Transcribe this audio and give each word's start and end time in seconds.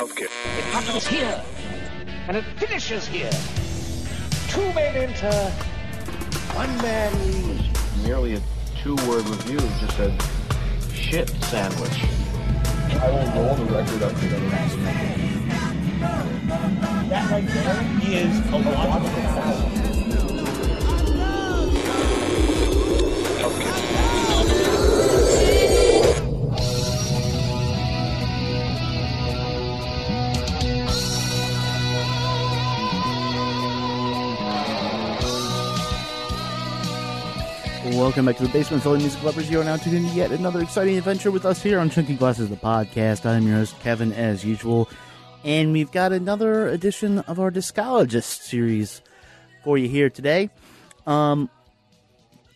Okay. 0.00 0.24
It 0.24 0.64
happens 0.72 1.06
here, 1.06 1.44
and 2.26 2.34
it 2.34 2.44
finishes 2.56 3.06
here. 3.06 3.30
Two 4.48 4.62
men 4.72 4.96
enter, 4.96 5.50
one 6.56 6.74
man 6.78 7.12
leaves. 7.20 8.02
Nearly 8.02 8.36
a 8.36 8.40
two-word 8.82 9.28
review 9.28 9.58
just 9.58 9.96
said, 9.98 10.22
shit 10.90 11.28
sandwich. 11.44 12.02
I 12.96 13.10
will 13.10 13.44
roll 13.44 13.54
the 13.56 13.64
record 13.66 14.02
up 14.02 14.18
to 14.18 14.26
the 14.26 14.40
next 14.40 14.76
That 17.10 17.30
right 17.30 17.46
there 17.46 18.24
is 18.24 18.38
a 18.52 18.56
logical 18.56 19.59
Welcome 38.10 38.26
back 38.26 38.38
to 38.38 38.42
the 38.42 38.48
Basement 38.48 38.82
Philly 38.82 38.98
Music 38.98 39.22
Lovers. 39.22 39.48
You 39.48 39.60
are 39.60 39.64
now 39.64 39.76
tuned 39.76 39.94
in 39.94 40.02
to 40.02 40.16
yet 40.16 40.32
another 40.32 40.60
exciting 40.60 40.98
adventure 40.98 41.30
with 41.30 41.46
us 41.46 41.62
here 41.62 41.78
on 41.78 41.90
Chunky 41.90 42.16
Glasses, 42.16 42.48
the 42.48 42.56
podcast. 42.56 43.24
I'm 43.24 43.46
your 43.46 43.58
host, 43.58 43.78
Kevin, 43.78 44.12
as 44.12 44.44
usual. 44.44 44.90
And 45.44 45.70
we've 45.70 45.92
got 45.92 46.10
another 46.10 46.66
edition 46.66 47.20
of 47.20 47.38
our 47.38 47.52
Discologist 47.52 48.42
series 48.42 49.00
for 49.62 49.78
you 49.78 49.88
here 49.88 50.10
today. 50.10 50.50
Um, 51.06 51.48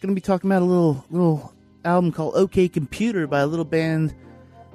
going 0.00 0.12
to 0.12 0.16
be 0.16 0.20
talking 0.20 0.50
about 0.50 0.62
a 0.62 0.64
little 0.64 1.04
little 1.08 1.54
album 1.84 2.10
called 2.10 2.34
OK 2.34 2.68
Computer 2.68 3.28
by 3.28 3.38
a 3.38 3.46
little 3.46 3.64
band 3.64 4.12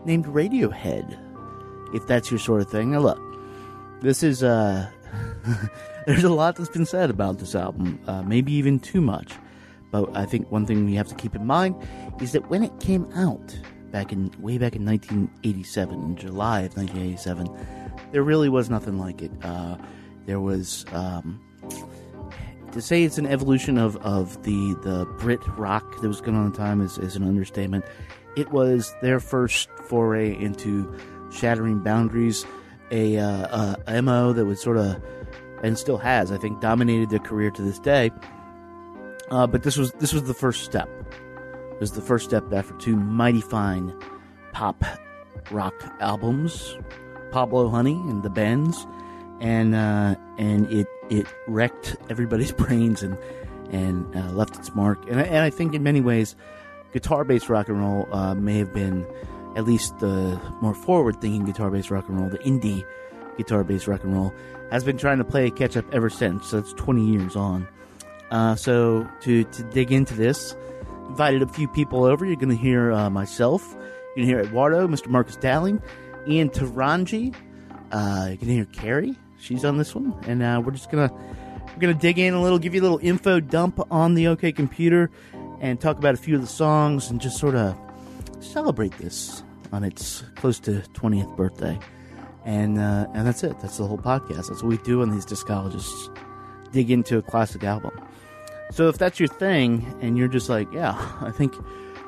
named 0.06 0.28
Radiohead, 0.28 1.94
if 1.94 2.08
that's 2.08 2.32
your 2.32 2.40
sort 2.40 2.62
of 2.62 2.72
thing. 2.72 2.92
Now, 2.92 3.00
look, 3.00 3.22
this 4.02 4.24
is, 4.24 4.44
uh, 4.44 4.90
there's 6.08 6.24
a 6.24 6.30
lot 6.30 6.56
that's 6.56 6.70
been 6.70 6.86
said 6.86 7.10
about 7.10 7.38
this 7.38 7.54
album, 7.54 8.00
uh, 8.08 8.22
maybe 8.22 8.54
even 8.54 8.80
too 8.80 9.02
much. 9.02 9.34
But 9.92 10.16
I 10.16 10.26
think 10.26 10.52
one 10.52 10.66
thing 10.66 10.86
we 10.86 10.96
have 10.96 11.08
to 11.08 11.16
keep 11.16 11.36
in 11.36 11.46
mind 11.46 11.76
is 12.22 12.32
that 12.34 12.50
when 12.50 12.64
it 12.64 12.80
came 12.80 13.10
out 13.16 13.58
back 13.92 14.12
in 14.12 14.32
way 14.40 14.58
back 14.58 14.76
in 14.76 14.86
1987, 14.86 15.94
in 15.94 16.16
July 16.16 16.62
of 16.62 16.78
1987, 16.78 17.50
there 18.12 18.24
really 18.24 18.50
was 18.50 18.70
nothing 18.70 18.98
like 19.00 19.22
it. 19.22 19.32
Uh, 19.44 19.78
there 20.26 20.40
was 20.40 20.86
um, 20.94 21.42
to 22.72 22.82
say 22.82 23.04
it's 23.04 23.18
an 23.18 23.26
evolution 23.26 23.78
of, 23.78 23.98
of 23.98 24.42
the 24.44 24.76
the 24.84 25.06
Brit 25.18 25.40
rock 25.58 26.02
that 26.02 26.08
was 26.08 26.22
going 26.22 26.38
on 26.38 26.48
at 26.48 26.54
the 26.54 26.60
time 26.60 26.82
is, 26.82 26.98
is 26.98 27.16
an 27.16 27.24
understatement. 27.24 27.84
It 28.36 28.52
was 28.52 28.94
their 29.02 29.20
first 29.20 29.70
foray 29.88 30.36
into 30.40 30.96
shattering 31.32 31.80
boundaries, 31.80 32.46
a, 32.92 33.18
uh, 33.18 33.76
a 33.88 34.02
mo 34.02 34.34
that 34.34 34.46
was 34.46 34.62
sort 34.62 34.78
of 34.78 35.02
and 35.64 35.78
still 35.78 35.98
has, 35.98 36.32
I 36.32 36.38
think, 36.38 36.62
dominated 36.62 37.10
their 37.10 37.20
career 37.20 37.52
to 37.52 37.62
this 37.62 37.80
day. 37.80 38.12
Uh, 39.32 39.48
but 39.48 39.64
this 39.64 39.78
was 39.78 39.92
this 39.94 40.14
was 40.14 40.24
the 40.24 40.34
first 40.34 40.64
step. 40.64 40.90
It 41.72 41.80
was 41.80 41.92
the 41.94 42.02
first 42.02 42.26
step 42.26 42.52
after 42.52 42.74
two 42.76 42.96
mighty 42.96 43.42
fine 43.42 43.94
pop 44.52 44.84
rock 45.52 45.74
albums, 46.00 46.78
Pablo 47.32 47.70
Honey 47.70 47.94
and 47.94 48.24
the 48.24 48.30
Bends, 48.30 48.86
and 49.40 49.76
uh, 49.76 50.16
and 50.38 50.72
it 50.72 50.88
it 51.10 51.28
wrecked 51.48 51.96
everybody's 52.10 52.52
brains 52.64 53.04
and 53.04 53.18
and 53.72 54.16
uh, 54.16 54.32
left 54.32 54.58
its 54.58 54.74
mark. 54.74 55.00
And 55.10 55.20
I, 55.20 55.24
and 55.24 55.38
I 55.38 55.50
think 55.50 55.74
in 55.74 55.84
many 55.84 56.02
ways, 56.02 56.36
guitar 56.94 57.24
based 57.24 57.50
rock 57.50 57.70
and 57.70 57.80
roll 57.80 58.08
uh, 58.12 58.34
may 58.34 58.58
have 58.58 58.74
been 58.74 59.06
at 59.56 59.66
least 59.66 60.00
the 60.00 60.40
more 60.62 60.74
forward 60.74 61.22
thinking 61.22 61.46
guitar 61.46 61.70
based 61.70 61.92
rock 61.92 62.08
and 62.08 62.20
roll, 62.20 62.30
the 62.30 62.40
indie 62.40 62.84
guitar 63.38 63.64
based 63.64 63.88
rock 63.88 64.04
and 64.04 64.14
roll, 64.14 64.34
has 64.72 64.84
been 64.84 64.98
trying 64.98 65.18
to 65.18 65.24
play 65.24 65.50
catch 65.50 65.78
up 65.78 65.86
ever 65.94 66.10
since. 66.10 66.48
So 66.48 66.58
it's 66.58 66.74
20 66.74 67.06
years 67.06 67.36
on. 67.36 67.68
Uh, 68.32 68.56
so 68.56 69.10
to, 69.22 69.44
to 69.44 69.64
dig 69.64 69.92
into 69.92 70.14
this, 70.14 70.56
invited 71.08 71.42
a 71.42 71.48
few 71.48 71.68
people 71.68 72.04
over. 72.04 72.26
You're 72.26 72.36
going 72.36 72.56
to 72.56 72.62
hear 72.62 72.92
uh, 72.92 73.10
myself. 73.10 73.68
You're 73.74 74.16
going 74.16 74.28
to 74.28 74.34
hear 74.34 74.40
Eduardo, 74.40 74.88
Mr. 74.88 75.08
Marcus 75.08 75.36
Dowling, 75.36 75.82
Ian 76.28 76.50
Taranji. 76.50 77.34
Uh, 77.92 78.26
you're 78.28 78.38
going 78.38 78.48
to 78.48 78.54
hear 78.54 78.66
Carrie. 78.66 79.16
She's 79.40 79.64
on 79.64 79.78
this 79.78 79.96
one, 79.96 80.14
and 80.28 80.44
uh, 80.44 80.62
we're 80.64 80.74
just 80.74 80.92
gonna 80.92 81.12
we're 81.74 81.80
gonna 81.80 81.94
dig 81.94 82.20
in 82.20 82.34
a 82.34 82.42
little, 82.42 82.60
give 82.60 82.76
you 82.76 82.82
a 82.82 82.84
little 82.84 83.00
info 83.02 83.40
dump 83.40 83.80
on 83.90 84.14
the 84.14 84.28
OK 84.28 84.52
Computer, 84.52 85.10
and 85.62 85.80
talk 85.80 85.98
about 85.98 86.14
a 86.14 86.18
few 86.18 86.36
of 86.36 86.42
the 86.42 86.48
songs, 86.48 87.10
and 87.10 87.22
just 87.22 87.38
sort 87.38 87.56
of 87.56 87.78
celebrate 88.42 88.98
this 88.98 89.44
on 89.72 89.84
its 89.84 90.24
close 90.36 90.60
to 90.60 90.84
20th 90.94 91.36
birthday. 91.38 91.80
And 92.44 92.80
uh, 92.80 93.08
and 93.14 93.26
that's 93.26 93.44
it. 93.44 93.58
That's 93.62 93.78
the 93.78 93.88
whole 93.88 93.98
podcast. 93.98 94.50
That's 94.50 94.62
what 94.62 94.66
we 94.66 94.78
do 94.80 95.02
on 95.02 95.12
these 95.12 95.26
discologists. 95.26 96.14
Dig 96.72 96.92
into 96.92 97.18
a 97.18 97.22
classic 97.22 97.64
album. 97.64 97.92
So 98.72 98.88
if 98.88 98.98
that's 98.98 99.20
your 99.20 99.28
thing, 99.30 99.96
and 100.02 100.18
you're 100.18 100.28
just 100.28 100.48
like, 100.50 100.72
yeah, 100.72 100.94
I 101.22 101.32
think, 101.32 101.56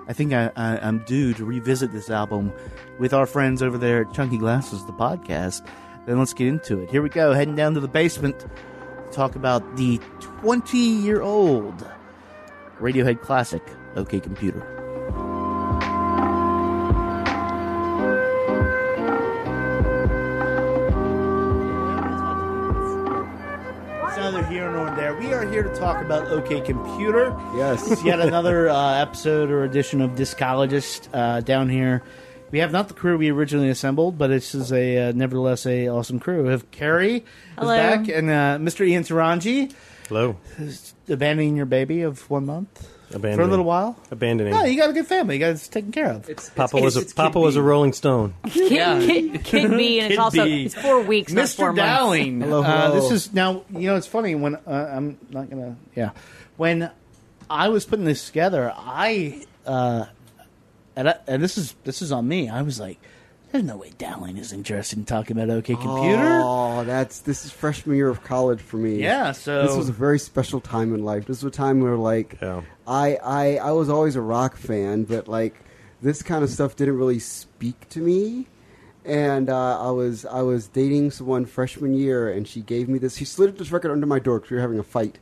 I 0.08 0.14
think 0.14 0.34
I, 0.34 0.52
I, 0.56 0.78
I'm 0.78 1.00
due 1.06 1.34
to 1.34 1.44
revisit 1.46 1.92
this 1.92 2.10
album 2.10 2.54
with 3.00 3.14
our 3.14 3.26
friends 3.26 3.64
over 3.64 3.78
there 3.78 4.02
at 4.02 4.14
Chunky 4.14 4.38
Glasses, 4.38 4.86
the 4.86 4.94
podcast, 4.94 5.66
then 6.06 6.20
let's 6.20 6.34
get 6.34 6.48
into 6.48 6.80
it. 6.80 6.90
Here 6.92 7.02
we 7.02 7.10
go, 7.10 7.34
heading 7.34 7.56
down 7.56 7.74
to 7.74 7.80
the 7.80 7.88
basement 7.88 8.40
to 8.40 8.50
talk 9.12 9.36
about 9.36 9.76
the 9.76 10.00
20 10.20 10.78
year 10.78 11.22
old 11.22 11.88
Radiohead 12.80 13.22
classic, 13.22 13.64
OK 13.96 14.20
Computer. 14.20 14.81
Here 25.62 25.72
to 25.72 25.80
talk 25.80 26.04
about 26.04 26.28
OK 26.28 26.62
Computer. 26.62 27.36
Yes. 27.56 27.90
It's 27.92 28.04
yet 28.04 28.20
another 28.20 28.70
uh, 28.70 28.96
episode 28.96 29.52
or 29.52 29.64
edition 29.64 30.02
of 30.02 30.16
Discologist 30.16 31.08
uh, 31.14 31.42
down 31.42 31.70
here. 31.70 32.02
We 32.50 32.60
have 32.60 32.72
not 32.72 32.88
the 32.88 32.96
crew 32.96 33.18
we 33.18 33.30
originally 33.30 33.70
assembled, 33.70 34.18
but 34.18 34.28
this 34.28 34.56
is 34.56 34.72
a 34.74 35.10
uh, 35.10 35.12
nevertheless 35.12 35.68
a 35.68 35.88
awesome 35.88 36.20
crew. 36.20 36.44
We 36.44 36.50
have 36.50 36.72
Carrie 36.72 37.26
Hello. 37.58 37.74
is 37.74 37.78
back 37.78 38.08
and 38.08 38.30
uh, 38.30 38.58
Mr. 38.60 38.88
Ian 38.88 39.04
Taranji 39.04 39.72
Hello. 40.08 40.38
abandoning 41.08 41.56
your 41.56 41.68
baby 41.68 42.02
of 42.02 42.28
one 42.30 42.46
month 42.48 42.91
for 43.12 43.42
a 43.42 43.48
little 43.48 43.66
while. 43.66 43.98
Abandoning. 44.12 44.54
No, 44.54 44.64
you 44.64 44.78
got 44.78 44.90
a 44.90 44.94
good 44.94 45.08
family. 45.08 45.36
You 45.36 45.40
got 45.40 45.50
it 45.56 45.70
taken 45.72 45.92
care 45.92 46.08
of. 46.08 46.30
Papa 46.56 46.78
was 46.78 46.96
a 46.96 47.06
Papa 47.16 47.40
was 47.40 47.56
a 47.56 47.62
Rolling 47.62 47.94
Stone. 47.94 48.34
Kid, 48.50 48.70
kid, 48.70 49.44
kid 49.44 49.70
B, 49.72 50.00
and 50.00 50.08
Kid 50.08 50.12
it's 50.12 50.20
also 50.20 50.44
B. 50.46 50.66
it's 50.66 50.76
four 50.76 51.02
weeks, 51.02 51.32
not 51.34 51.50
four 51.50 51.72
Mr. 51.72 51.76
months. 51.76 51.90
Dowling. 51.98 52.42
Hello, 52.42 52.64
Uh, 52.64 52.92
this 52.92 53.12
is 53.12 53.34
now. 53.34 53.64
You 53.70 53.88
know, 53.88 53.96
it's 53.96 54.08
funny 54.08 54.36
when 54.36 54.56
uh, 54.56 54.60
I'm 54.94 55.18
not 55.30 55.50
gonna. 55.50 55.76
Yeah, 55.96 56.12
when 56.58 56.90
I 57.50 57.70
was 57.70 57.86
putting 57.86 58.06
this 58.06 58.26
together, 58.26 58.74
I 58.76 59.46
uh, 59.66 60.06
and, 60.96 61.10
I, 61.10 61.16
and 61.28 61.44
this 61.44 61.58
is 61.58 61.76
this 61.84 62.02
is 62.02 62.12
on 62.12 62.28
me. 62.28 62.50
I 62.50 62.62
was 62.62 62.80
like, 62.80 63.00
"There's 63.51 63.63
no 63.63 63.78
way 63.78 63.91
Dowling 63.97 64.38
is 64.38 64.53
interested 64.53 64.97
in 65.00 65.06
talking 65.06 65.38
about 65.38 65.50
OK 65.56 65.73
Computer." 65.75 66.41
Oh, 66.44 66.84
that's 66.85 67.19
this 67.19 67.45
is 67.45 67.51
freshman 67.51 67.95
year 67.95 68.09
of 68.09 68.23
college 68.23 68.62
for 68.62 68.78
me. 68.78 69.01
Yeah, 69.01 69.31
so 69.31 69.66
This 69.66 69.75
was 69.75 69.89
a 69.89 69.94
very 69.94 70.19
special 70.19 70.62
time 70.62 70.94
in 70.94 71.03
life. 71.03 71.25
This 71.25 71.44
was 71.44 71.53
a 71.53 71.56
time 71.56 71.81
where 71.81 71.95
like 71.97 72.38
Yeah. 72.41 72.62
I, 72.88 73.17
I 73.23 73.56
I 73.57 73.72
was 73.72 73.89
always 73.89 74.16
a 74.16 74.22
rock 74.22 74.56
fan, 74.57 75.03
but 75.03 75.28
like 75.28 75.56
this 76.01 76.22
kind 76.23 76.44
of 76.44 76.50
stuff 76.50 76.75
didn't 76.75 76.97
really 76.97 77.19
speak 77.19 77.88
to 77.89 78.00
me. 78.00 78.47
And 79.03 79.50
uh, 79.50 79.88
I 79.88 79.91
was 79.91 80.25
I 80.25 80.41
was 80.41 80.68
dating 80.68 81.12
someone 81.12 81.45
freshman 81.45 81.94
year, 81.95 82.31
and 82.31 82.47
she 82.47 82.62
gave 82.62 82.88
me 82.88 83.00
this. 83.00 83.18
She 83.18 83.25
slid 83.25 83.57
this 83.57 83.72
record 83.72 83.91
under 83.91 84.06
my 84.06 84.19
door 84.19 84.38
because 84.39 84.51
we 84.51 84.57
were 84.57 84.62
having 84.62 84.78
a 84.79 84.83
fight, 84.83 85.18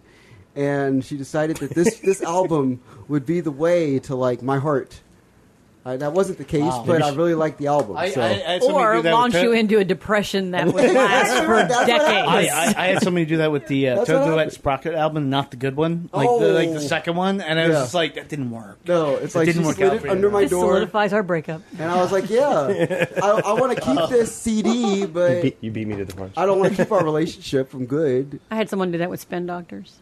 and 0.55 1.03
she 1.03 1.15
decided 1.15 1.57
that 1.57 1.71
this 1.71 1.99
this 1.99 2.21
album 2.37 2.81
would 3.07 3.25
be 3.25 3.39
the 3.39 3.51
way 3.51 3.97
to 3.99 4.15
like 4.15 4.41
my 4.41 4.57
heart. 4.59 4.99
Uh, 5.85 5.95
that 5.95 6.11
wasn't 6.11 6.37
the 6.37 6.43
case, 6.43 6.61
Wow. 6.61 6.83
but 6.85 7.01
I 7.01 7.13
really 7.15 7.35
liked 7.35 7.57
the 7.57 7.67
album. 7.67 7.95
I, 7.95 8.09
so. 8.09 8.19
I, 8.21 8.25
I 8.25 8.33
had 8.33 8.61
Or 8.63 9.01
do 9.01 9.09
launch 9.09 9.33
with 9.33 9.43
you 9.43 9.53
into 9.53 9.77
a 9.79 9.85
depression 9.85 10.51
that 10.51 10.65
would 10.73 10.75
last 10.93 11.45
for 11.45 11.55
decades. 11.67 12.01
I, 12.27 12.49
I, 12.51 12.73
I 12.77 12.87
had 12.87 13.01
somebody 13.01 13.25
do 13.25 13.37
that 13.37 13.49
with 13.51 13.67
the 13.67 13.87
uh, 13.89 13.95
That's 13.95 14.09
Toad 14.09 14.35
what 14.35 14.51
Sprocket 14.51 14.93
album, 14.93 15.29
not 15.29 15.51
the 15.51 15.57
good 15.57 15.77
one, 15.77 16.09
like 16.11 16.27
the 16.27 16.47
like 16.53 16.69
the 16.71 16.75
Oh. 16.75 16.79
second 16.79 17.15
one, 17.15 17.39
and 17.39 17.57
I 17.57 17.67
was 17.67 17.73
Yeah. 17.75 17.81
just 17.83 17.93
like, 17.93 18.15
that 18.15 18.27
didn't 18.27 18.51
work. 18.51 18.79
no, 18.87 19.15
it's 19.15 19.33
It 19.33 19.37
like 19.39 19.45
didn't 19.47 19.63
work 19.63 19.79
out 19.81 19.93
it 19.93 20.01
for 20.01 20.07
you. 20.07 20.11
under 20.11 20.29
my 20.29 20.41
This 20.41 20.51
door, 20.51 20.65
solidifies 20.73 21.13
our 21.13 21.23
breakup. 21.23 21.61
and 21.79 21.89
I 21.89 21.95
was 22.01 22.11
like, 22.11 22.29
"Yeah, 22.29 23.05
I, 23.23 23.41
I 23.45 23.53
want 23.53 23.75
to 23.77 23.81
keep 23.81 24.09
this 24.09 24.35
CD, 24.35 24.69
You 24.99 25.07
but 25.07 25.41
beat, 25.41 25.57
you 25.61 25.71
beat 25.71 25.87
me 25.87 25.95
to 25.95 26.03
the 26.05 26.13
punch. 26.13 26.33
I 26.35 26.45
don't 26.45 26.59
want 26.59 26.75
to 26.75 26.83
keep 26.83 26.91
our 26.91 27.03
relationship 27.05 27.71
from 27.71 27.85
good." 27.85 28.41
I 28.51 28.55
had 28.57 28.69
someone 28.69 28.91
do 28.91 28.97
that 28.97 29.09
with 29.09 29.21
spin 29.21 29.45
doctors. 29.45 29.95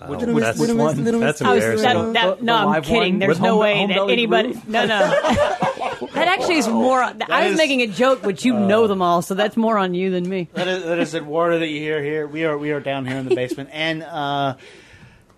Wow, 0.00 0.08
What 0.10 0.18
did 0.20 0.28
we- 0.34 0.40
that's, 0.42 0.58
what 0.58 0.66
did 0.66 0.76
we- 0.76 1.18
that's 1.20 1.40
I 1.42 1.54
was 1.54 1.64
embarrassing. 1.64 2.12
that, 2.12 2.38
that, 2.38 2.42
no, 2.42 2.54
I'm 2.68 2.82
kidding. 2.82 3.18
There's 3.18 3.40
no 3.40 3.56
way 3.58 3.86
that 3.86 3.96
anybody. 4.10 4.54
No, 4.66 4.84
no. 4.84 4.98
that 6.14 6.28
actually 6.28 6.58
is 6.58 6.68
more. 6.68 7.00
I 7.02 7.12
was 7.12 7.52
is- 7.52 7.54
Uh, 7.54 7.56
making 7.56 7.80
a 7.82 7.86
joke, 7.86 8.20
but 8.22 8.44
you 8.44 8.52
know 8.54 8.86
them 8.86 9.00
all, 9.00 9.22
so 9.22 9.34
that's 9.34 9.56
more 9.56 9.78
on 9.78 9.94
you 9.94 10.10
than 10.10 10.28
me. 10.28 10.48
That 10.52 10.68
is, 10.68 10.84
that 10.84 10.98
is 10.98 11.14
Eduardo 11.14 11.58
that 11.60 11.68
you 11.68 11.80
hear 11.80 12.02
here. 12.02 12.26
We 12.26 12.44
are 12.44 12.58
we 12.58 12.72
are 12.72 12.80
down 12.80 13.06
here 13.06 13.16
in 13.16 13.26
the 13.26 13.34
basement, 13.34 13.70
and 13.72 14.02
uh, 14.02 14.56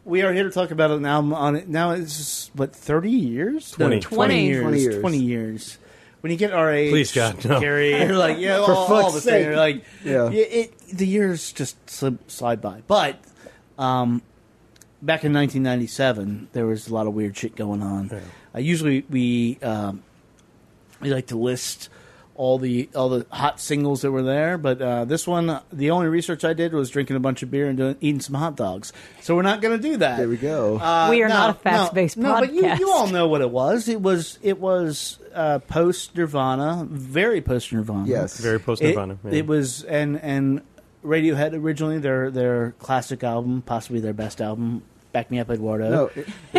we 0.04 0.22
are 0.22 0.32
here 0.32 0.44
to 0.44 0.50
talk 0.50 0.72
about 0.72 0.90
an 0.90 1.06
album 1.06 1.34
on 1.34 1.54
it. 1.54 1.68
Now 1.68 1.92
it's 1.92 2.50
what 2.54 2.74
thirty 2.74 3.10
years, 3.12 3.78
No, 3.78 3.86
20. 3.86 4.00
20 4.00 4.44
years, 4.44 4.62
20 4.62 4.78
years. 4.80 5.00
twenty 5.00 5.18
years. 5.18 5.78
when 6.20 6.32
you 6.32 6.36
get 6.38 6.52
our 6.52 6.72
age, 6.72 6.90
Please, 6.90 7.12
God, 7.12 7.44
no. 7.44 7.60
Gary, 7.60 7.90
you're 7.90 8.16
like, 8.16 8.38
yeah, 8.40 8.56
For 8.66 8.72
all, 8.72 8.92
all 8.92 9.02
fuck's 9.02 9.14
the 9.14 9.20
thing. 9.20 9.30
sake. 9.30 9.44
You're 9.46 9.56
like, 9.56 9.84
Yeah. 10.04 10.30
yeah, 10.30 10.42
it, 10.42 10.78
the 10.92 11.06
years 11.06 11.52
just 11.52 11.76
slip, 11.88 12.28
slide 12.28 12.60
by. 12.60 12.82
But 12.88 13.20
um, 13.78 14.22
back 15.02 15.24
in 15.24 15.32
1997, 15.32 16.48
there 16.52 16.66
was 16.66 16.88
a 16.88 16.94
lot 16.94 17.06
of 17.06 17.14
weird 17.14 17.36
shit 17.36 17.56
going 17.56 17.82
on. 17.82 18.10
Uh, 18.54 18.58
usually, 18.58 19.04
we 19.10 19.58
um, 19.62 20.02
we 21.00 21.10
like 21.10 21.26
to 21.28 21.36
list 21.36 21.88
all 22.34 22.56
the 22.58 22.88
all 22.94 23.08
the 23.08 23.26
hot 23.30 23.60
singles 23.60 24.02
that 24.02 24.12
were 24.12 24.22
there, 24.22 24.56
but 24.56 24.80
uh, 24.80 25.04
this 25.04 25.26
one, 25.26 25.60
the 25.72 25.90
only 25.90 26.06
research 26.06 26.44
I 26.44 26.52
did 26.52 26.72
was 26.72 26.88
drinking 26.90 27.16
a 27.16 27.20
bunch 27.20 27.42
of 27.42 27.50
beer 27.50 27.68
and 27.68 27.76
doing, 27.76 27.96
eating 28.00 28.20
some 28.20 28.36
hot 28.36 28.54
dogs. 28.56 28.92
So 29.22 29.34
we're 29.34 29.42
not 29.42 29.60
going 29.60 29.76
to 29.76 29.82
do 29.82 29.96
that. 29.96 30.18
There 30.18 30.28
we 30.28 30.36
go. 30.36 30.78
Uh, 30.78 31.08
We 31.10 31.22
are 31.22 31.28
no, 31.28 31.34
not 31.34 31.50
a 31.50 31.54
fast-paced 31.54 32.16
no, 32.16 32.34
No, 32.34 32.40
but 32.40 32.52
you, 32.52 32.64
you 32.76 32.92
all 32.92 33.08
know 33.08 33.26
what 33.26 33.40
it 33.40 33.50
was. 33.50 33.88
It 33.88 34.00
was 34.00 34.38
it 34.40 34.60
was 34.60 35.18
uh, 35.34 35.58
post 35.58 36.16
Nirvana, 36.16 36.86
very 36.88 37.40
post 37.40 37.72
Nirvana. 37.72 38.06
Yes. 38.06 38.38
Very 38.38 38.60
post 38.60 38.82
It, 38.82 38.90
Nirvana. 38.90 39.18
yeah. 39.24 39.30
it 39.32 39.46
was 39.46 39.82
and 39.82 40.20
and 40.22 40.62
Radiohead 41.04 41.54
originally 41.54 41.98
their 41.98 42.30
their 42.30 42.72
classic 42.78 43.22
album, 43.24 43.62
possibly 43.62 44.00
their 44.00 44.12
best 44.12 44.40
album. 44.40 44.82
Back 45.12 45.30
me 45.30 45.38
up, 45.40 45.50
Eduardo. 45.50 45.90
no, 45.90 46.10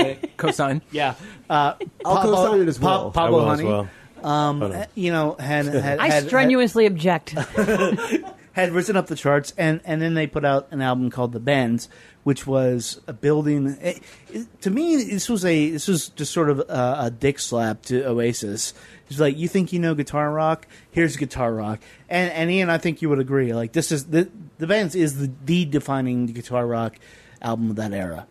it- 0.02 0.38
Cosign. 0.38 0.82
Yeah, 0.92 1.14
uh, 1.50 1.74
I'll 2.06 2.16
Pablo- 2.18 2.36
co-sign 2.36 2.62
it 2.62 2.68
as 2.68 2.78
Pa- 2.80 2.86
well. 2.88 3.08
I 3.10 3.12
Pablo 3.12 3.38
will 3.44 3.52
as 3.52 3.60
Honey. 3.60 3.70
well. 3.70 3.90
Um, 4.24 4.64
Oh, 4.64 4.68
no. 4.68 4.86
you 4.96 5.12
know, 5.12 5.36
had 5.40 5.66
had, 5.68 6.00
I 6.00 6.10
had, 6.10 6.26
strenuously 6.26 6.86
object. 6.88 7.30
had 8.54 8.72
risen 8.72 8.98
up 8.98 9.08
the 9.08 9.16
charts, 9.16 9.54
and, 9.58 9.80
and 9.86 10.02
then 10.02 10.14
they 10.16 10.28
put 10.28 10.44
out 10.44 10.68
an 10.72 10.82
album 10.82 11.10
called 11.10 11.32
The 11.32 11.40
Bends, 11.40 11.88
which 12.24 12.46
was 12.48 13.00
a 13.08 13.14
building. 13.14 13.78
It, 13.82 14.02
it- 14.32 14.62
to 14.62 14.70
me, 14.72 14.98
this 15.04 15.30
was 15.30 15.46
a 15.46 15.70
this 15.72 15.88
was 15.88 16.10
just 16.10 16.34
sort 16.34 16.50
of 16.50 16.60
a, 16.60 16.98
a 17.04 17.12
dick 17.12 17.40
slap 17.40 17.84
to 17.84 18.04
Oasis. 18.08 18.74
It's 19.10 19.20
like 19.20 19.38
you 19.38 19.48
think 19.48 19.74
you 19.74 19.80
know 19.80 19.96
guitar 19.96 20.32
rock, 20.32 20.68
here's 20.92 21.18
guitar 21.18 21.54
rock, 21.54 21.80
and 22.10 22.32
and 22.32 22.52
Ian, 22.52 22.70
I 22.70 22.78
think 22.78 23.02
you 23.02 23.10
would 23.10 23.20
agree. 23.20 23.54
Like 23.54 23.72
this 23.74 23.92
is 23.92 24.06
the 24.06 24.30
The 24.58 24.68
Bends 24.68 24.96
is 24.96 25.18
the, 25.20 25.32
the 25.46 25.66
defining 25.66 26.26
guitar 26.28 26.66
rock 26.68 26.98
album 27.42 27.70
of 27.72 27.76
that 27.78 27.92
era. 27.94 28.28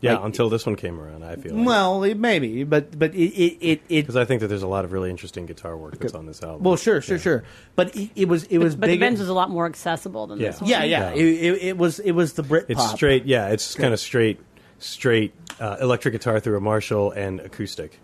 yeah, 0.00 0.14
like- 0.16 0.24
until 0.26 0.48
this 0.50 0.66
one 0.66 0.76
came 0.76 1.00
around, 1.00 1.24
I 1.24 1.36
feel. 1.36 1.54
Like. 1.54 1.66
Well, 1.66 2.04
it, 2.04 2.18
maybe, 2.18 2.62
but 2.64 2.96
but 2.98 3.14
it 3.14 3.18
it 3.32 3.56
it, 3.60 3.80
it 3.88 4.02
because 4.02 4.16
I 4.16 4.24
think 4.24 4.40
that 4.42 4.48
there's 4.48 4.62
a 4.62 4.68
lot 4.68 4.84
of 4.84 4.92
really 4.92 5.08
interesting 5.10 5.46
guitar 5.46 5.76
work 5.76 5.98
that's 5.98 6.14
on 6.14 6.26
this 6.26 6.42
album. 6.42 6.62
well, 6.62 6.76
sure, 6.76 7.00
sure, 7.00 7.16
Yeah. 7.16 7.22
sure, 7.22 7.44
but 7.74 7.96
it, 7.96 8.10
it 8.14 8.28
was 8.28 8.44
it 8.44 8.58
was 8.58 8.76
but 8.76 8.82
the 8.86 8.92
bigger. 8.92 9.00
Bends 9.06 9.20
is 9.20 9.28
a 9.28 9.34
lot 9.34 9.48
more 9.50 9.66
accessible 9.66 10.26
than 10.26 10.38
Yeah. 10.38 10.50
this 10.50 10.60
one. 10.60 10.70
yeah, 10.70 10.84
yeah, 10.84 11.14
Yeah. 11.14 11.14
It, 11.14 11.24
it, 11.26 11.62
it 11.70 11.76
was 11.78 11.98
it 12.00 12.12
was 12.12 12.34
the 12.34 12.42
Brit 12.42 12.66
It's 12.68 12.90
straight. 12.90 13.24
Yeah, 13.24 13.48
it's 13.48 13.74
kind 13.74 13.92
of 13.94 13.98
straight, 14.00 14.38
straight 14.78 15.32
uh, 15.58 15.76
electric 15.80 16.12
guitar 16.12 16.38
through 16.40 16.56
a 16.58 16.60
Marshall 16.60 17.10
and 17.12 17.40
acoustic 17.40 17.98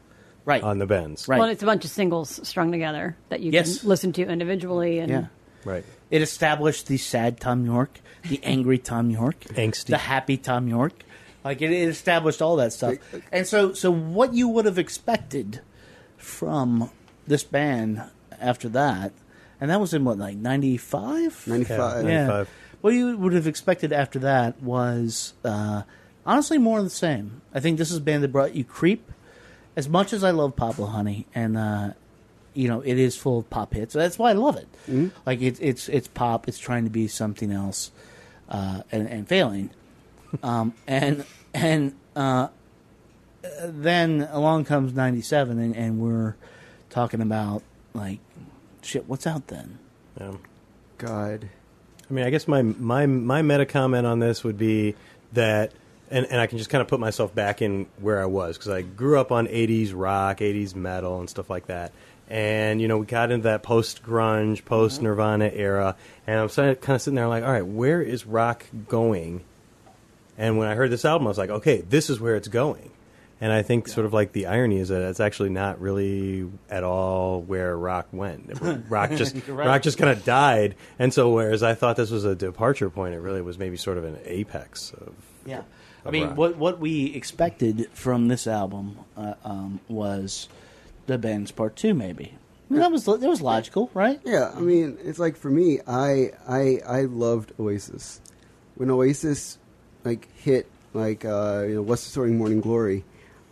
right 0.44 0.62
on 0.62 0.78
the 0.78 0.86
bends. 0.86 1.28
Right. 1.28 1.38
Well, 1.38 1.48
it's 1.48 1.62
a 1.62 1.66
bunch 1.66 1.84
of 1.84 1.90
singles 1.90 2.40
strung 2.46 2.72
together 2.72 3.16
that 3.28 3.40
you 3.40 3.52
Yes. 3.52 3.80
can 3.80 3.88
listen 3.88 4.12
to 4.14 4.22
individually. 4.22 4.98
And 4.98 5.10
Yeah. 5.10 5.26
Right. 5.64 5.84
It 6.10 6.22
established 6.22 6.86
the 6.86 6.96
sad 6.96 7.38
Thom 7.38 7.64
Yorke, 7.66 8.00
the 8.28 8.40
angry 8.42 8.78
Thom 8.78 9.10
Yorke, 9.10 9.40
Angsty. 9.54 9.86
the 9.86 9.98
happy 9.98 10.36
Thom 10.36 10.68
Yorke. 10.68 11.04
Like 11.44 11.62
it, 11.62 11.70
it 11.70 11.88
established 11.88 12.42
all 12.42 12.56
that 12.56 12.72
stuff. 12.72 12.96
And 13.32 13.46
so, 13.46 13.72
so 13.72 13.90
what 13.90 14.34
you 14.34 14.48
would 14.48 14.64
have 14.66 14.78
expected 14.78 15.60
from 16.16 16.90
this 17.26 17.44
band 17.44 18.02
after 18.40 18.68
that, 18.70 19.12
and 19.60 19.70
that 19.70 19.80
was 19.80 19.94
in 19.94 20.04
what 20.04 20.18
like 20.18 20.36
ninety 20.36 20.76
five, 20.76 21.46
95. 21.46 22.04
Yeah. 22.04 22.26
95. 22.26 22.48
What 22.80 22.94
you 22.94 23.16
would 23.16 23.34
have 23.34 23.46
expected 23.46 23.92
after 23.92 24.18
that 24.20 24.62
was 24.62 25.34
uh, 25.44 25.82
honestly 26.24 26.56
more 26.58 26.78
of 26.78 26.84
the 26.84 26.90
same. 26.90 27.42
I 27.54 27.60
think 27.60 27.76
this 27.78 27.90
is 27.90 27.98
a 27.98 28.00
band 28.00 28.22
that 28.22 28.32
brought 28.32 28.54
you 28.54 28.64
creep. 28.64 29.10
As 29.80 29.88
much 29.88 30.12
as 30.12 30.22
I 30.22 30.30
love 30.32 30.56
Pablo 30.56 30.84
Honey, 30.84 31.24
and 31.34 31.56
uh, 31.56 31.92
you 32.52 32.68
know 32.68 32.82
it 32.82 32.98
is 32.98 33.16
full 33.16 33.38
of 33.38 33.48
pop 33.48 33.72
hits, 33.72 33.94
that's 33.94 34.18
why 34.18 34.28
I 34.28 34.34
love 34.34 34.58
it. 34.58 34.68
Like 35.24 35.40
it's 35.40 35.58
it's 35.60 35.88
it's 35.88 36.06
pop. 36.06 36.48
It's 36.48 36.58
trying 36.58 36.84
to 36.84 36.90
be 36.90 37.08
something 37.08 37.50
else, 37.50 37.90
uh, 38.50 38.82
and, 38.92 39.08
and 39.08 39.26
failing. 39.26 39.70
um, 40.42 40.74
and 40.86 41.24
and 41.54 41.94
uh, 42.14 42.48
then 43.62 44.28
along 44.30 44.66
comes 44.66 44.92
'97, 44.92 45.58
and, 45.58 45.74
and 45.74 45.98
we're 45.98 46.34
talking 46.90 47.22
about 47.22 47.62
like 47.94 48.18
shit. 48.82 49.08
What's 49.08 49.26
out 49.26 49.46
then? 49.46 49.78
Yeah. 50.20 50.32
God. 50.98 51.48
I 52.10 52.12
mean, 52.12 52.26
I 52.26 52.28
guess 52.28 52.46
my 52.46 52.60
my 52.60 53.06
my 53.06 53.40
meta 53.40 53.64
comment 53.64 54.06
on 54.06 54.18
this 54.18 54.44
would 54.44 54.58
be 54.58 54.94
that, 55.32 55.72
and, 56.10 56.26
and 56.26 56.40
I 56.40 56.46
can 56.46 56.58
just 56.58 56.70
kind 56.70 56.82
of 56.82 56.88
put 56.88 57.00
myself 57.00 57.34
back 57.34 57.62
in 57.62 57.86
where 57.98 58.20
I 58.20 58.26
was 58.26 58.56
because 58.56 58.70
I 58.70 58.82
grew 58.82 59.18
up 59.18 59.32
on 59.32 59.46
'80s 59.46 59.92
rock, 59.94 60.38
'80s 60.38 60.74
metal, 60.74 61.20
and 61.20 61.30
stuff 61.30 61.48
like 61.48 61.66
that. 61.66 61.92
And 62.28 62.80
you 62.80 62.88
know, 62.88 62.98
we 62.98 63.06
got 63.06 63.30
into 63.30 63.44
that 63.44 63.62
post 63.62 64.02
grunge, 64.02 64.58
mm-hmm. 64.58 64.66
post 64.66 65.02
Nirvana 65.02 65.50
era, 65.52 65.96
and 66.26 66.38
I'm 66.38 66.48
kind 66.48 66.76
of 66.88 67.02
sitting 67.02 67.16
there 67.16 67.28
like, 67.28 67.44
all 67.44 67.52
right, 67.52 67.66
where 67.66 68.00
is 68.02 68.26
rock 68.26 68.64
going? 68.88 69.42
And 70.38 70.56
when 70.56 70.68
I 70.68 70.74
heard 70.74 70.90
this 70.90 71.04
album, 71.04 71.26
I 71.26 71.30
was 71.30 71.38
like, 71.38 71.50
okay, 71.50 71.82
this 71.82 72.08
is 72.08 72.18
where 72.18 72.36
it's 72.36 72.48
going. 72.48 72.90
And 73.42 73.52
I 73.52 73.62
think 73.62 73.88
sort 73.88 74.04
of 74.04 74.12
like 74.12 74.32
the 74.32 74.46
irony 74.46 74.78
is 74.78 74.88
that 74.88 75.00
it's 75.00 75.20
actually 75.20 75.48
not 75.48 75.80
really 75.80 76.50
at 76.68 76.84
all 76.84 77.40
where 77.40 77.74
rock 77.76 78.08
went. 78.12 78.60
Rock 78.90 79.12
just 79.12 79.34
right. 79.48 79.66
rock 79.66 79.82
just 79.82 79.96
kind 79.96 80.10
of 80.10 80.24
died. 80.24 80.74
And 80.98 81.12
so 81.12 81.30
whereas 81.30 81.62
I 81.62 81.74
thought 81.74 81.96
this 81.96 82.10
was 82.10 82.26
a 82.26 82.34
departure 82.34 82.90
point, 82.90 83.14
it 83.14 83.20
really 83.20 83.40
was 83.40 83.58
maybe 83.58 83.78
sort 83.78 83.96
of 83.96 84.04
an 84.04 84.18
apex 84.26 84.92
of 84.92 85.14
Yeah, 85.46 85.62
I 86.04 86.10
mean, 86.10 86.28
rock. 86.28 86.36
what 86.36 86.56
what 86.56 86.78
we 86.78 87.06
expected 87.14 87.88
from 87.92 88.28
this 88.28 88.46
album 88.46 88.98
uh, 89.16 89.34
um, 89.44 89.80
was 89.88 90.48
the 91.06 91.18
band's 91.18 91.50
part 91.50 91.76
two, 91.76 91.94
maybe. 91.94 92.34
I 92.70 92.72
mean, 92.72 92.80
that 92.80 92.92
was 92.92 93.04
that 93.04 93.20
was 93.20 93.42
logical, 93.42 93.90
right? 93.94 94.20
Yeah, 94.24 94.52
I 94.54 94.60
mean, 94.60 94.96
it's 95.02 95.18
like 95.18 95.36
for 95.36 95.50
me, 95.50 95.80
I 95.86 96.30
I 96.48 96.80
I 96.86 97.00
loved 97.02 97.52
Oasis. 97.58 98.20
When 98.76 98.90
Oasis 98.90 99.58
like 100.04 100.28
hit 100.36 100.66
like 100.94 101.24
uh, 101.24 101.64
you 101.66 101.74
know 101.76 101.82
What's 101.82 102.04
the 102.04 102.10
Story 102.10 102.30
Morning 102.30 102.60
Glory, 102.60 103.04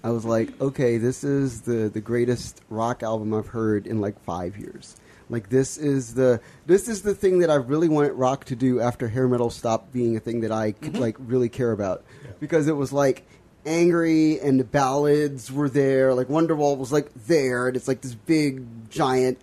I 0.05 0.11
was 0.11 0.25
like, 0.25 0.59
okay, 0.61 0.99
this 0.99 1.25
is 1.25 1.63
the 1.63 1.89
the 1.89 2.01
greatest 2.01 2.63
rock 2.71 3.03
album 3.03 3.35
I've 3.35 3.49
heard 3.49 3.87
in 3.87 4.01
like 4.01 4.23
five 4.25 4.57
years. 4.57 4.97
Like 5.31 5.51
this 5.51 5.77
is 5.77 6.15
the 6.15 6.41
this 6.67 6.89
is 6.89 7.03
the 7.03 7.15
thing 7.15 7.41
that 7.41 7.51
I 7.51 7.57
really 7.57 7.89
wanted 7.89 8.13
rock 8.13 8.45
to 8.47 8.57
do 8.57 8.81
after 8.81 9.09
hair 9.09 9.29
metal 9.29 9.51
stopped 9.51 9.93
being 9.93 10.17
a 10.17 10.21
thing 10.21 10.41
that 10.41 10.53
I 10.53 10.73
could, 10.73 10.95
mm-hmm. 10.95 11.03
like 11.03 11.17
really 11.19 11.49
care 11.49 11.73
about 11.73 12.05
because 12.41 12.67
it 12.69 12.77
was 12.77 12.93
like 12.93 13.27
angry 13.67 14.41
and 14.41 14.59
the 14.59 14.65
ballads 14.65 15.53
were 15.53 15.69
there. 15.69 16.15
Like 16.15 16.29
Wonderwall 16.29 16.79
was 16.79 16.93
like 16.93 17.13
there, 17.27 17.69
and 17.69 17.77
it's 17.77 17.89
like 17.89 18.01
this 18.01 18.15
big 18.15 18.91
giant 18.91 19.39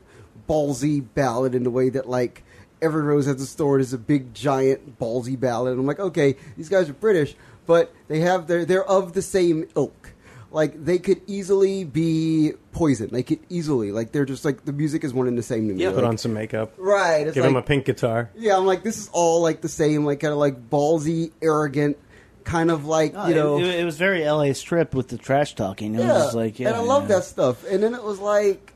ballsy 0.50 1.06
ballad 1.14 1.56
in 1.56 1.64
the 1.64 1.72
way 1.72 1.90
that 1.90 2.10
like 2.10 2.44
every 2.82 3.04
rose 3.04 3.26
has 3.26 3.42
a 3.42 3.46
thorn 3.46 3.82
is 3.82 3.94
a 3.94 3.98
big 3.98 4.34
giant 4.34 5.00
ballsy 5.00 5.40
ballad. 5.40 5.74
And 5.74 5.82
I'm 5.82 5.86
like, 5.86 6.00
okay, 6.00 6.36
these 6.58 6.70
guys 6.70 6.90
are 6.90 6.94
British, 6.94 7.36
but 7.66 7.94
they 8.08 8.20
have 8.22 8.48
they're 8.48 8.66
they're 8.66 8.86
of 8.86 9.14
the 9.14 9.22
same 9.22 9.68
ilk. 9.76 10.14
Like 10.56 10.86
they 10.86 11.00
could 11.00 11.20
easily 11.28 11.84
be 11.84 12.54
poison. 12.72 13.10
They 13.12 13.24
could 13.24 13.40
easily 13.50 13.92
like 13.92 14.14
they're 14.14 14.24
just 14.24 14.46
like 14.46 14.64
the 14.64 14.72
music 14.72 15.04
is 15.04 15.14
one 15.14 15.28
and 15.28 15.38
the 15.38 15.44
same 15.44 15.68
to 15.68 15.74
me. 15.74 15.86
put 15.86 15.96
Like, 15.96 16.06
on 16.06 16.18
some 16.18 16.34
makeup, 16.34 16.74
right. 16.78 17.28
It's 17.28 17.36
give 17.36 17.44
like, 17.44 17.52
him 17.52 17.58
a 17.58 17.62
pink 17.62 17.84
guitar. 17.84 18.32
yeah, 18.38 18.56
I'm 18.56 18.66
like 18.66 18.82
this 18.82 18.98
is 18.98 19.10
all 19.12 19.42
like 19.42 19.60
the 19.60 19.68
same, 19.68 20.06
like 20.06 20.22
kind 20.22 20.32
of 20.32 20.38
like 20.38 20.70
ballsy, 20.70 21.34
arrogant, 21.42 21.98
kind 22.46 22.72
of 22.72 22.86
like 22.86 23.14
No, 23.14 23.28
you 23.28 23.36
know. 23.36 23.58
it, 23.60 23.82
it 23.82 23.84
was 23.84 23.98
very 23.98 24.24
L.A. 24.24 24.54
Strip 24.54 24.96
with 24.96 25.10
the 25.10 25.18
trash 25.18 25.56
talking. 25.56 25.96
It 25.96 25.98
was 25.98 26.08
yeah, 26.08 26.14
just 26.14 26.36
like, 26.36 26.58
yeah, 26.58 26.70
and 26.70 26.78
I 26.78 26.80
love 26.80 27.10
yeah. 27.10 27.18
that 27.18 27.26
stuff. 27.26 27.70
And 27.70 27.84
then 27.84 27.94
it 27.94 28.02
was 28.02 28.20
like, 28.20 28.72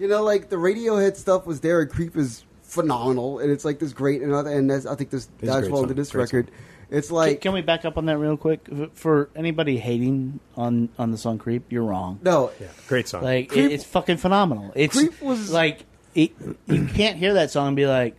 you 0.00 0.08
know, 0.08 0.24
like 0.24 0.48
the 0.48 0.56
Radiohead 0.56 1.14
stuff 1.14 1.46
was 1.46 1.60
there. 1.60 1.82
and 1.82 1.88
Creep 1.88 2.16
is 2.16 2.42
phenomenal, 2.62 3.38
and 3.38 3.52
it's 3.52 3.64
like 3.64 3.78
this 3.78 3.92
great. 3.92 4.22
And, 4.22 4.32
and 4.32 4.72
I 4.72 4.94
think 4.96 5.10
this 5.10 5.28
a 5.40 5.46
dives 5.46 5.60
great 5.60 5.72
well 5.72 5.82
into 5.82 5.92
song, 5.92 5.96
this 5.98 6.10
great 6.10 6.22
record. 6.32 6.50
It's 6.90 7.10
like 7.10 7.40
can 7.40 7.52
we 7.52 7.60
back 7.62 7.84
up 7.84 7.96
on 7.98 8.06
that 8.06 8.18
real 8.18 8.36
quick? 8.36 8.66
For 8.94 9.30
anybody 9.36 9.78
hating 9.78 10.40
on 10.56 10.88
on 10.98 11.10
the 11.10 11.18
song 11.18 11.38
"Creep," 11.38 11.70
you're 11.72 11.84
wrong. 11.84 12.20
no, 12.22 12.50
Yeah, 12.60 12.66
great 12.88 13.08
song. 13.08 13.22
Like 13.22 13.50
Creep- 13.50 13.64
it, 13.70 13.72
it's 13.72 13.84
fucking 13.84 14.18
phenomenal. 14.18 14.72
It's 14.74 14.96
Creep 14.96 15.20
was- 15.22 15.50
like 15.50 15.84
it, 16.14 16.32
you 16.66 16.86
can't 16.86 17.16
hear 17.16 17.34
that 17.34 17.50
song 17.50 17.68
and 17.68 17.76
be 17.76 17.86
like, 17.86 18.16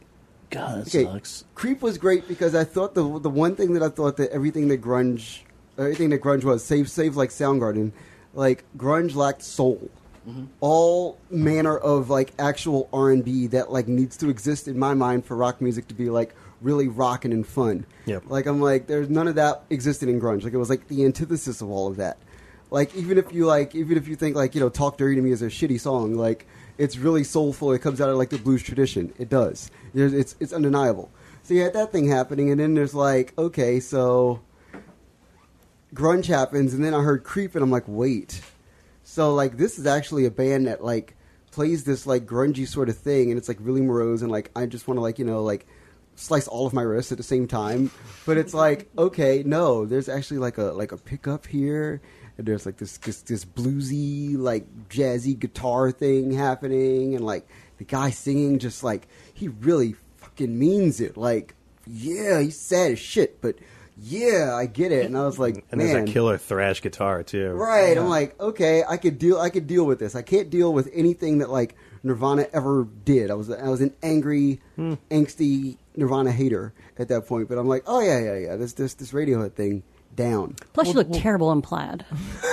God, 0.49 0.85
that 0.85 0.87
Okay, 0.95 1.05
sucks. 1.05 1.45
Creep 1.55 1.81
was 1.81 1.97
great 1.97 2.27
because 2.27 2.53
I 2.53 2.63
thought 2.65 2.93
the 2.93 3.19
the 3.19 3.29
one 3.29 3.55
thing 3.55 3.73
that 3.73 3.83
I 3.83 3.89
thought 3.89 4.17
that 4.17 4.31
everything 4.31 4.67
that 4.67 4.81
grunge, 4.81 5.39
everything 5.77 6.09
that 6.09 6.21
grunge 6.21 6.43
was, 6.43 6.63
save 6.63 6.89
save 6.89 7.15
like 7.15 7.29
Soundgarden, 7.29 7.91
like 8.33 8.63
grunge 8.77 9.15
lacked 9.15 9.43
soul. 9.43 9.89
Mm-hmm. 10.27 10.45
All 10.59 11.19
manner 11.29 11.77
of 11.77 12.09
like 12.09 12.33
actual 12.39 12.89
R 12.91 13.11
and 13.11 13.23
B 13.23 13.47
that 13.47 13.71
like 13.71 13.87
needs 13.87 14.17
to 14.17 14.29
exist 14.29 14.67
in 14.67 14.77
my 14.77 14.93
mind 14.95 15.23
for 15.23 15.37
rock 15.37 15.61
music 15.61 15.87
to 15.89 15.93
be 15.93 16.09
like 16.09 16.33
really 16.61 16.87
rocking 16.87 17.33
and 17.33 17.45
fun. 17.45 17.85
Yep. 18.05 18.23
Like 18.27 18.45
I'm 18.45 18.61
like, 18.61 18.87
there's 18.87 19.09
none 19.09 19.27
of 19.27 19.35
that 19.35 19.63
existed 19.69 20.09
in 20.09 20.19
grunge. 20.19 20.43
Like 20.43 20.53
it 20.53 20.57
was 20.57 20.69
like 20.69 20.87
the 20.87 21.05
antithesis 21.05 21.61
of 21.61 21.69
all 21.69 21.87
of 21.87 21.97
that. 21.97 22.17
Like 22.71 22.95
even 22.95 23.17
if 23.17 23.31
you 23.31 23.45
like, 23.45 23.75
even 23.75 23.97
if 23.97 24.07
you 24.07 24.15
think 24.15 24.35
like 24.35 24.55
you 24.55 24.61
know, 24.61 24.69
"Talk 24.69 24.97
Dirty 24.97 25.15
to 25.15 25.21
Me" 25.21 25.31
is 25.31 25.41
a 25.41 25.47
shitty 25.47 25.79
song, 25.79 26.15
like 26.15 26.47
it's 26.77 26.97
really 26.97 27.23
soulful. 27.23 27.71
It 27.71 27.79
comes 27.79 28.01
out 28.01 28.09
of 28.09 28.17
like 28.17 28.29
the 28.29 28.37
blues 28.37 28.63
tradition. 28.63 29.13
It 29.17 29.29
does. 29.29 29.69
There's, 29.93 30.13
it's 30.13 30.35
it's 30.39 30.51
undeniable. 30.51 31.11
So 31.43 31.53
you 31.53 31.61
had 31.61 31.73
that 31.73 31.91
thing 31.91 32.07
happening, 32.07 32.49
and 32.49 32.59
then 32.59 32.73
there's 32.73 32.95
like, 32.95 33.33
okay, 33.37 33.79
so 33.79 34.41
grunge 35.93 36.25
happens, 36.25 36.73
and 36.73 36.83
then 36.83 36.93
I 36.93 37.01
heard 37.01 37.23
Creep, 37.23 37.55
and 37.55 37.63
I'm 37.63 37.71
like, 37.71 37.85
wait. 37.87 38.41
So 39.03 39.35
like 39.35 39.57
this 39.57 39.77
is 39.77 39.85
actually 39.85 40.25
a 40.25 40.31
band 40.31 40.67
that 40.67 40.83
like 40.83 41.15
plays 41.51 41.83
this 41.83 42.05
like 42.05 42.25
grungy 42.25 42.67
sort 42.67 42.89
of 42.89 42.97
thing, 42.97 43.29
and 43.29 43.37
it's 43.37 43.47
like 43.47 43.57
really 43.61 43.81
morose, 43.81 44.23
and 44.23 44.31
like 44.31 44.51
I 44.55 44.65
just 44.65 44.87
want 44.87 44.97
to 44.97 45.01
like 45.01 45.19
you 45.19 45.25
know 45.25 45.43
like 45.43 45.67
slice 46.15 46.47
all 46.47 46.65
of 46.65 46.73
my 46.73 46.81
wrists 46.81 47.11
at 47.11 47.17
the 47.17 47.23
same 47.23 47.47
time. 47.47 47.91
But 48.25 48.37
it's 48.37 48.53
like 48.53 48.89
okay, 48.97 49.43
no, 49.45 49.85
there's 49.85 50.09
actually 50.09 50.39
like 50.39 50.57
a 50.57 50.65
like 50.65 50.91
a 50.91 50.97
pickup 50.97 51.45
here. 51.45 52.01
And 52.37 52.45
there's 52.45 52.65
like 52.65 52.77
this, 52.77 52.97
this 52.97 53.21
this 53.21 53.45
bluesy 53.45 54.37
like 54.37 54.65
jazzy 54.89 55.37
guitar 55.39 55.91
thing 55.91 56.31
happening, 56.31 57.15
and 57.15 57.25
like 57.25 57.47
the 57.77 57.85
guy 57.85 58.09
singing 58.09 58.59
just 58.59 58.83
like 58.83 59.07
he 59.33 59.47
really 59.47 59.95
fucking 60.17 60.57
means 60.57 60.99
it. 60.99 61.15
Like, 61.15 61.55
yeah, 61.87 62.41
he's 62.41 62.59
sad 62.59 62.91
as 62.91 62.99
shit, 62.99 63.41
but 63.41 63.55
yeah, 63.97 64.53
I 64.53 64.65
get 64.65 64.91
it. 64.91 65.05
And 65.05 65.17
I 65.17 65.25
was 65.25 65.39
like, 65.39 65.65
And 65.71 65.79
man, 65.79 65.87
there's 65.87 66.09
a 66.09 66.11
killer 66.11 66.37
thrash 66.37 66.81
guitar 66.81 67.23
too. 67.23 67.51
right? 67.51 67.97
I'm 67.97 68.09
like, 68.09 68.39
okay, 68.39 68.83
I 68.83 68.97
could 68.97 69.17
deal. 69.17 69.39
I 69.39 69.49
could 69.49 69.67
deal 69.67 69.85
with 69.85 69.99
this. 69.99 70.15
I 70.15 70.21
can't 70.21 70.49
deal 70.49 70.73
with 70.73 70.89
anything 70.93 71.37
that 71.39 71.49
like 71.49 71.75
Nirvana 72.03 72.47
ever 72.51 72.87
did. 73.05 73.31
I 73.31 73.35
was 73.35 73.49
I 73.49 73.69
was 73.69 73.81
an 73.81 73.93
angry, 74.03 74.59
hmm. 74.75 74.95
angsty 75.09 75.77
Nirvana 75.97 76.31
hater 76.31 76.73
at 76.97 77.07
that 77.09 77.27
point. 77.27 77.49
But 77.49 77.57
I'm 77.57 77.67
like, 77.67 77.83
oh 77.87 77.99
yeah, 77.99 78.19
yeah, 78.19 78.37
yeah. 78.37 78.55
This 78.55 78.73
this 78.73 78.93
this 78.95 79.11
Radiohead 79.11 79.53
thing 79.53 79.83
down. 80.15 80.55
Plus, 80.73 80.87
you 80.87 80.93
look 80.93 81.11
terrible 81.11 81.51
in 81.51 81.61
plaid. 81.61 82.05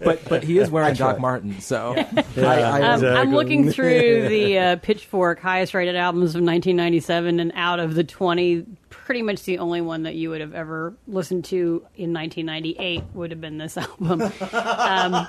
but 0.00 0.22
but 0.28 0.42
he 0.44 0.58
is 0.58 0.70
wearing 0.70 0.94
Doc 0.94 1.20
Martin, 1.20 1.60
so 1.60 1.94
I, 2.36 2.40
I, 2.42 2.80
Um, 2.80 2.94
Exactly. 2.94 3.08
I'm 3.08 3.32
looking 3.34 3.70
through 3.70 4.28
the 4.28 4.58
uh, 4.58 4.76
Pitchfork 4.76 5.40
highest 5.40 5.74
rated 5.74 5.96
albums 5.96 6.34
of 6.34 6.42
1997, 6.42 7.40
and 7.40 7.52
out 7.54 7.80
of 7.80 7.94
the 7.94 8.04
20, 8.04 8.66
pretty 9.08 9.22
much 9.22 9.42
the 9.44 9.56
only 9.56 9.80
one 9.80 10.02
that 10.02 10.16
you 10.16 10.28
would 10.28 10.42
have 10.42 10.54
ever 10.54 10.92
listened 11.06 11.42
to 11.46 11.82
in 11.96 12.12
1998 12.12 13.04
would 13.14 13.30
have 13.30 13.40
been 13.40 13.56
this 13.56 13.78
album. 13.78 14.20
um, 14.20 15.26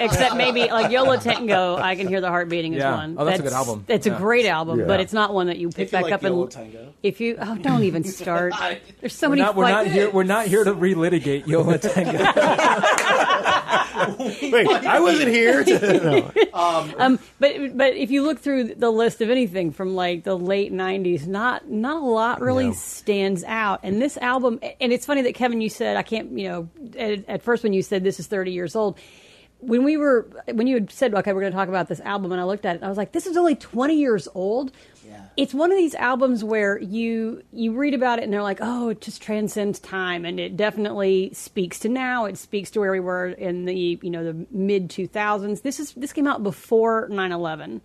except 0.00 0.34
maybe 0.34 0.66
like 0.70 0.90
Yo 0.90 1.02
La 1.04 1.16
Tengo, 1.16 1.76
I 1.76 1.94
Can 1.94 2.08
Hear 2.08 2.22
the 2.22 2.28
Heart 2.30 2.48
Beating 2.48 2.72
is 2.72 2.78
Yeah. 2.78 2.94
one. 2.96 3.16
Oh, 3.18 3.26
that's 3.26 3.38
a 3.40 3.42
good 3.42 3.52
album. 3.52 3.84
It's 3.86 4.06
Yeah. 4.06 4.14
a 4.14 4.18
great 4.18 4.46
album, 4.46 4.78
Yeah. 4.80 4.86
but 4.86 5.00
it's 5.00 5.12
not 5.12 5.34
one 5.34 5.48
that 5.48 5.58
you 5.58 5.68
pick 5.68 5.88
If 5.88 5.92
you 5.92 5.96
back 5.98 6.02
like 6.04 6.12
up 6.14 6.22
Yola 6.22 6.42
and 6.44 6.50
Tango. 6.50 6.94
if 7.02 7.20
you 7.20 7.36
oh 7.38 7.54
don't 7.56 7.82
even 7.82 8.02
start. 8.02 8.54
There's 9.00 9.12
so 9.14 9.26
we're 9.28 9.32
many 9.36 9.42
not, 9.42 9.56
we're 9.56 9.68
not 9.68 9.84
fight- 9.84 9.92
here. 9.92 10.08
We're 10.10 10.22
not 10.22 10.46
here 10.46 10.64
to 10.64 10.72
relitigate 10.74 11.46
Yo 11.46 11.60
La 11.60 11.76
Tengo. 11.76 12.12
Wait, 14.52 14.66
I 14.68 15.00
wasn't 15.00 15.28
here. 15.28 15.62
To, 15.64 16.48
Um, 16.54 17.18
but 17.38 17.76
but 17.76 17.94
if 17.94 18.10
you 18.10 18.22
look 18.22 18.38
through 18.40 18.74
the 18.74 18.90
list 18.90 19.20
of 19.20 19.28
anything 19.30 19.70
from 19.70 19.94
like 19.94 20.24
the 20.24 20.34
late 20.36 20.72
'90s, 20.72 21.26
not 21.26 21.68
not 21.68 22.02
a 22.02 22.06
lot 22.06 22.40
really 22.40 22.68
No. 22.68 22.72
Stands 23.02 23.42
out. 23.44 23.80
And 23.82 24.00
this 24.00 24.16
album, 24.18 24.60
and 24.80 24.92
it's 24.92 25.04
funny 25.04 25.22
that 25.22 25.34
Kevin, 25.34 25.60
you 25.60 25.68
said 25.68 25.96
I 25.96 26.02
can't, 26.02 26.38
you 26.38 26.48
know, 26.48 26.68
at, 26.96 27.28
at 27.28 27.42
first 27.42 27.64
when 27.64 27.72
you 27.72 27.82
said 27.82 28.04
this 28.04 28.20
is 28.20 28.28
30 28.28 28.52
years 28.52 28.76
old. 28.76 28.96
When 29.58 29.84
we 29.84 29.96
were, 29.96 30.28
when 30.52 30.66
you 30.66 30.74
had 30.74 30.90
said, 30.90 31.14
okay, 31.14 31.32
we're 31.32 31.40
going 31.40 31.52
to 31.52 31.56
talk 31.56 31.68
about 31.68 31.88
this 31.88 32.00
album, 32.00 32.32
and 32.32 32.40
I 32.40 32.44
looked 32.44 32.64
at 32.64 32.76
it, 32.76 32.82
I 32.82 32.88
was 32.88 32.96
like, 32.96 33.12
this 33.12 33.26
is 33.26 33.36
only 33.36 33.54
20 33.56 33.96
years 33.96 34.28
old. 34.34 34.72
yeah. 35.06 35.26
It's 35.36 35.54
one 35.54 35.70
of 35.72 35.78
these 35.78 35.94
albums 35.94 36.44
where 36.44 36.78
you 36.78 37.42
you 37.52 37.72
read 37.72 37.94
about 37.94 38.18
it 38.18 38.24
and 38.24 38.32
they're 38.32 38.42
like, 38.42 38.58
oh, 38.60 38.90
it 38.90 39.00
just 39.00 39.22
transcends 39.22 39.78
time, 39.78 40.24
and 40.24 40.38
it 40.38 40.56
definitely 40.56 41.30
speaks 41.32 41.78
to 41.80 41.88
now. 41.88 42.24
It 42.26 42.38
speaks 42.38 42.70
to 42.72 42.80
where 42.80 42.92
we 42.92 43.00
were 43.00 43.28
in 43.28 43.64
the 43.64 43.98
you 44.02 44.10
know 44.10 44.24
the 44.24 44.46
mid 44.50 44.90
2000s. 44.90 45.62
This 45.62 45.80
is 45.80 45.92
this 45.94 46.12
came 46.12 46.26
out 46.26 46.42
before 46.42 47.08
9/11, 47.08 47.80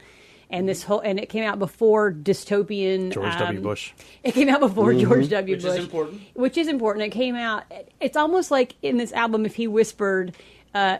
and 0.49 0.67
this 0.67 0.83
whole 0.83 0.99
and 0.99 1.19
it 1.19 1.27
came 1.29 1.43
out 1.43 1.59
before 1.59 2.11
dystopian 2.11 3.11
George 3.11 3.37
W. 3.37 3.57
um, 3.59 3.63
Bush. 3.63 3.91
It 4.23 4.33
came 4.33 4.49
out 4.49 4.59
before 4.59 4.93
George 4.93 5.29
W. 5.29 5.55
Which 5.55 5.63
is 5.65 5.73
Bush, 5.75 5.83
important. 5.83 6.21
Which 6.33 6.57
is 6.57 6.67
important. 6.67 7.05
It 7.05 7.09
came 7.09 7.35
out. 7.35 7.63
It's 7.99 8.17
almost 8.17 8.51
like 8.51 8.75
in 8.81 8.97
this 8.97 9.11
album, 9.13 9.45
if 9.45 9.55
he 9.55 9.67
whispered, 9.67 10.35
uh, 10.73 10.97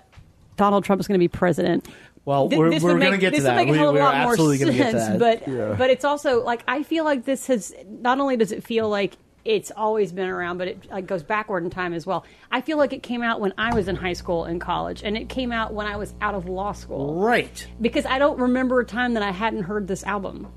"Donald 0.58 0.84
Trump 0.84 1.00
is 1.00 1.08
going 1.08 1.18
to 1.18 1.24
be 1.24 1.28
president." 1.28 1.88
Well, 2.26 2.50
Th- 2.50 2.60
we're, 2.60 2.70
this 2.72 2.84
we're 2.84 2.94
would 2.94 3.00
going 3.00 3.06
to 3.06 3.12
make- 3.12 3.22
get 3.22 3.30
to 3.30 3.36
this 3.38 3.44
that. 3.46 3.56
Would 3.56 3.66
make 3.68 3.72
we, 3.72 3.78
a 3.78 3.80
hell 3.80 3.90
of 3.92 3.96
a 3.96 4.00
we're 4.00 4.04
lot 4.04 4.18
more 4.24 4.32
absolutely 4.34 4.58
going 4.58 4.72
to 4.74 4.78
get 4.78 4.92
to 4.92 5.00
sense, 5.00 5.20
that. 5.20 5.46
But 5.46 5.78
but 5.78 5.90
it's 5.90 6.04
also 6.04 6.44
like 6.44 6.64
I 6.68 6.84
feel 6.84 7.06
like 7.06 7.24
this 7.24 7.48
has 7.48 7.74
not 7.88 8.20
only 8.20 8.36
does 8.36 8.52
it 8.52 8.64
feel 8.66 8.90
like 8.90 9.14
it's 9.48 9.72
always 9.72 10.12
been 10.12 10.28
around, 10.28 10.58
but 10.58 10.68
it 10.68 10.92
like, 10.92 11.08
goes 11.08 11.24
backward 11.24 11.64
in 11.64 11.70
time 11.70 11.94
as 11.94 12.06
well. 12.06 12.26
I 12.52 12.60
feel 12.60 12.78
like 12.78 12.92
it 12.92 13.02
came 13.02 13.24
out 13.24 13.40
when 13.40 13.54
I 13.58 13.74
was 13.74 13.88
in 13.88 13.96
high 13.96 14.14
school 14.14 14.44
and 14.44 14.60
college, 14.60 15.04
and 15.04 15.16
it 15.16 15.30
came 15.30 15.54
out 15.54 15.74
when 15.74 15.88
I 15.88 15.96
was 15.96 16.14
out 16.20 16.36
of 16.36 16.50
law 16.50 16.74
school. 16.74 17.22
right. 17.22 17.66
Because 17.80 18.06
I 18.06 18.20
don't 18.20 18.40
remember 18.40 18.82
a 18.82 18.86
time 18.86 19.14
that 19.14 19.24
I 19.24 19.32
hadn't 19.32 19.64
heard 19.64 19.88
this 19.88 20.04
album. 20.04 20.52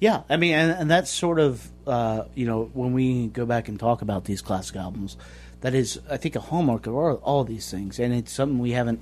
Yeah, 0.00 0.22
I 0.28 0.36
mean, 0.36 0.54
and, 0.54 0.72
and 0.72 0.90
that's 0.90 1.10
sort 1.10 1.38
of 1.38 1.70
uh, 1.86 2.24
you 2.34 2.46
know 2.46 2.70
when 2.72 2.92
we 2.92 3.28
go 3.28 3.46
back 3.46 3.68
and 3.68 3.78
talk 3.78 4.02
about 4.02 4.24
these 4.24 4.42
classic 4.42 4.74
albums, 4.76 5.16
that 5.60 5.74
is, 5.74 6.00
I 6.10 6.16
think, 6.16 6.34
a 6.34 6.40
hallmark 6.40 6.88
of 6.88 6.94
all, 6.94 7.14
all 7.22 7.44
these 7.44 7.70
things, 7.70 8.00
and 8.00 8.12
it's 8.12 8.32
something 8.32 8.58
we 8.58 8.72
haven't 8.72 9.00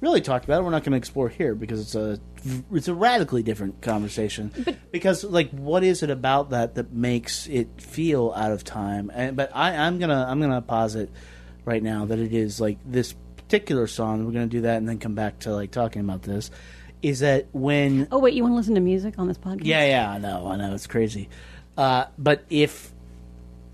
really 0.00 0.20
talked 0.20 0.44
about. 0.44 0.60
it. 0.60 0.64
We're 0.64 0.70
not 0.70 0.82
going 0.82 0.92
to 0.92 0.98
explore 0.98 1.28
here 1.28 1.54
because 1.54 1.80
it's 1.80 1.94
a 1.94 2.18
it's 2.72 2.88
a 2.88 2.94
radically 2.94 3.42
different 3.42 3.82
conversation. 3.82 4.52
because 4.90 5.24
like, 5.24 5.50
what 5.50 5.84
is 5.84 6.02
it 6.02 6.10
about 6.10 6.50
that 6.50 6.74
that 6.76 6.92
makes 6.92 7.46
it 7.48 7.68
feel 7.80 8.32
out 8.34 8.52
of 8.52 8.64
time? 8.64 9.10
And, 9.14 9.36
but 9.36 9.50
I, 9.54 9.76
I'm 9.76 9.98
gonna 9.98 10.26
I'm 10.28 10.40
gonna 10.40 10.62
posit 10.62 11.10
right 11.64 11.82
now 11.82 12.06
that 12.06 12.18
it 12.18 12.32
is 12.32 12.60
like 12.60 12.78
this 12.84 13.14
particular 13.36 13.86
song. 13.86 14.24
We're 14.24 14.32
gonna 14.32 14.46
do 14.46 14.62
that 14.62 14.78
and 14.78 14.88
then 14.88 14.98
come 14.98 15.14
back 15.14 15.40
to 15.40 15.52
like 15.54 15.70
talking 15.70 16.00
about 16.00 16.22
this. 16.22 16.50
Is 17.02 17.20
that 17.20 17.46
when 17.52 18.08
Oh 18.10 18.18
wait, 18.18 18.34
you 18.34 18.42
want 18.42 18.52
to 18.52 18.56
listen 18.56 18.74
to 18.74 18.80
music 18.80 19.18
on 19.18 19.26
this 19.28 19.38
podcast? 19.38 19.64
yeah, 19.64 19.84
yeah, 19.86 20.10
I 20.10 20.18
know, 20.18 20.48
I 20.48 20.56
know, 20.56 20.74
it's 20.74 20.86
crazy. 20.86 21.28
Uh, 21.76 22.04
but 22.18 22.44
if 22.50 22.92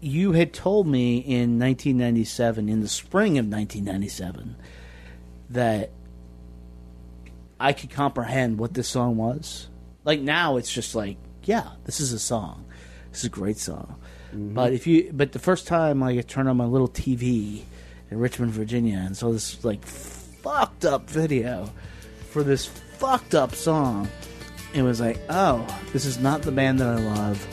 you 0.01 0.31
had 0.33 0.53
told 0.53 0.87
me 0.87 1.17
in 1.19 1.59
1997, 1.59 2.69
in 2.69 2.81
the 2.83 2.89
spring 2.89 3.39
of 3.39 3.47
1997, 3.47 4.55
that 5.51 5.91
I 7.59 7.73
could 7.73 7.91
comprehend 7.91 8.59
what 8.59 8.75
this 8.75 8.89
song 8.89 9.17
was, 9.17 9.69
like 10.05 10.21
now 10.21 10.57
it's 10.57 10.73
just 10.73 10.95
like, 10.95 11.17
yeah, 11.45 11.71
this 11.85 12.01
is 12.01 12.13
a 12.13 12.19
song. 12.19 12.65
This 13.11 13.21
is 13.21 13.25
a 13.27 13.31
great 13.31 13.59
song. 13.59 13.97
Mm-hmm. 14.29 14.55
But 14.55 14.73
if 14.73 14.87
you, 14.87 15.11
but 15.13 15.33
the 15.33 15.39
first 15.39 15.67
time 15.67 16.01
like 16.01 16.19
I 16.19 16.23
turned 16.23 16.49
on 16.49 16.57
my 16.57 16.67
little 16.67 16.89
TV 16.89 17.63
in 18.11 18.19
Richmond, 18.19 18.53
Virginia, 18.53 18.99
and 18.99 19.17
saw 19.17 19.33
this 19.33 19.65
like 19.65 19.85
fucked 19.85 20.85
up 20.85 21.09
video 21.09 21.71
for 22.31 22.43
this 22.43 22.67
fucked 22.67 23.35
up 23.35 23.55
song, 23.55 24.09
it 24.75 24.83
was 24.83 25.01
like, 25.01 25.19
oh, 25.31 25.67
this 25.93 26.05
is 26.05 26.19
not 26.19 26.43
the 26.43 26.53
band 26.53 26.81
that 26.81 26.89
I 26.89 26.97
love, 26.97 27.47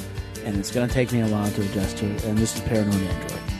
and 0.43 0.57
it's 0.57 0.72
going 0.72 0.88
to 0.88 0.93
take 0.93 1.12
me 1.12 1.22
a 1.22 1.27
while 1.27 1.50
to 1.50 1.62
adjust 1.62 1.98
to 1.98 2.05
it. 2.05 2.24
And 2.25 2.38
this 2.38 2.55
is 2.55 2.62
Paranoid 2.62 2.95
Android. 2.95 3.52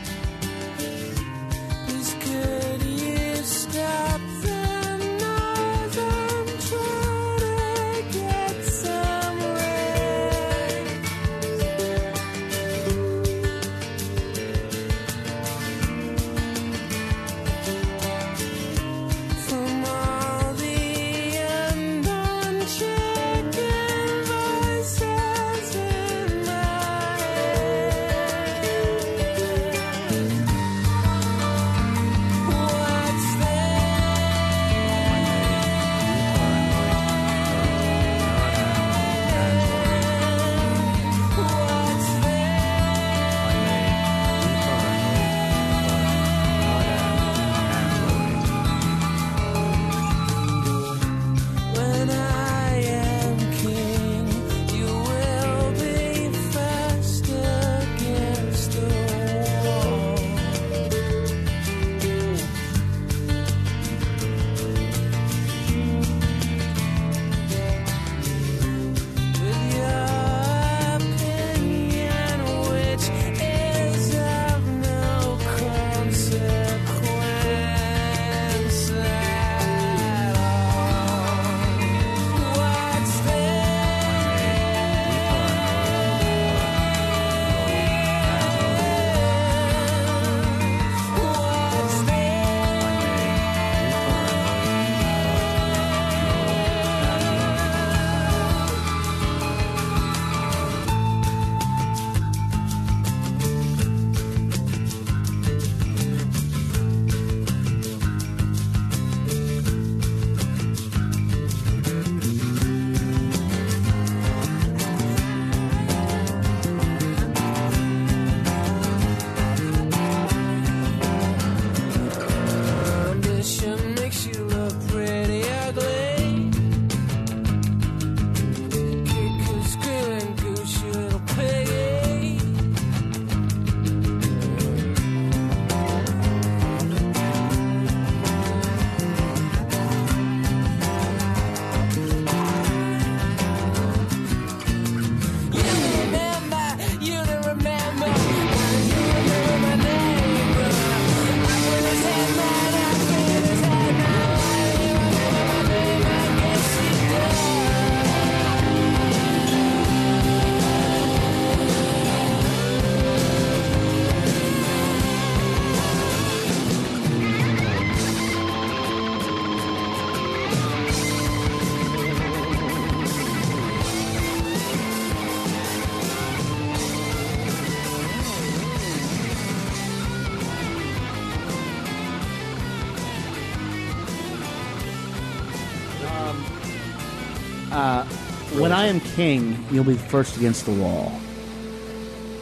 I 188.84 188.88
am 188.88 189.00
king, 189.00 189.66
you'll 189.72 189.86
be 189.86 189.96
first 189.96 190.36
against 190.36 190.66
the 190.66 190.74
wall. 190.74 191.18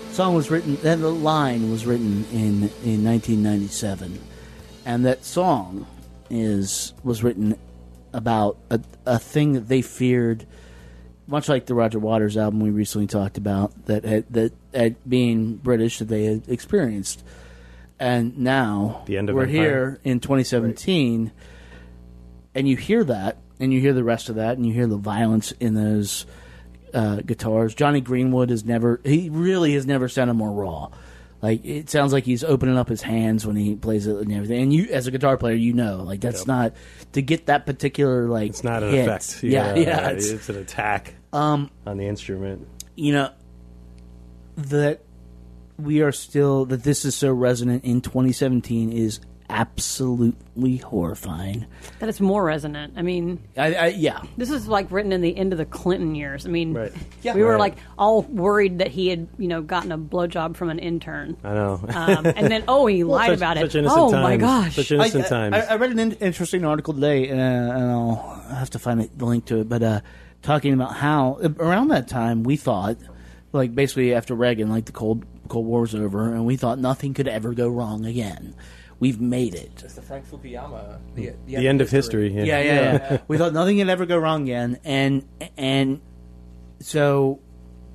Song 0.10 0.34
was 0.34 0.50
written. 0.50 0.76
Then 0.78 1.02
the 1.02 1.12
line 1.12 1.70
was 1.70 1.86
written 1.86 2.26
in 2.32 2.72
in 2.84 3.04
1997, 3.04 4.20
and 4.84 5.06
that 5.06 5.24
song 5.24 5.86
is 6.32 6.96
was 7.04 7.22
written 7.22 7.60
about 8.12 8.58
a, 8.72 8.82
a 9.06 9.20
thing 9.20 9.54
that 9.54 9.68
they 9.68 9.84
feared, 9.84 10.48
much 11.28 11.48
like 11.48 11.68
the 11.68 11.76
Roger 11.76 12.00
Waters 12.00 12.36
album 12.36 12.60
we 12.60 12.72
recently 12.72 13.06
talked 13.06 13.38
about, 13.38 13.86
that 13.86 14.04
had, 14.04 14.26
that 14.34 14.52
had 14.74 14.96
being 15.08 15.58
British 15.58 16.00
that 16.00 16.06
they 16.06 16.24
had 16.24 16.50
experienced, 16.50 17.24
and 18.00 18.40
now 18.40 19.04
The 19.06 19.18
end 19.20 19.30
of 19.30 19.36
we're 19.36 19.44
Empire. 19.44 19.62
here 19.62 20.00
in 20.04 20.20
2017 20.20 21.32
and 22.54 22.68
you 22.68 22.76
hear 22.76 23.04
that, 23.06 23.38
and 23.62 23.72
you 23.74 23.80
hear 23.80 23.94
the 23.94 24.04
rest 24.04 24.28
of 24.30 24.36
that, 24.36 24.58
and 24.58 24.66
you 24.66 24.74
hear 24.74 24.88
the 24.88 24.98
violence 24.98 25.52
in 25.54 25.74
those 25.76 26.26
uh, 26.94 27.18
guitars. 27.18 27.74
Jonny 27.74 28.02
Greenwood 28.02 28.50
has 28.50 28.66
never, 28.66 29.00
he 29.06 29.30
really 29.30 29.74
has 29.76 29.86
never 29.86 30.10
sounded 30.10 30.34
more 30.34 30.52
raw. 30.52 30.90
Like 31.42 31.66
it 31.66 31.90
sounds 31.90 32.14
like 32.14 32.24
he's 32.24 32.44
opening 32.44 32.78
up 32.78 32.88
his 32.88 33.02
hands 33.02 33.48
when 33.48 33.56
he 33.56 33.76
plays 33.76 34.06
it 34.06 34.16
and 34.18 34.32
everything. 34.32 34.62
And 34.62 34.74
you, 34.74 34.90
as 34.92 35.08
a 35.08 35.12
guitar 35.12 35.38
player, 35.38 35.56
you 35.56 35.74
know, 35.74 36.04
like 36.04 36.22
that's 36.22 36.46
not 36.46 36.74
to 37.14 37.22
get 37.24 37.48
that 37.48 37.66
particular 37.66 38.28
like. 38.28 38.50
It's 38.52 38.64
not 38.64 38.84
an 38.84 38.92
hit. 38.92 39.08
effect. 39.08 39.42
Yeah, 39.44 39.74
yeah. 39.76 40.10
it's, 40.10 40.28
it's- 40.30 40.50
an 40.50 40.58
attack 40.58 41.16
um, 41.34 41.72
on 41.88 41.98
the 41.98 42.06
instrument. 42.08 42.68
you 42.96 43.14
know 43.14 43.32
that 44.58 45.02
we 45.78 46.02
are 46.02 46.12
still 46.12 46.66
that 46.66 46.84
this 46.84 47.06
is 47.06 47.16
so 47.16 47.32
resonant 47.34 47.84
in 47.86 48.02
2017 48.02 48.92
is 48.92 49.20
absolutely 49.52 50.78
horrifying. 50.78 51.66
That 52.00 52.10
it's 52.10 52.20
more 52.20 52.44
resonant. 52.44 52.94
I 52.98 53.02
mean, 53.02 53.40
I, 53.58 53.74
I 53.76 53.88
yeah. 53.88 54.22
this 54.38 54.50
is 54.50 54.68
like 54.68 54.92
written 54.92 55.12
in 55.12 55.22
the 55.22 55.36
end 55.36 55.52
of 55.54 55.58
the 55.58 55.66
Clinton 55.66 56.16
years. 56.16 56.46
I 56.46 56.50
mean, 56.50 56.74
Right. 56.74 56.92
we 57.24 57.44
were 57.44 57.52
Right. 57.52 57.60
like 57.60 57.78
all 57.98 58.22
worried 58.24 58.80
that 58.80 58.88
he 58.90 59.10
had, 59.10 59.28
you 59.38 59.48
know, 59.48 59.62
gotten 59.62 59.92
a 59.92 59.98
blowjob 59.98 60.56
from 60.56 60.70
an 60.70 60.80
intern. 60.80 61.38
I 61.44 61.54
know. 61.54 61.80
Um, 61.90 62.26
and 62.26 62.52
then, 62.52 62.64
oh, 62.68 62.88
he 62.88 63.04
lied 63.06 63.30
Such- 63.32 63.38
about 63.38 63.58
such 63.58 63.76
it. 63.76 63.80
innocent 63.80 64.00
Oh 64.02 64.12
my 64.12 64.38
gosh! 64.38 64.76
Such 64.76 64.92
innocent 64.92 65.26
I, 65.26 65.30
times. 65.30 65.56
I, 65.56 65.60
I 65.74 65.76
read 65.76 65.92
an 65.92 66.00
in- 66.00 66.12
interesting 66.14 66.66
article 66.66 66.94
today, 66.94 67.30
uh, 67.30 67.34
and 67.36 67.92
I'll 67.92 68.44
have 68.50 68.70
to 68.72 68.80
find 68.80 69.02
the 69.16 69.26
link 69.26 69.46
to 69.46 69.60
it. 69.62 69.70
But 69.70 69.84
uh, 69.84 70.02
talking 70.42 70.74
about 70.74 70.96
how 70.96 71.40
around 71.60 71.90
that 71.90 72.08
time 72.08 72.44
we 72.44 72.56
thought, 72.58 72.98
like 73.52 73.76
basically 73.76 74.14
after 74.14 74.34
Reagan, 74.36 74.70
like 74.70 74.86
the 74.86 74.92
Cold 74.92 75.26
Cold 75.48 75.66
War 75.66 75.82
was 75.82 75.94
over, 75.96 76.34
and 76.34 76.46
we 76.46 76.56
thought 76.56 76.80
nothing 76.80 77.14
could 77.14 77.28
ever 77.28 77.54
go 77.54 77.68
wrong 77.68 78.06
again. 78.06 78.56
We've 79.02 79.20
made 79.20 79.56
it. 79.56 79.82
It's 79.84 79.96
the 79.96 80.02
Frank 80.04 80.30
Fukuyama. 80.30 81.00
The, 81.16 81.30
hmm. 81.30 81.48
the 81.48 81.68
end 81.68 81.82
of 81.82 81.90
history. 81.90 82.32
Yeah. 82.32 82.44
Yeah, 82.44 82.62
yeah, 82.62 82.74
yeah. 82.92 83.18
we 83.28 83.40
thought 83.40 83.52
nothing 83.52 83.80
could 83.80 83.90
ever 83.90 84.06
go 84.06 84.20
wrong 84.20 84.44
again, 84.44 84.80
and 84.84 85.28
and 85.58 86.02
so 86.82 87.40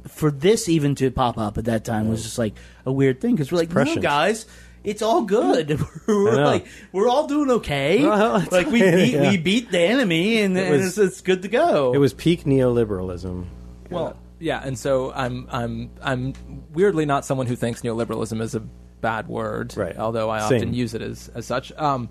for 0.08 0.32
this 0.32 0.68
even 0.68 0.96
to 0.96 1.12
pop 1.12 1.38
up 1.38 1.58
at 1.58 1.66
that 1.66 1.84
time 1.84 2.08
was 2.08 2.24
just 2.24 2.38
like 2.38 2.54
a 2.84 2.90
weird 2.90 3.20
thing 3.20 3.36
because 3.36 3.52
we're 3.52 3.58
like, 3.58 3.72
no, 3.72 3.96
guys. 3.96 4.46
It's 4.82 5.02
all 5.02 5.22
good. 5.22 5.80
we're 6.08 6.44
like, 6.44 6.66
we're 6.92 7.08
all 7.08 7.26
doing 7.26 7.50
okay. 7.52 8.04
Well, 8.04 8.44
like 8.52 8.68
we 8.68 8.82
beat, 8.82 9.14
yeah. 9.14 9.30
we 9.30 9.36
beat 9.36 9.70
the 9.72 9.80
enemy, 9.80 10.42
and, 10.42 10.56
and 10.56 10.70
was- 10.70 10.86
it's, 10.86 10.98
it's 10.98 11.20
good 11.22 11.42
to 11.42 11.48
go. 11.48 11.92
It 11.92 11.98
was 11.98 12.14
peak 12.14 12.44
neoliberalism. 12.44 13.46
Well, 13.90 14.16
yeah, 14.38 14.60
and 14.64 14.78
so 14.78 15.12
I'm 15.12 15.48
I'm 15.50 15.90
I'm 16.02 16.34
weirdly 16.72 17.04
not 17.06 17.24
someone 17.24 17.46
who 17.46 17.56
thinks 17.56 17.82
neoliberalism 17.82 18.40
is 18.40 18.54
a 18.54 18.62
bad 19.00 19.28
word, 19.28 19.76
Right. 19.76 19.96
Although 19.96 20.30
I 20.30 20.48
Same. 20.48 20.56
often 20.56 20.74
use 20.74 20.94
it 20.94 21.02
as 21.02 21.30
as 21.34 21.46
such. 21.46 21.72
Um, 21.72 22.08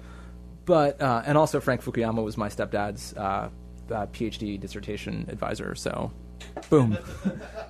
but 0.66 1.02
uh, 1.02 1.24
and 1.26 1.38
also 1.38 1.60
Frank 1.60 1.84
Fukuyama 1.84 2.24
was 2.24 2.38
my 2.38 2.50
stepdad's 2.50 3.14
uh, 3.16 3.50
uh, 3.92 4.06
PhD 4.08 4.60
dissertation 4.60 5.26
advisor, 5.30 5.76
so. 5.76 6.12
Boom. 6.70 6.98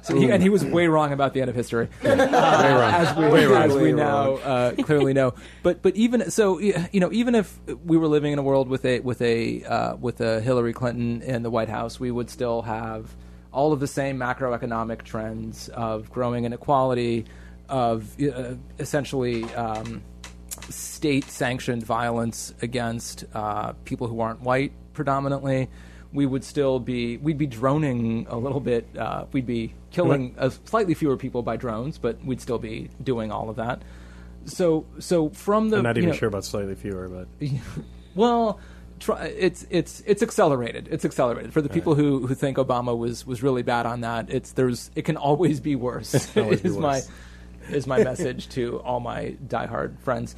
So 0.02 0.18
he, 0.18 0.30
and 0.32 0.42
he 0.42 0.50
was 0.50 0.64
way 0.66 0.88
wrong 0.88 1.14
about 1.14 1.34
the 1.34 1.42
end 1.42 1.50
of 1.50 1.56
history, 1.56 1.88
as 2.04 3.16
we, 3.18 3.56
as 3.56 3.74
we 3.74 3.92
now 3.94 4.34
uh, 4.36 4.74
clearly 4.76 5.14
know. 5.14 5.34
But 5.64 5.82
but 5.82 5.96
even 5.96 6.30
so, 6.32 6.60
you 6.60 7.00
know, 7.00 7.12
even 7.12 7.36
if 7.36 7.58
we 7.86 7.98
were 7.98 8.08
living 8.08 8.34
in 8.34 8.40
a 8.40 8.44
world 8.44 8.68
with 8.68 8.84
a 8.86 9.00
with 9.02 9.22
a 9.22 9.64
uh, 9.64 9.96
with 9.98 10.20
a 10.22 10.42
Hillary 10.42 10.74
Clinton 10.74 11.22
in 11.22 11.44
the 11.44 11.50
White 11.50 11.70
House, 11.70 12.00
we 12.00 12.12
would 12.12 12.30
still 12.30 12.64
have 12.64 13.16
all 13.52 13.72
of 13.72 13.80
the 13.80 13.88
same 13.88 14.18
macroeconomic 14.18 15.04
trends 15.04 15.70
of 15.70 16.10
growing 16.12 16.46
inequality, 16.46 17.26
of 17.70 18.20
uh, 18.22 18.56
essentially. 18.80 19.44
Um, 19.56 20.04
state 20.70 21.26
sanctioned 21.26 21.84
violence 21.84 22.54
against 22.62 23.26
uh, 23.34 23.74
people 23.84 24.08
who 24.08 24.20
aren't 24.22 24.42
white 24.42 24.72
predominantly, 24.94 25.70
we 26.14 26.26
would 26.26 26.44
still 26.44 26.80
be 26.80 27.18
we'd 27.18 27.38
be 27.38 27.46
droning 27.46 28.26
a 28.30 28.38
little 28.38 28.62
bit. 28.62 28.88
Uh, 28.98 29.26
we'd 29.32 29.46
be 29.46 29.74
killing 29.92 30.36
slightly 30.66 30.94
fewer 30.94 31.18
people 31.18 31.44
by 31.44 31.58
drones, 31.58 31.98
but 31.98 32.24
we'd 32.24 32.42
still 32.42 32.58
be 32.58 32.90
doing 33.04 33.32
all 33.32 33.50
of 33.50 33.58
that. 33.58 33.82
So 34.46 34.86
so 35.00 35.30
from 35.30 35.70
the 35.70 35.78
I'm 35.78 35.84
not 35.84 35.98
even 35.98 36.12
know- 36.12 36.16
sure 36.16 36.30
about 36.30 36.46
slightly 36.46 36.76
fewer, 36.76 37.10
but 37.10 37.28
well, 38.16 38.60
try, 39.00 39.26
it's 39.26 39.68
it's 39.70 40.02
it's 40.06 40.24
accelerated. 40.24 40.88
It's 40.90 41.06
accelerated 41.06 41.52
for 41.52 41.62
the 41.62 41.70
people 41.70 41.96
who, 41.96 42.26
who 42.26 42.34
think 42.34 42.58
Obama 42.58 42.98
was 42.98 43.26
was 43.26 43.44
really 43.44 43.64
bad 43.64 43.86
on 43.86 44.02
that. 44.02 44.30
It's 44.30 44.54
there's 44.54 44.90
it 44.96 45.04
can 45.04 45.18
always 45.18 45.60
be 45.60 45.76
worse. 45.76 46.36
always 46.38 46.62
be 46.64 46.70
is 46.70 46.78
my 46.78 46.96
worse. 46.98 47.10
Is 47.70 47.88
my 47.88 48.04
message 48.04 48.50
to 48.50 48.80
all 48.80 49.00
my 49.00 49.36
diehard 49.48 50.00
friends. 50.00 50.36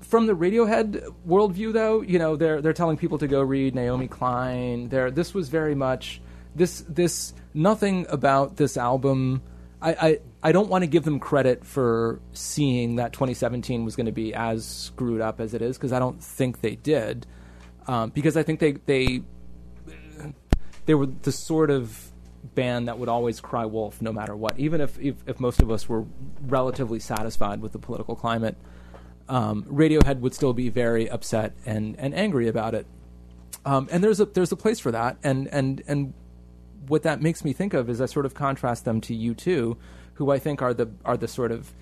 From 0.00 0.26
the 0.26 0.34
Radiohead 0.34 1.12
worldview, 1.26 1.72
though, 1.72 2.02
you 2.02 2.18
know 2.18 2.36
they're 2.36 2.60
they're 2.60 2.72
telling 2.72 2.96
people 2.96 3.18
to 3.18 3.26
go 3.26 3.40
read 3.40 3.74
Naomi 3.74 4.08
Klein. 4.08 4.88
There, 4.88 5.10
this 5.10 5.34
was 5.34 5.48
very 5.48 5.74
much 5.74 6.20
this 6.54 6.84
this 6.88 7.34
nothing 7.54 8.06
about 8.08 8.56
this 8.56 8.76
album. 8.76 9.42
I, 9.80 9.92
I, 9.92 10.18
I 10.42 10.52
don't 10.52 10.68
want 10.68 10.82
to 10.82 10.86
give 10.86 11.04
them 11.04 11.20
credit 11.20 11.64
for 11.64 12.20
seeing 12.32 12.96
that 12.96 13.12
2017 13.12 13.84
was 13.84 13.94
going 13.94 14.06
to 14.06 14.12
be 14.12 14.32
as 14.32 14.64
screwed 14.64 15.20
up 15.20 15.38
as 15.38 15.52
it 15.52 15.60
is 15.60 15.76
because 15.76 15.92
I 15.92 15.98
don't 15.98 16.22
think 16.22 16.62
they 16.62 16.76
did. 16.76 17.26
Um, 17.86 18.10
because 18.10 18.36
I 18.36 18.42
think 18.42 18.60
they 18.60 18.72
they 18.72 19.22
they 20.86 20.94
were 20.94 21.06
the 21.06 21.32
sort 21.32 21.70
of 21.70 22.05
band 22.54 22.88
that 22.88 22.98
would 22.98 23.08
always 23.08 23.40
cry 23.40 23.64
wolf 23.64 24.00
no 24.00 24.12
matter 24.12 24.36
what. 24.36 24.58
Even 24.58 24.80
if 24.80 24.98
if, 24.98 25.16
if 25.26 25.40
most 25.40 25.60
of 25.60 25.70
us 25.70 25.88
were 25.88 26.04
relatively 26.46 26.98
satisfied 26.98 27.60
with 27.60 27.72
the 27.72 27.78
political 27.78 28.14
climate, 28.16 28.56
um, 29.28 29.64
Radiohead 29.64 30.20
would 30.20 30.34
still 30.34 30.52
be 30.52 30.68
very 30.68 31.08
upset 31.10 31.52
and, 31.66 31.96
and 31.98 32.14
angry 32.14 32.48
about 32.48 32.74
it. 32.74 32.86
Um, 33.64 33.88
and 33.90 34.02
there's 34.02 34.20
a 34.20 34.26
there's 34.26 34.52
a 34.52 34.56
place 34.56 34.78
for 34.78 34.92
that. 34.92 35.16
And 35.24 35.48
and 35.48 35.82
and 35.88 36.14
what 36.86 37.02
that 37.02 37.20
makes 37.20 37.44
me 37.44 37.52
think 37.52 37.74
of 37.74 37.90
is 37.90 38.00
I 38.00 38.06
sort 38.06 38.26
of 38.26 38.34
contrast 38.34 38.84
them 38.84 39.00
to 39.02 39.14
U2, 39.14 39.76
who 40.14 40.30
I 40.30 40.38
think 40.38 40.62
are 40.62 40.72
the 40.72 40.88
are 41.04 41.16
the 41.16 41.28
sort 41.28 41.50
of 41.50 41.72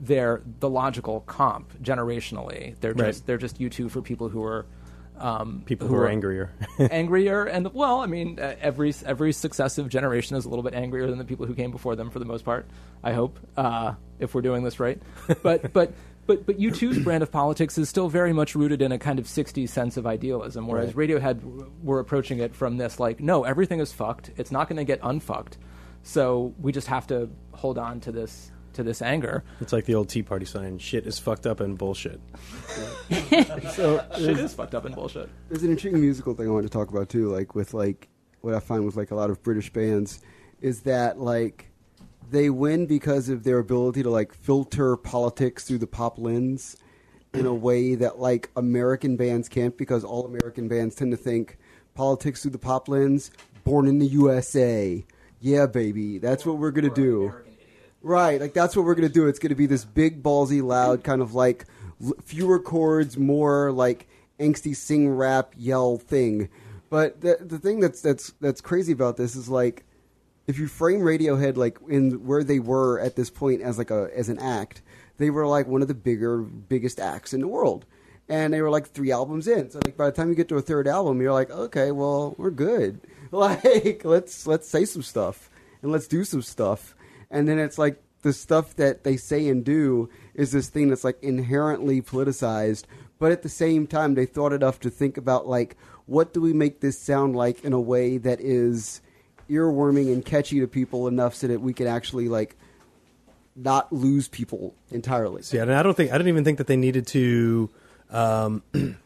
they're 0.00 0.42
the 0.60 0.68
logical 0.68 1.20
comp 1.20 1.80
generationally. 1.82 2.74
They're 2.80 2.94
Right. 2.94 3.06
just 3.08 3.26
they're 3.26 3.38
just 3.38 3.60
U2 3.60 3.90
for 3.90 4.02
people 4.02 4.28
who 4.30 4.42
are 4.42 4.66
um, 5.20 5.62
people 5.66 5.86
who 5.86 5.94
are 5.94 6.08
angrier. 6.08 6.50
angrier 6.78 7.44
and 7.44 7.72
well 7.74 8.00
i 8.00 8.06
mean 8.06 8.38
uh, 8.40 8.54
every 8.60 8.92
every 9.04 9.32
successive 9.32 9.88
generation 9.88 10.36
is 10.36 10.44
a 10.44 10.48
little 10.48 10.62
bit 10.62 10.74
angrier 10.74 11.06
than 11.06 11.18
the 11.18 11.24
people 11.24 11.46
who 11.46 11.54
came 11.54 11.70
before 11.70 11.94
them 11.94 12.10
for 12.10 12.18
the 12.18 12.24
most 12.24 12.44
part 12.44 12.66
i 13.04 13.12
hope 13.12 13.38
uh, 13.56 13.94
if 14.18 14.34
we're 14.34 14.42
doing 14.42 14.64
this 14.64 14.80
right. 14.80 15.00
But 15.42 15.72
but 15.72 15.92
but 16.26 16.46
but 16.46 16.58
u2's 16.58 16.98
brand 17.04 17.22
of 17.22 17.30
politics 17.30 17.76
is 17.78 17.88
still 17.88 18.08
very 18.08 18.32
much 18.32 18.54
rooted 18.54 18.82
in 18.82 18.92
a 18.92 18.98
kind 18.98 19.18
of 19.18 19.26
60s 19.26 19.68
sense 19.68 19.96
of 19.96 20.06
idealism 20.06 20.66
whereas 20.66 20.92
radiohead 20.94 21.40
w- 21.40 21.70
were 21.82 22.00
approaching 22.00 22.38
it 22.38 22.54
from 22.54 22.76
this 22.76 22.98
like 23.00 23.20
no 23.20 23.44
everything 23.44 23.80
is 23.80 23.92
fucked. 23.92 24.30
It's 24.36 24.50
not 24.50 24.68
going 24.68 24.78
to 24.78 24.84
get 24.84 25.00
unfucked. 25.02 25.58
So 26.02 26.54
we 26.58 26.72
just 26.72 26.86
have 26.86 27.06
to 27.08 27.28
hold 27.52 27.76
on 27.78 28.00
to 28.00 28.12
this 28.12 28.52
to 28.74 28.82
this 28.82 29.02
anger 29.02 29.44
it's 29.60 29.72
like 29.72 29.84
the 29.84 29.94
old 29.94 30.08
Tea 30.08 30.22
Party 30.22 30.46
sign: 30.46 30.78
"Shit 30.78 31.06
is 31.06 31.18
fucked 31.18 31.46
up 31.46 31.60
and 31.60 31.76
bullshit." 31.76 32.20
So 33.70 34.04
shit 34.16 34.38
is 34.38 34.54
fucked 34.54 34.74
up 34.74 34.84
and 34.84 34.94
bullshit 34.94 35.28
There's 35.48 35.62
an 35.62 35.70
intriguing 35.70 36.00
musical 36.00 36.34
thing 36.34 36.48
I 36.48 36.50
want 36.50 36.64
to 36.64 36.70
talk 36.70 36.90
about 36.90 37.08
too, 37.08 37.28
like 37.28 37.54
with 37.54 37.74
like 37.74 38.08
what 38.40 38.54
I 38.54 38.60
find 38.60 38.84
with 38.84 38.96
like 38.96 39.10
a 39.10 39.14
lot 39.14 39.30
of 39.30 39.42
British 39.42 39.72
bands 39.72 40.20
is 40.60 40.82
that 40.82 41.18
like 41.18 41.70
they 42.30 42.50
win 42.50 42.86
because 42.86 43.28
of 43.28 43.44
their 43.44 43.58
ability 43.58 44.02
to 44.02 44.10
like 44.10 44.32
filter 44.32 44.96
politics 44.96 45.64
through 45.64 45.78
the 45.78 45.86
pop 45.86 46.18
lens 46.18 46.76
in 47.34 47.46
a 47.46 47.54
way 47.54 47.94
that 47.94 48.18
like 48.18 48.50
American 48.56 49.16
bands 49.16 49.48
can't 49.48 49.76
because 49.76 50.04
all 50.04 50.26
American 50.26 50.68
bands 50.68 50.94
tend 50.94 51.10
to 51.12 51.16
think 51.16 51.58
politics 51.94 52.42
through 52.42 52.50
the 52.52 52.58
pop 52.58 52.88
lens, 52.88 53.30
born 53.64 53.86
in 53.86 53.98
the 53.98 54.06
USA. 54.06 55.04
Yeah, 55.40 55.66
baby. 55.66 56.18
That's 56.18 56.44
what 56.44 56.58
we're 56.58 56.70
going 56.70 56.88
to 56.88 56.94
do. 56.94 57.32
Right, 58.02 58.40
like 58.40 58.54
that's 58.54 58.74
what 58.74 58.84
we're 58.84 58.94
gonna 58.94 59.08
do. 59.10 59.28
It's 59.28 59.38
gonna 59.38 59.54
be 59.54 59.66
this 59.66 59.84
big, 59.84 60.22
ballsy, 60.22 60.62
loud 60.62 61.04
kind 61.04 61.20
of 61.20 61.34
like 61.34 61.66
fewer 62.24 62.58
chords, 62.58 63.18
more 63.18 63.72
like 63.72 64.08
angsty 64.38 64.74
sing, 64.74 65.10
rap, 65.10 65.52
yell 65.56 65.98
thing. 65.98 66.48
But 66.88 67.20
the 67.20 67.36
the 67.40 67.58
thing 67.58 67.80
that's 67.80 68.00
that's 68.00 68.32
that's 68.40 68.60
crazy 68.62 68.92
about 68.92 69.16
this 69.18 69.36
is 69.36 69.48
like 69.48 69.84
if 70.46 70.58
you 70.58 70.66
frame 70.66 71.00
Radiohead 71.00 71.56
like 71.56 71.78
in 71.88 72.24
where 72.26 72.42
they 72.42 72.58
were 72.58 72.98
at 73.00 73.16
this 73.16 73.30
point 73.30 73.60
as 73.60 73.76
like 73.78 73.90
a 73.90 74.08
as 74.16 74.28
an 74.30 74.38
act, 74.38 74.80
they 75.18 75.28
were 75.30 75.46
like 75.46 75.66
one 75.66 75.82
of 75.82 75.88
the 75.88 75.94
bigger, 75.94 76.38
biggest 76.38 76.98
acts 76.98 77.34
in 77.34 77.40
the 77.40 77.48
world. 77.48 77.84
and 78.28 78.54
they 78.54 78.62
were 78.62 78.70
like 78.70 78.86
three 78.88 79.10
albums 79.12 79.46
in. 79.48 79.70
So 79.70 79.80
like 79.84 79.96
by 79.96 80.06
the 80.06 80.12
time 80.12 80.28
you 80.28 80.34
get 80.34 80.48
to 80.48 80.56
a 80.56 80.62
third 80.62 80.88
album, 80.88 81.20
you're 81.20 81.32
like, 81.32 81.50
okay, 81.50 81.90
well, 81.90 82.34
we're 82.38 82.50
good. 82.50 83.00
Like 83.32 84.04
let's 84.04 84.44
let's 84.48 84.68
say 84.68 84.84
some 84.84 85.02
stuff 85.04 85.50
and 85.82 85.92
let's 85.92 86.08
do 86.08 86.24
some 86.24 86.42
stuff. 86.42 86.96
And 87.30 87.48
then 87.48 87.58
it's 87.58 87.78
like 87.78 88.02
the 88.22 88.32
stuff 88.32 88.76
that 88.76 89.04
they 89.04 89.16
say 89.16 89.48
and 89.48 89.64
do 89.64 90.08
is 90.34 90.52
this 90.52 90.68
thing 90.68 90.88
that's 90.88 91.04
like 91.04 91.22
inherently 91.22 92.02
politicized, 92.02 92.84
but 93.18 93.32
at 93.32 93.42
the 93.42 93.48
same 93.48 93.86
time 93.86 94.14
they 94.14 94.26
thought 94.26 94.52
enough 94.52 94.80
to 94.80 94.90
think 94.90 95.16
about 95.16 95.46
like 95.46 95.76
what 96.06 96.32
do 96.32 96.40
we 96.40 96.52
make 96.52 96.80
this 96.80 96.98
sound 96.98 97.36
like 97.36 97.64
in 97.64 97.72
a 97.72 97.80
way 97.80 98.18
that 98.18 98.40
is 98.40 99.00
earworming 99.48 100.12
and 100.12 100.24
catchy 100.24 100.60
to 100.60 100.66
people 100.66 101.08
enough 101.08 101.34
so 101.34 101.46
that 101.46 101.60
we 101.60 101.72
can 101.72 101.86
actually 101.86 102.28
like 102.28 102.56
not 103.56 103.92
lose 103.92 104.28
people 104.28 104.74
entirely. 104.90 105.42
Yeah, 105.50 105.62
and 105.62 105.72
I 105.72 105.82
don't 105.82 105.96
think 105.96 106.10
I 106.10 106.18
didn't 106.18 106.28
even 106.28 106.44
think 106.44 106.58
that 106.58 106.66
they 106.66 106.76
needed 106.76 107.06
to 107.08 107.70
um, 108.10 108.62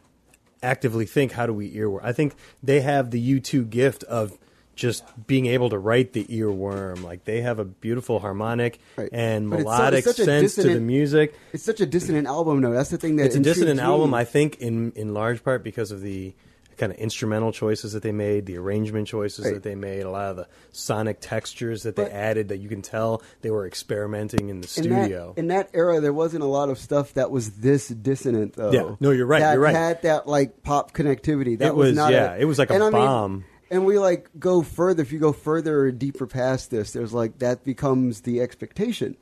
actively 0.63 1.05
think 1.05 1.31
how 1.31 1.45
do 1.45 1.53
we 1.53 1.73
earworm. 1.75 2.01
I 2.03 2.13
think 2.13 2.35
they 2.63 2.81
have 2.81 3.11
the 3.11 3.39
U2 3.39 3.69
gift 3.69 4.03
of 4.05 4.37
just 4.75 5.03
being 5.27 5.45
able 5.47 5.69
to 5.69 5.77
write 5.77 6.13
the 6.13 6.25
earworm. 6.25 7.03
Like 7.03 7.23
they 7.25 7.41
have 7.41 7.59
a 7.59 7.65
beautiful 7.65 8.19
harmonic 8.19 8.79
Right. 8.97 9.09
and 9.11 9.49
But 9.49 9.61
it's 9.61 9.69
so- 9.69 9.71
melodic 9.77 10.07
it's 10.07 10.19
a 10.19 10.23
sense 10.25 10.55
to 10.55 10.63
the 10.63 10.79
music. 10.79 11.33
It's 11.53 11.63
such 11.63 11.81
a 11.81 11.85
dissonant 11.85 12.27
album, 12.27 12.61
though. 12.61 12.73
That's 12.73 12.89
the 12.89 12.97
thing 12.97 13.15
that 13.17 13.27
It's 13.27 13.35
a 13.35 13.39
dissonant 13.39 13.79
album. 13.79 14.13
I 14.13 14.23
think, 14.25 14.57
in 14.59 14.91
in 14.95 15.13
large 15.13 15.43
part 15.43 15.63
because 15.63 15.91
of 15.91 16.01
the 16.01 16.33
kind 16.77 16.91
of 16.91 16.97
instrumental 16.97 17.53
choices 17.53 17.93
that 17.93 18.03
they 18.03 18.11
made, 18.11 18.45
the 18.45 18.57
arrangement 18.57 19.07
choices 19.07 19.45
Right. 19.45 19.53
that 19.53 19.63
they 19.63 19.75
made, 19.75 20.01
a 20.01 20.09
lot 20.09 20.31
of 20.31 20.35
the 20.35 20.47
sonic 20.73 21.19
textures 21.21 21.83
that 21.83 21.95
But- 21.95 22.07
they 22.07 22.11
added 22.11 22.49
that 22.49 22.57
you 22.57 22.67
can 22.67 22.81
tell 22.81 23.21
they 23.43 23.49
were 23.49 23.65
experimenting 23.65 24.49
in 24.49 24.59
the 24.59 24.73
in 24.83 24.89
that, 24.89 25.03
studio. 25.05 25.33
in 25.37 25.47
that 25.47 25.69
era, 25.73 26.01
there 26.01 26.11
wasn't 26.11 26.43
a 26.43 26.47
lot 26.47 26.67
of 26.69 26.77
stuff 26.77 27.13
that 27.13 27.31
was 27.31 27.51
this 27.51 27.87
dissonant, 27.87 28.55
though. 28.57 28.73
Yeah. 28.73 28.95
No, 28.99 29.11
you're 29.11 29.25
right, 29.25 29.39
That 29.39 29.53
you're 29.53 29.61
right. 29.61 29.73
had 29.73 30.01
that 30.01 30.27
like 30.27 30.63
pop 30.63 30.91
connectivity. 30.93 31.57
That 31.59 31.67
It 31.67 31.75
was- 31.77 31.95
not 31.95 32.11
yeah, 32.11 32.33
a, 32.35 32.39
it 32.39 32.43
was 32.45 32.59
like 32.59 32.69
a 32.69 32.73
and 32.73 32.83
I 32.83 32.89
mean- 32.89 32.91
bomb. 32.91 33.45
And 33.71 33.85
we 33.85 33.97
like 33.99 34.29
go 34.39 34.61
further. 34.61 35.01
If 35.01 35.11
you 35.11 35.19
go 35.19 35.31
further 35.33 35.81
or 35.81 35.91
deeper 35.91 36.27
past 36.27 36.71
this, 36.71 36.91
there's 36.91 37.13
like 37.13 37.39
that 37.39 37.63
becomes 37.63 38.21
the 38.21 38.41
expectation, 38.41 39.17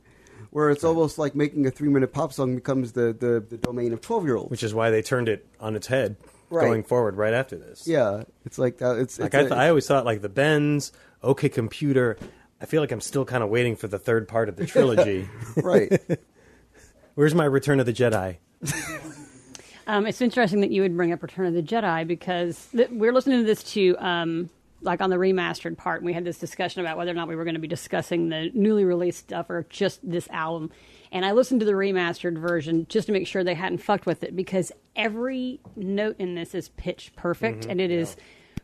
where 0.52 0.70
it's 0.70 0.84
almost 0.84 1.18
like 1.18 1.36
making 1.36 1.66
a 1.66 1.72
three 1.72 1.90
minute 1.90 2.14
pop 2.14 2.34
song 2.34 2.56
becomes 2.56 2.92
the 2.94 3.14
the, 3.14 3.44
the 3.48 3.58
domain 3.58 3.94
of 3.94 4.02
twelve 4.02 4.26
year 4.26 4.36
olds. 4.36 4.52
which 4.52 4.64
is 4.64 4.74
why 4.74 4.90
they 4.90 5.02
turned 5.02 5.30
it 5.30 5.46
on 5.60 5.76
its 5.76 5.88
head 5.88 6.16
Right. 6.50 6.66
going 6.68 6.84
forward 6.84 7.16
right 7.18 7.34
after 7.34 7.58
this. 7.58 7.88
yeah, 7.88 8.24
it's 8.46 8.60
like 8.60 8.78
that. 8.78 8.98
It's 9.00 9.18
Like 9.18 9.28
it's 9.34 9.36
I, 9.36 9.40
a- 9.40 9.44
th- 9.44 9.52
I 9.54 9.70
always 9.70 9.88
thought, 9.88 10.06
like 10.06 10.22
the 10.22 10.30
Bends, 10.30 10.92
OK 11.24 11.50
Computer. 11.50 12.18
I 12.62 12.66
feel 12.66 12.80
like 12.82 12.92
I'm 12.92 13.02
still 13.02 13.26
kind 13.26 13.44
of 13.44 13.50
waiting 13.50 13.76
for 13.76 13.88
the 13.88 13.98
third 13.98 14.28
part 14.28 14.50
of 14.50 14.56
the 14.56 14.66
trilogy. 14.68 15.28
right. 15.58 16.00
Where's 17.16 17.34
my 17.36 17.46
Return 17.46 17.80
of 17.80 17.86
the 17.88 17.94
Jedi? 17.94 18.38
Um, 19.88 20.08
it's 20.08 20.22
interesting 20.22 20.62
that 20.62 20.72
you 20.72 20.82
would 20.82 20.96
bring 20.96 21.12
up 21.12 21.22
Return 21.22 21.46
of 21.46 21.54
the 21.54 21.62
Jedi 21.64 22.08
because 22.08 22.68
th- 22.72 22.90
we're 22.90 23.12
listening 23.14 23.40
to 23.40 23.46
this 23.46 23.64
to 23.74 23.96
um, 23.98 24.50
like 24.82 25.02
on 25.02 25.10
the 25.10 25.16
remastered 25.18 25.78
part. 25.78 26.02
And 26.02 26.06
we 26.06 26.14
had 26.14 26.26
this 26.26 26.38
discussion 26.38 26.82
about 26.82 26.98
whether 26.98 27.12
or 27.12 27.16
not 27.16 27.28
we 27.28 27.36
were 27.36 27.44
going 27.44 27.56
to 27.56 27.60
be 27.60 27.68
discussing 27.68 28.30
the 28.30 28.50
newly 28.54 28.86
released 28.86 29.20
stuff 29.20 29.50
or 29.50 29.66
just 29.70 30.00
this 30.10 30.28
album. 30.30 30.72
And 31.12 31.26
I 31.26 31.32
listened 31.32 31.60
to 31.60 31.66
the 31.66 31.74
remastered 31.74 32.38
version 32.38 32.86
just 32.90 33.08
to 33.08 33.14
make 33.14 33.28
sure 33.28 33.44
they 33.44 33.54
hadn't 33.54 33.80
fucked 33.80 34.06
with 34.06 34.24
it 34.24 34.36
because 34.36 34.72
every 34.96 35.60
note 35.76 36.16
in 36.20 36.36
this 36.36 36.56
is 36.56 36.70
pitch 36.70 37.12
perfect 37.16 37.66
and 37.66 37.80
it 37.80 37.92
is 37.92 38.16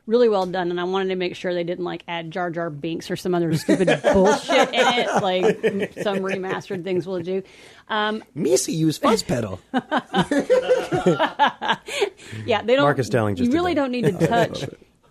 really 0.09 0.27
well 0.27 0.45
done. 0.47 0.71
And 0.71 0.81
I 0.81 0.83
wanted 0.83 1.09
to 1.09 1.15
make 1.15 1.35
sure 1.35 1.53
they 1.53 1.63
didn't 1.63 1.85
like 1.85 2.03
add 2.07 2.31
Jar 2.31 2.49
Jar 2.49 2.69
Binks 2.69 3.09
or 3.11 3.15
some 3.15 3.35
other 3.35 3.55
stupid 3.55 3.87
bullshit 4.13 4.69
in 4.69 4.73
it, 4.73 5.21
like 5.21 5.93
some 6.01 6.17
remastered 6.17 6.83
things 6.83 7.07
will 7.07 7.21
do. 7.21 7.43
Um, 7.87 8.23
Missy 8.35 8.73
used 8.73 9.01
fuzz 9.01 9.23
pedal. 9.23 9.61
yeah, 9.73 9.81
they 12.63 12.75
don't. 12.75 12.83
Marcus 12.83 13.07
Dowling 13.07 13.35
just 13.35 13.51
You 13.51 13.55
really 13.55 13.75
don't 13.75 13.91
need 13.91 14.05
to 14.05 14.11
touch 14.27 14.65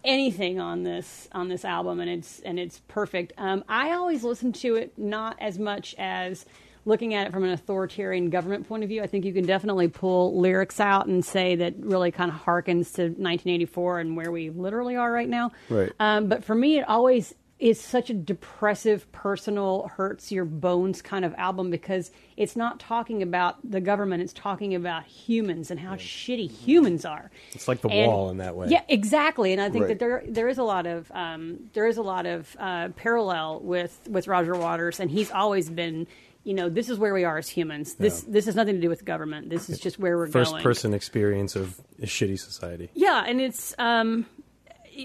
anything 0.05 0.61
on 0.61 0.83
this 0.83 1.29
on 1.33 1.49
this 1.49 1.65
album, 1.65 2.01
and 2.01 2.11
it's 2.11 2.41
and 2.41 2.59
it's 2.59 2.83
perfect. 2.89 3.33
Um, 3.39 3.65
I 3.69 3.93
always 3.93 4.25
listen 4.25 4.53
to 4.55 4.75
it 4.75 4.99
not 4.99 5.37
as 5.41 5.59
much 5.59 5.95
as 5.97 6.45
looking 6.89 7.15
at 7.15 7.27
it 7.27 7.33
from 7.33 7.45
an 7.45 7.51
authoritarian 7.51 8.31
government 8.31 8.67
point 8.67 8.83
of 8.83 8.89
view. 8.89 9.03
I 9.03 9.07
think 9.07 9.25
you 9.25 9.33
can 9.35 9.45
definitely 9.45 9.89
pull 9.89 10.41
lyrics 10.41 10.81
out 10.81 11.07
and 11.07 11.25
say 11.25 11.55
that 11.57 11.75
really 11.79 12.11
kind 12.11 12.31
of 12.33 12.39
harkens 12.39 12.95
to 12.95 13.03
1984 13.03 14.01
and 14.01 14.17
where 14.17 14.33
we 14.33 14.51
literally 14.51 14.97
are 14.97 15.13
right 15.13 15.29
now. 15.29 15.53
Right. 15.69 15.93
Um, 16.01 16.29
but 16.29 16.43
for 16.45 16.55
me, 16.55 16.79
it 16.79 16.89
always 16.89 17.35
is 17.59 17.81
such 17.81 18.09
a 18.09 18.15
depressive, 18.15 19.11
personal, 19.11 19.91
hurts 19.97 20.31
your 20.31 20.45
bones 20.45 21.03
kind 21.03 21.25
of 21.25 21.35
album 21.35 21.71
because 21.71 22.13
it's 22.37 22.55
not 22.55 22.79
talking 22.79 23.21
about 23.21 23.57
the 23.69 23.81
government; 23.81 24.23
it's 24.23 24.33
talking 24.33 24.77
about 24.77 25.05
humans 25.05 25.73
and 25.73 25.81
how 25.81 25.97
shitty 25.97 26.49
humans 26.49 27.05
are. 27.05 27.33
It's 27.53 27.67
like 27.67 27.81
The 27.81 27.89
And- 27.89 28.07
Wall 28.13 28.31
in 28.31 28.37
that 28.37 28.55
way. 28.55 28.69
Yeah, 28.71 28.83
exactly. 28.89 29.53
And 29.53 29.61
I 29.61 29.71
think 29.71 29.87
Right. 29.87 29.89
that 29.89 29.99
there 29.99 30.23
there 30.29 30.49
is 30.49 30.59
a 30.59 30.63
lot 30.63 30.87
of 30.87 31.11
um, 31.13 31.69
there 31.73 31.89
is 31.89 31.97
a 31.97 32.03
lot 32.03 32.27
of 32.27 32.57
uh, 32.61 32.91
parallel 32.95 33.59
with 33.61 34.07
with 34.09 34.29
Roger 34.29 34.55
Waters, 34.57 35.01
and 35.01 35.11
he's 35.11 35.31
always 35.33 35.69
been. 35.69 36.07
You 36.49 36.55
know, 36.55 36.71
this 36.71 36.89
is 36.89 36.99
where 36.99 37.13
we 37.13 37.25
are 37.25 37.37
as 37.37 37.47
humans. 37.47 37.97
This 37.97 38.23
this 38.23 38.47
has 38.47 38.55
nothing 38.55 38.77
to 38.77 38.81
do 38.81 38.89
with 38.89 39.05
government. 39.05 39.51
This 39.51 39.69
is 39.69 39.79
just 39.79 39.99
where 39.99 40.17
we're 40.17 40.29
First 40.29 40.53
going. 40.53 40.63
person 40.63 40.95
experience 40.95 41.55
of 41.57 41.79
a 42.01 42.07
shitty 42.07 42.39
society. 42.39 42.89
Yeah, 42.95 43.23
and 43.27 43.39
it's 43.39 43.75
um, 43.77 44.25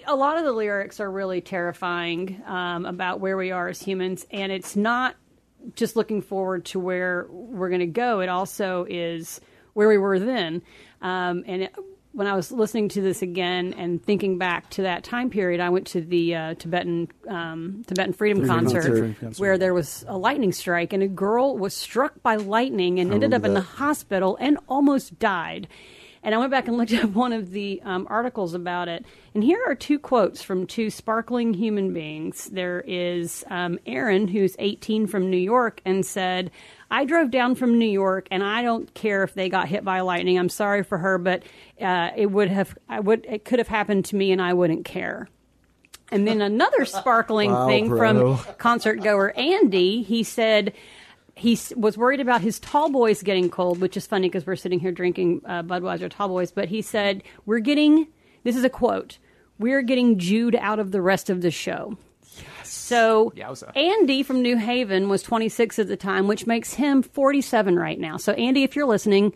a 0.08 0.16
lot 0.16 0.38
of 0.38 0.46
the 0.46 0.54
lyrics 0.54 1.02
are 1.02 1.12
really 1.12 1.42
terrifying 1.42 2.42
um, 2.46 2.86
about 2.86 3.20
where 3.20 3.36
we 3.36 3.52
are 3.52 3.68
as 3.68 3.82
humans, 3.82 4.26
and 4.32 4.54
it's 4.54 4.78
not 4.78 5.18
just 5.76 5.98
looking 5.98 6.22
forward 6.22 6.64
to 6.68 6.80
where 6.80 7.28
we're 7.30 7.68
going 7.68 7.82
to 7.82 7.88
go. 7.88 8.22
It 8.22 8.30
also 8.30 8.86
is 8.90 9.42
where 9.74 9.90
we 9.90 9.98
were 9.98 10.20
then. 10.20 10.62
Um, 11.02 11.44
and 11.46 11.64
it, 11.64 11.76
when 12.14 12.28
I 12.28 12.36
was 12.36 12.52
listening 12.52 12.90
to 12.90 13.02
this 13.02 13.22
again 13.22 13.74
and 13.74 14.04
thinking 14.04 14.38
back 14.38 14.70
to 14.72 14.84
that 14.84 15.04
time 15.04 15.32
period, 15.32 15.60
I 15.60 15.70
went 15.70 15.88
to 15.88 16.02
the 16.02 16.36
uh, 16.36 16.54
Tibetan 16.54 17.10
um, 17.28 17.84
Tibetan 17.88 18.14
Freedom, 18.14 18.40
Freedom 18.40 18.56
concert, 18.56 18.82
Concert. 18.82 18.92
Freedom 18.92 19.16
Concert. 19.20 19.42
where 19.42 19.58
there 19.58 19.74
was 19.74 20.06
a 20.08 20.18
lightning 20.18 20.52
strike, 20.52 20.94
and 20.94 21.02
a 21.02 21.08
girl 21.08 21.58
was 21.58 21.74
struck 21.74 22.22
by 22.22 22.36
lightning 22.36 23.00
and 23.00 23.12
ended 23.12 23.34
up 23.34 23.42
remember 23.42 23.48
in 23.48 23.54
the 23.56 23.62
hospital 23.78 24.38
and 24.40 24.60
almost 24.70 25.18
died. 25.18 25.68
And 26.24 26.34
I 26.34 26.38
went 26.38 26.52
back 26.52 26.68
and 26.68 26.78
looked 26.78 26.94
up 27.04 27.12
one 27.12 27.34
of 27.34 27.52
the 27.52 27.82
um, 27.84 28.08
articles 28.10 28.54
about 28.54 28.88
it. 28.88 29.06
And 29.34 29.44
here 29.44 29.62
are 29.68 29.76
two 29.76 30.00
quotes 30.00 30.42
from 30.42 30.66
two 30.66 30.90
sparkling 30.90 31.54
human 31.54 31.94
beings. 31.94 32.46
There 32.46 32.84
is 32.88 33.44
um, 33.50 33.78
Aaron, 33.86 34.28
who's 34.28 34.56
18 34.58 35.08
from 35.08 35.30
New 35.30 35.38
York, 35.38 35.82
and 35.86 36.06
said, 36.06 36.50
I 36.90 37.06
drove 37.06 37.32
down 37.32 37.56
from 37.56 37.78
New 37.78 37.90
York, 37.90 38.28
and 38.32 38.44
I 38.44 38.62
don't 38.62 38.94
care 38.94 39.24
if 39.24 39.34
they 39.34 39.50
got 39.50 39.68
hit 39.68 39.84
by 39.84 40.02
lightning. 40.02 40.38
I'm 40.38 40.50
sorry 40.50 40.84
for 40.84 40.98
her, 41.00 41.18
but 41.18 41.44
uh, 41.82 42.12
it 42.16 42.28
would 42.28 42.50
have, 42.50 42.78
I 42.88 43.00
would, 43.00 43.26
it 43.28 43.46
could 43.46 43.60
have 43.60 43.68
happened 43.68 44.06
to 44.06 44.16
me, 44.16 44.32
and 44.32 44.42
I 44.42 44.54
wouldn't 44.54 44.86
care. 44.86 45.28
And 46.12 46.28
then 46.28 46.42
another 46.42 46.86
sparkling 46.86 47.52
Wow, 47.54 47.68
thing 47.68 47.88
bro. 47.88 48.36
from 48.36 48.56
concert 48.58 49.02
goer 49.02 49.34
Andy, 49.36 50.04
he 50.04 50.22
said 50.22 50.74
he 51.36 51.58
was 51.76 51.98
worried 51.98 52.20
about 52.20 52.42
his 52.42 52.60
tall 52.60 52.90
boys 52.90 53.24
getting 53.24 53.50
cold, 53.50 53.80
which 53.80 53.98
is 53.98 54.06
funny 54.06 54.30
because 54.30 54.46
we're 54.46 54.56
sitting 54.56 54.80
here 54.80 54.92
drinking 54.92 55.42
uh, 55.46 55.64
Budweiser 55.64 56.10
tall 56.10 56.28
boys. 56.28 56.52
But 56.52 56.70
he 56.70 56.82
said, 56.82 57.24
We're 57.46 57.60
getting, 57.60 58.08
this 58.44 58.56
is 58.56 58.64
a 58.64 58.70
quote, 58.70 59.18
we're 59.60 59.82
getting 59.82 60.20
Jude 60.20 60.56
out 60.56 60.80
of 60.80 60.92
the 60.92 61.02
rest 61.02 61.30
of 61.30 61.42
the 61.42 61.52
show. 61.52 61.98
Yes. 62.36 62.70
So 62.70 63.32
Yowza. 63.36 63.76
Andy 63.76 64.24
from 64.24 64.42
New 64.42 64.58
Haven 64.58 65.10
was 65.10 65.24
26 65.24 65.80
at 65.80 65.88
the 65.88 65.98
time, 65.98 66.28
which 66.28 66.48
makes 66.48 66.74
him 66.74 67.02
47 67.02 67.78
right 67.78 68.00
now. 68.00 68.18
So 68.18 68.34
Andy, 68.34 68.64
if 68.64 68.76
you're 68.76 68.86
listening, 68.86 69.34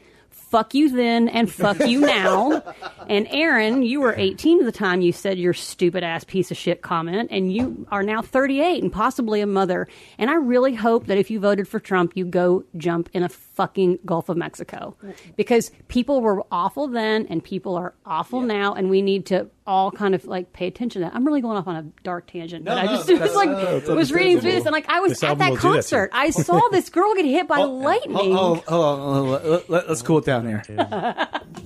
fuck 0.49 0.73
you 0.73 0.89
then 0.89 1.27
and 1.27 1.51
fuck 1.51 1.79
you 1.79 2.01
now. 2.01 2.63
and 3.09 3.27
Aaron, 3.29 3.83
you 3.83 4.01
were 4.01 4.13
18 4.15 4.59
at 4.59 4.65
the 4.65 4.71
time 4.71 5.01
you 5.01 5.11
said 5.11 5.37
your 5.37 5.53
stupid 5.53 6.03
ass 6.03 6.23
piece 6.23 6.51
of 6.51 6.57
shit 6.57 6.81
comment, 6.81 7.29
and 7.31 7.51
you 7.51 7.85
are 7.91 8.03
now 8.03 8.21
38 8.21 8.83
and 8.83 8.91
possibly 8.91 9.41
a 9.41 9.47
mother. 9.47 9.87
And 10.17 10.29
I 10.29 10.35
really 10.35 10.75
hope 10.75 11.07
that 11.07 11.17
if 11.17 11.29
you 11.29 11.39
voted 11.39 11.67
for 11.67 11.79
Trump, 11.79 12.13
you 12.15 12.25
go 12.25 12.63
jump 12.77 13.09
in 13.13 13.23
a 13.23 13.29
fucking 13.57 13.97
Gulf 14.05 14.29
of 14.29 14.37
Mexico. 14.37 14.95
Because 15.35 15.71
people 15.87 16.21
were 16.21 16.45
awful 16.51 16.87
then 16.87 17.25
and 17.29 17.43
people 17.43 17.75
are 17.75 17.95
awful 18.05 18.41
now, 18.41 18.73
and 18.75 18.89
we 18.89 19.01
need 19.01 19.25
to 19.25 19.49
all 19.65 19.91
kind 19.91 20.15
of 20.15 20.23
like 20.25 20.53
pay 20.53 20.67
attention 20.67 21.01
to 21.01 21.07
that. 21.07 21.15
I'm 21.15 21.25
really 21.25 21.41
going 21.41 21.57
off 21.57 21.67
on 21.67 21.75
a 21.75 21.81
dark 22.03 22.27
tangent, 22.27 22.63
but 22.63 22.77
I 22.77 22.85
just 22.85 23.09
was 23.09 23.35
like 23.35 23.85
was 23.87 24.13
reading 24.13 24.39
through 24.39 24.51
this 24.53 24.65
and 24.65 24.71
like 24.71 24.87
I 24.87 25.01
was 25.01 25.13
This 25.13 25.23
at 25.23 25.39
that 25.39 25.49
will 25.49 25.55
do 25.57 25.61
that 25.61 25.73
concert. 25.73 26.09
I 26.13 26.29
saw 26.29 26.61
this 26.71 26.89
girl 26.89 27.13
get 27.15 27.25
hit 27.25 27.47
by 27.47 27.63
lightning. 27.63 28.15
Oh, 28.37 28.63
oh, 28.65 28.65
oh, 28.67 29.41
oh, 29.43 29.63
let, 29.67 29.85
us 29.85 30.01
cool 30.01 30.19
it 30.19 30.25
down 30.25 30.47
here. 30.47 30.63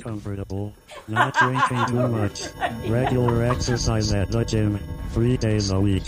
comfortable, 0.02 0.74
not 1.08 1.36
drinking 1.36 1.86
too 1.88 2.08
much, 2.08 2.48
regular 2.88 3.44
exercise 3.44 4.12
at 4.14 4.32
the 4.32 4.44
gym, 4.46 4.80
three 5.12 5.38
days 5.38 5.70
a 5.70 5.80
week, 5.80 6.04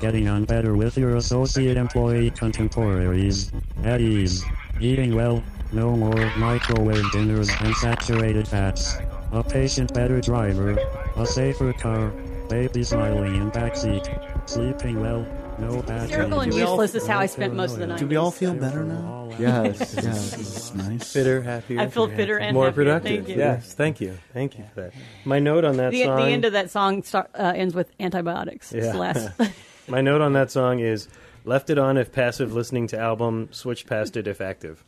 getting 0.00 0.28
on 0.28 0.46
better 0.46 0.74
with 0.74 0.96
your 0.96 1.16
associate 1.16 1.76
employee 1.76 2.30
contemporaries, 2.30 3.52
at 3.84 4.00
ease, 4.00 4.44
eating 4.80 5.14
well, 5.14 5.42
no 5.72 5.96
more 5.96 6.30
microwave 6.36 7.10
dinners 7.12 7.48
and 7.60 7.74
saturated 7.76 8.46
fats, 8.48 8.96
a 9.32 9.42
patient 9.42 9.92
better 9.94 10.20
driver, 10.20 10.78
a 11.16 11.26
safer 11.26 11.72
car, 11.72 12.08
baby 12.48 12.82
smiling 12.82 13.34
in 13.36 13.50
backseat, 13.50 14.48
sleeping 14.48 15.00
well, 15.00 15.26
No 15.58 15.80
battery. 15.82 16.00
Hysterical 16.08 16.40
and 16.40 16.52
Do 16.52 16.58
useless 16.58 16.94
is 16.94 17.06
how 17.06 17.18
I 17.18 17.24
spent 17.26 17.54
most 17.54 17.72
of 17.72 17.78
the 17.78 17.86
night. 17.86 17.98
Do 17.98 18.06
we 18.06 18.16
all 18.16 18.30
feel 18.30 18.52
better 18.52 18.84
now? 18.84 19.30
Yes, 19.38 19.78
yes. 19.96 20.30
This 20.32 20.34
is 20.34 20.74
nice. 20.74 21.10
Fitter, 21.12 21.40
happier. 21.42 21.80
I 21.80 21.88
feel 21.88 22.08
fitter 22.08 22.36
and 22.38 22.54
more 22.54 22.66
happier. 22.66 22.84
productive. 22.84 23.24
Thank 23.24 23.28
you. 23.30 23.36
Yes, 23.36 23.72
thank 23.74 24.00
you, 24.00 24.18
thank 24.34 24.58
you 24.58 24.64
for 24.74 24.82
that. 24.82 24.92
My 25.24 25.38
note 25.38 25.64
on 25.64 25.78
that 25.78 25.92
The, 25.92 26.04
song. 26.04 26.16
the 26.16 26.26
end 26.26 26.44
of 26.44 26.52
that 26.52 26.70
song 26.70 27.02
start, 27.02 27.30
uh, 27.34 27.52
ends 27.56 27.74
with 27.74 27.90
antibiotics. 27.98 28.70
It's 28.72 28.86
Yeah. 28.86 28.96
last. 28.96 29.30
My 29.88 30.00
note 30.02 30.20
on 30.20 30.34
that 30.34 30.50
song 30.50 30.80
is 30.80 31.08
left 31.46 31.70
it 31.70 31.78
on 31.78 31.96
if 31.96 32.12
passive 32.12 32.52
listening 32.52 32.86
to 32.88 32.98
album, 32.98 33.48
switched 33.52 33.86
past 33.86 34.16
it 34.16 34.26
if 34.26 34.40
active. 34.40 34.84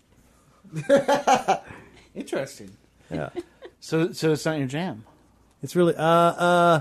Interesting. 2.14 2.76
Yeah. 3.10 3.30
So, 3.80 4.12
so 4.12 4.32
it's 4.32 4.44
not 4.44 4.58
your 4.58 4.66
jam. 4.66 5.04
It's 5.62 5.74
really 5.74 5.94
uh 5.96 6.02
uh 6.02 6.80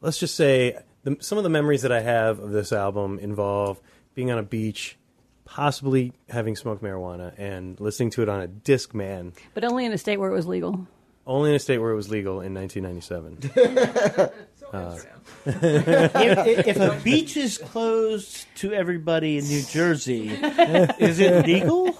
let's 0.00 0.18
just 0.18 0.34
say 0.36 0.78
the, 1.04 1.16
some 1.20 1.38
of 1.38 1.44
the 1.44 1.50
memories 1.50 1.82
that 1.82 1.92
I 1.92 2.00
have 2.00 2.38
of 2.38 2.50
this 2.50 2.72
album 2.72 3.18
involve 3.18 3.80
being 4.14 4.30
on 4.30 4.38
a 4.38 4.42
beach, 4.42 4.96
possibly 5.44 6.12
having 6.28 6.56
smoked 6.56 6.82
marijuana 6.82 7.32
and 7.38 7.78
listening 7.80 8.10
to 8.10 8.22
it 8.22 8.28
on 8.28 8.40
a 8.42 8.48
Discman, 8.48 9.34
but 9.54 9.64
only 9.64 9.84
in 9.84 9.92
a 9.92 9.98
state 9.98 10.16
where 10.16 10.30
it 10.30 10.34
was 10.34 10.46
legal. 10.46 10.86
only 11.26 11.50
in 11.50 11.56
a 11.56 11.60
state 11.60 11.78
where 11.78 11.90
it 11.90 11.96
was 11.96 12.08
legal 12.08 12.40
in 12.40 12.54
1997. 12.54 14.30
if, 15.46 16.66
if 16.66 16.76
a 16.76 17.00
beach 17.04 17.36
is 17.36 17.58
closed 17.58 18.46
to 18.56 18.72
everybody 18.72 19.38
in 19.38 19.44
New 19.46 19.62
Jersey, 19.62 20.28
is 20.98 21.20
it 21.20 21.46
legal? 21.46 21.96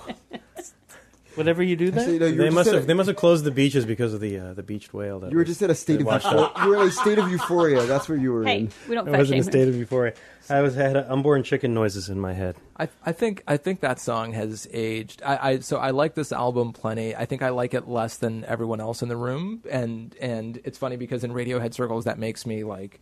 Whatever 1.37 1.63
you 1.63 1.77
do 1.77 1.93
So, 1.93 1.97
there? 1.97 2.09
you 2.15 2.19
know, 2.19 2.27
you 2.27 2.35
they 2.37 2.49
must 2.49 2.71
have 2.71 2.81
at 2.83 2.87
they 2.87 2.95
must 2.95 3.09
have 3.09 3.17
closed 3.17 3.45
the 3.45 3.51
beaches 3.51 3.85
because 3.85 4.15
of 4.15 4.21
the 4.21 4.39
uh, 4.39 4.55
the 4.55 4.63
beached 4.63 4.95
whale. 4.95 5.21
That 5.21 5.31
you 5.33 5.37
were 5.37 5.43
was- 5.43 5.51
just 5.51 5.63
at 5.63 5.69
a 5.69 5.75
state 5.75 6.01
of 6.01 6.07
euphoria. 6.07 6.41
up. 6.45 6.59
You 6.65 6.69
were 6.71 6.77
in 6.83 6.89
a 6.89 6.91
state 6.91 7.19
of 7.19 7.31
euphoria. 7.31 7.83
That's 7.85 8.09
where 8.09 8.17
you 8.17 8.33
were 8.33 8.45
Hey, 8.45 8.61
in. 8.61 8.71
we 8.89 8.95
don't 8.95 9.07
I 9.07 9.13
fat 9.13 9.19
was 9.19 9.31
in 9.31 9.35
shame 9.35 9.41
a 9.41 9.45
state 9.45 9.69
of 9.69 9.77
euphoria. 9.77 10.15
I 10.49 10.63
was 10.63 10.75
had 10.75 10.97
unborn 10.97 11.43
chicken 11.43 11.75
noises 11.75 12.09
in 12.09 12.19
my 12.19 12.33
head. 12.33 12.57
I, 12.79 12.89
I 13.05 13.13
think 13.13 13.43
I 13.47 13.59
think 13.59 13.81
that 13.81 14.01
song 14.01 14.33
has 14.33 14.67
aged. 14.73 15.21
I, 15.23 15.51
I 15.51 15.59
so 15.59 15.77
I 15.77 15.91
like 15.91 16.15
this 16.15 16.33
album 16.33 16.73
plenty. 16.73 17.15
I 17.15 17.27
think 17.27 17.43
I 17.43 17.51
like 17.51 17.75
it 17.75 17.87
less 17.87 18.17
than 18.17 18.43
everyone 18.47 18.81
else 18.81 19.03
in 19.03 19.11
the 19.11 19.17
room, 19.17 19.63
and 19.71 20.17
and 20.19 20.59
it's 20.65 20.79
funny 20.79 20.97
because 20.97 21.23
in 21.23 21.33
Radiohead 21.33 21.75
circles 21.75 22.07
that 22.07 22.19
makes 22.19 22.47
me 22.47 22.65
like. 22.65 22.99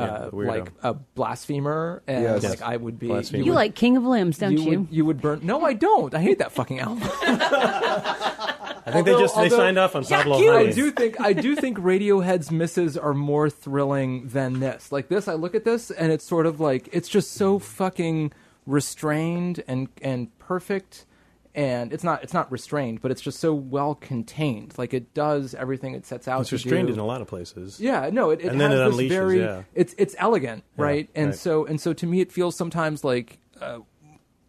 Yeah, 0.00 0.06
Uh, 0.12 0.30
weirdo. 0.30 0.46
like 0.46 0.72
a 0.82 0.94
blasphemer, 0.94 2.02
and 2.06 2.22
Yes. 2.22 2.44
like 2.48 2.62
I 2.62 2.76
would 2.76 2.98
be. 2.98 3.08
Blasphemer. 3.08 3.44
You 3.44 3.52
would- 3.52 3.56
like 3.56 3.74
King 3.74 3.96
of 3.96 4.04
Limbs, 4.04 4.38
don't 4.38 4.56
you? 4.58 4.80
Would, 4.80 4.88
you 4.90 5.04
would 5.04 5.20
burn. 5.20 5.40
No, 5.42 5.62
I 5.64 5.72
don't. 5.74 6.14
I 6.14 6.20
hate 6.20 6.38
that 6.38 6.52
fucking 6.52 6.80
album. 6.80 7.02
I 7.22 8.92
think 8.92 9.06
they 9.06 9.12
just 9.12 9.36
they 9.36 9.48
signed 9.50 9.78
off 9.78 9.94
on 9.94 10.04
Pablo 10.04 10.36
I 10.56 10.72
do 10.72 10.90
think 10.90 11.20
I 11.20 11.32
do 11.32 11.54
think 11.54 11.78
Radiohead's 11.78 12.50
misses 12.50 12.96
are 12.96 13.14
more 13.14 13.50
thrilling 13.50 14.26
than 14.28 14.60
this. 14.60 14.90
Like 14.90 15.08
this, 15.08 15.28
I 15.28 15.34
look 15.34 15.54
at 15.54 15.64
this 15.64 15.90
and 15.90 16.10
it's 16.10 16.24
sort 16.24 16.46
of 16.46 16.60
like 16.60 16.88
it's 16.92 17.08
just 17.08 17.32
so 17.32 17.58
fucking 17.58 18.32
restrained 18.66 19.62
and 19.68 19.88
and 20.02 20.36
perfect. 20.38 21.04
And 21.54 21.92
it's 21.92 22.04
not 22.04 22.22
it's 22.22 22.32
not 22.32 22.50
restrained, 22.52 23.00
but 23.00 23.10
it's 23.10 23.20
just 23.20 23.40
so 23.40 23.52
well 23.52 23.96
contained. 23.96 24.74
Like 24.78 24.94
it 24.94 25.12
does 25.14 25.54
everything 25.54 25.94
it 25.94 26.06
sets 26.06 26.28
out 26.28 26.42
It's 26.42 26.52
restrained 26.52 26.86
do. 26.88 26.94
in 26.94 27.00
a 27.00 27.04
lot 27.04 27.20
of 27.20 27.26
places. 27.26 27.80
Yeah, 27.80 28.08
no, 28.12 28.30
it, 28.30 28.40
it 28.40 28.52
And 28.52 28.60
then 28.60 28.70
has 28.70 28.80
it 28.80 28.84
this 28.84 28.94
unleashes, 28.94 29.08
very 29.08 29.40
yeah. 29.40 29.62
it's 29.74 29.94
it's 29.98 30.14
elegant, 30.18 30.62
Yeah, 30.78 30.84
right? 30.84 31.10
And 31.14 31.26
right. 31.30 31.34
so 31.34 31.66
and 31.66 31.80
so 31.80 31.92
to 31.92 32.06
me 32.06 32.20
it 32.20 32.30
feels 32.30 32.54
sometimes 32.56 33.02
like 33.02 33.38
uh, 33.60 33.80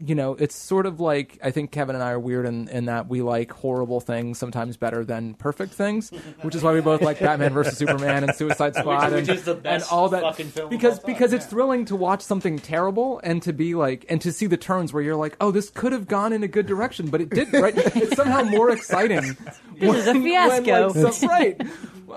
you 0.04 0.16
know, 0.16 0.34
it's 0.36 0.56
sort 0.56 0.86
of 0.86 1.00
like 1.00 1.38
I 1.44 1.52
think 1.52 1.72
Kevin 1.72 1.96
and 1.96 2.04
I 2.04 2.12
are 2.12 2.20
weird 2.20 2.46
in, 2.46 2.68
in 2.70 2.86
that 2.86 3.08
we 3.08 3.22
like 3.22 3.52
horrible 3.52 4.00
things 4.00 4.38
sometimes 4.38 4.78
better 4.78 5.06
than 5.06 5.36
perfect 5.36 5.74
things, 5.74 6.10
which 6.42 6.56
is 6.56 6.64
why 6.64 6.74
we 6.74 6.82
both 6.82 7.02
like 7.02 7.20
Batman 7.22 7.54
versus 7.54 7.78
Superman 7.78 8.24
and 8.24 8.36
Suicide 8.36 8.76
Squad 8.76 9.12
which 9.12 9.30
and, 9.30 9.38
is 9.38 9.44
the 9.44 9.60
and 9.64 9.84
all 9.92 10.10
that 10.10 10.22
fucking 10.22 10.48
film 10.48 10.70
because 10.70 11.00
all 11.00 11.06
time, 11.06 11.14
because 11.14 11.34
it's 11.34 11.46
yeah. 11.46 11.50
thrilling 11.50 11.86
to 11.86 11.96
watch 11.96 12.22
something 12.22 12.58
terrible 12.60 13.20
and 13.24 13.42
to 13.44 13.54
be 13.54 13.76
like 13.76 14.06
and 14.10 14.22
to 14.22 14.32
see 14.32 14.48
the 14.48 14.58
turns 14.58 14.92
where 14.94 15.04
you're 15.04 15.16
like, 15.16 15.38
oh, 15.40 15.52
this 15.52 15.70
could 15.70 15.92
have 15.92 16.08
gone 16.08 16.34
in 16.34 16.44
a 16.44 16.48
good 16.48 16.66
direction, 16.66 17.10
but 17.10 17.22
it 17.22 17.30
didn't. 17.30 17.62
Right? 17.62 17.74
it's 17.96 18.16
somehow 18.16 18.44
more 18.44 18.72
exciting. 18.72 19.38
This 19.78 19.96
is 19.96 20.08
a 20.08 20.14
when, 20.14 20.24
fiasco. 20.24 20.88
like, 20.90 21.14
some- 21.14 21.30
right? 21.30 21.58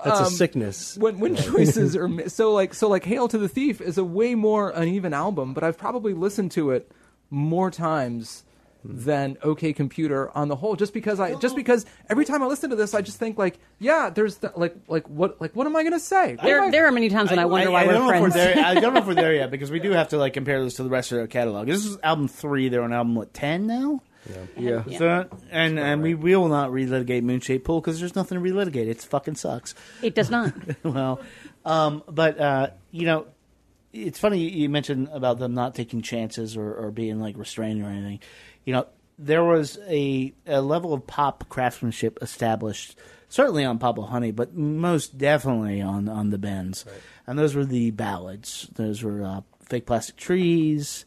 That's 0.04 0.20
a 0.20 0.24
Um, 0.24 0.30
sickness. 0.30 0.96
when 0.98 1.18
when 1.20 1.36
choices 1.36 1.94
are 1.96 2.28
so 2.28 2.52
like 2.52 2.74
so 2.74 2.88
like 2.88 3.04
Hail 3.04 3.28
to 3.28 3.38
the 3.38 3.48
Thief 3.48 3.80
is 3.80 3.98
a 3.98 4.04
way 4.04 4.34
more 4.34 4.70
uneven 4.70 5.14
album, 5.14 5.54
but 5.54 5.62
I've 5.62 5.78
probably 5.78 6.14
listened 6.14 6.50
to 6.52 6.70
it 6.70 6.90
more 7.34 7.70
times 7.70 8.44
than 8.86 9.38
OK 9.42 9.72
Computer 9.72 10.30
on 10.36 10.48
the 10.48 10.56
whole, 10.56 10.76
just 10.76 10.92
because 10.92 11.18
I 11.18 11.34
just 11.36 11.56
because 11.56 11.86
every 12.10 12.26
time 12.26 12.42
I 12.42 12.46
listen 12.46 12.68
to 12.70 12.76
this, 12.76 12.92
I 12.94 13.00
just 13.00 13.18
think 13.18 13.38
like, 13.38 13.58
yeah, 13.78 14.10
there's 14.10 14.36
the, 14.36 14.52
like 14.56 14.76
like 14.88 15.08
what 15.08 15.40
like 15.40 15.56
what 15.56 15.66
am 15.66 15.74
I 15.74 15.84
gonna 15.84 15.98
say? 15.98 16.34
What 16.36 16.40
am 16.40 16.46
There, 16.46 16.62
I- 16.64 16.70
there 16.70 16.86
are 16.86 16.92
many 16.92 17.08
times 17.08 17.30
when 17.30 17.38
I, 17.38 17.46
wonder 17.46 17.70
why 17.70 17.84
I 17.84 17.86
we're 17.86 17.92
don't 17.94 18.02
know 18.06 18.10
if 18.12 18.18
friends. 18.20 18.34
we're 18.34 18.54
there. 18.54 18.64
I 18.64 18.74
don't 18.80 18.92
know 18.94 19.00
if 19.00 19.06
we're 19.06 19.14
there 19.14 19.34
yet 19.40 19.50
because 19.50 19.70
we 19.70 19.80
do 19.80 19.90
have 19.92 20.08
to 20.10 20.18
like 20.18 20.34
compare 20.34 20.62
this 20.62 20.74
to 20.74 20.82
the 20.82 20.90
rest 20.90 21.12
of 21.12 21.16
their 21.16 21.26
catalog. 21.26 21.66
This 21.66 21.86
is 21.86 21.96
album 22.02 22.28
three. 22.28 22.68
They're 22.68 22.82
on 22.82 22.92
album 22.92 23.14
what 23.14 23.32
ten 23.32 23.66
now. 23.66 24.02
Yeah. 24.58 24.82
Yeah. 24.86 24.98
So, 24.98 25.28
and 25.50 25.78
and 25.78 26.02
we 26.02 26.14
will 26.14 26.48
not 26.48 26.70
relitigate 26.70 27.22
Moonshaped 27.22 27.64
Pool 27.64 27.80
because 27.80 28.00
there's 28.00 28.14
nothing 28.14 28.42
to 28.42 28.44
relitigate. 28.44 28.86
It 28.88 29.00
fucking 29.02 29.36
sucks. 29.36 29.74
It 30.02 30.14
does 30.14 30.30
not. 30.30 30.52
well, 30.82 31.20
um, 31.64 32.02
but 32.08 32.38
uh, 32.38 32.70
you 32.90 33.06
know, 33.06 33.26
it's 33.94 34.18
funny 34.18 34.40
you- 34.48 34.68
mentioned 34.68 35.08
about 35.12 35.38
them 35.38 35.54
not 35.54 35.74
taking 35.74 36.02
chances 36.02 36.56
or, 36.56 36.74
or 36.74 36.90
being 36.90 37.20
like 37.20 37.36
restrained 37.38 37.82
or 37.82 37.88
anything. 37.88 38.20
You 38.64 38.74
know, 38.74 38.86
there 39.18 39.44
was 39.44 39.78
a, 39.86 40.34
a 40.46 40.60
level 40.60 40.92
of 40.92 41.06
pop 41.06 41.48
craftsmanship 41.48 42.18
established, 42.20 42.98
certainly 43.28 43.64
on 43.64 43.78
Pablo 43.78 44.04
Honey, 44.04 44.32
but 44.32 44.54
most 44.54 45.16
definitely 45.16 45.80
on 45.80 46.08
on 46.08 46.30
the 46.30 46.38
Bends, 46.38 46.84
and 47.26 47.38
those 47.38 47.54
were 47.54 47.64
the 47.64 47.92
ballads. 47.92 48.68
Those 48.74 49.02
were 49.02 49.22
uh, 49.22 49.40
fake 49.66 49.86
plastic 49.86 50.16
trees, 50.16 51.04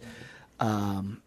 um, 0.60 1.22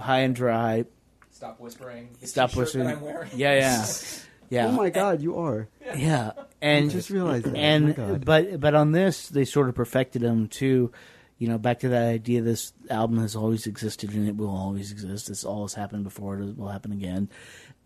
high 0.00 0.20
and 0.20 0.34
dry. 0.34 0.84
Stop 1.30 1.60
whispering. 1.60 2.08
Stop 2.24 2.50
t-shirt 2.50 2.58
whistling. 2.60 2.84
that 2.86 2.96
I'm 2.96 3.00
wearing. 3.02 3.30
Yeah, 3.36 3.54
yeah, 3.54 3.86
yeah. 4.50 4.66
Oh 4.68 4.72
my 4.72 4.90
God, 4.90 5.20
you 5.22 5.36
are. 5.38 5.68
Yeah, 5.96 6.32
and 6.62 6.90
just 6.90 7.10
realized 7.10 7.44
that. 7.46 7.56
And 7.56 7.84
Oh 7.84 7.86
my 7.88 7.92
God. 8.12 8.24
but 8.24 8.60
but 8.60 8.74
on 8.74 8.92
this, 8.92 9.28
they 9.28 9.44
sort 9.44 9.68
of 9.68 9.74
perfected 9.74 10.22
them 10.22 10.48
too. 10.48 10.92
You 11.38 11.46
know, 11.48 11.56
back 11.58 11.80
to 11.80 11.88
that 11.90 12.08
idea. 12.08 12.42
This 12.42 12.72
album 12.90 13.18
has 13.18 13.36
always 13.36 13.66
existed, 13.66 14.10
and 14.12 14.28
it 14.28 14.36
will 14.36 14.50
always 14.54 14.90
exist. 14.90 15.30
It's 15.30 15.44
all 15.44 15.62
has 15.62 15.74
happened 15.74 16.02
before. 16.04 16.38
It 16.40 16.56
will 16.58 16.68
happen 16.68 16.90
again. 16.92 17.28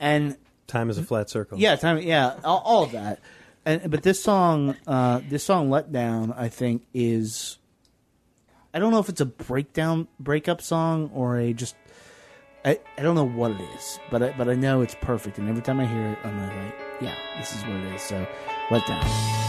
And 0.00 0.36
Time 0.66 0.88
is 0.88 0.96
a 0.96 1.02
flat 1.02 1.28
circle. 1.28 1.58
yeah, 1.58 1.76
time. 1.76 1.98
Yeah, 1.98 2.34
all, 2.44 2.62
all 2.64 2.82
of 2.84 2.92
that. 2.92 3.20
And 3.66 3.90
but 3.90 4.02
this 4.02 4.22
song, 4.22 4.74
uh, 4.86 5.20
this 5.28 5.44
song, 5.44 5.68
"Let 5.70 5.92
Down," 5.92 6.32
I 6.32 6.48
think 6.48 6.82
is. 6.94 7.58
I 8.74 8.78
don't 8.78 8.90
know 8.90 9.00
if 9.00 9.10
it's 9.10 9.20
a 9.20 9.26
breakdown 9.26 10.08
breakup 10.18 10.62
song 10.62 11.10
or 11.12 11.36
a 11.38 11.52
just. 11.52 11.76
I, 12.64 12.78
I 12.96 13.02
don't 13.02 13.16
know 13.16 13.26
what 13.26 13.50
it 13.52 13.60
is, 13.74 13.98
but 14.10 14.22
I, 14.22 14.32
but 14.38 14.48
I 14.48 14.54
know 14.54 14.82
it's 14.82 14.94
perfect, 14.94 15.38
and 15.38 15.48
every 15.48 15.62
time 15.62 15.80
I 15.80 15.86
hear 15.86 16.12
it, 16.12 16.18
I'm 16.22 16.40
like, 16.40 16.74
yeah, 17.00 17.14
this 17.38 17.54
is 17.56 17.62
what 17.62 17.72
it 17.76 17.94
is. 17.94 18.02
So, 18.02 18.24
"Let 18.70 18.86
Down." 18.86 19.41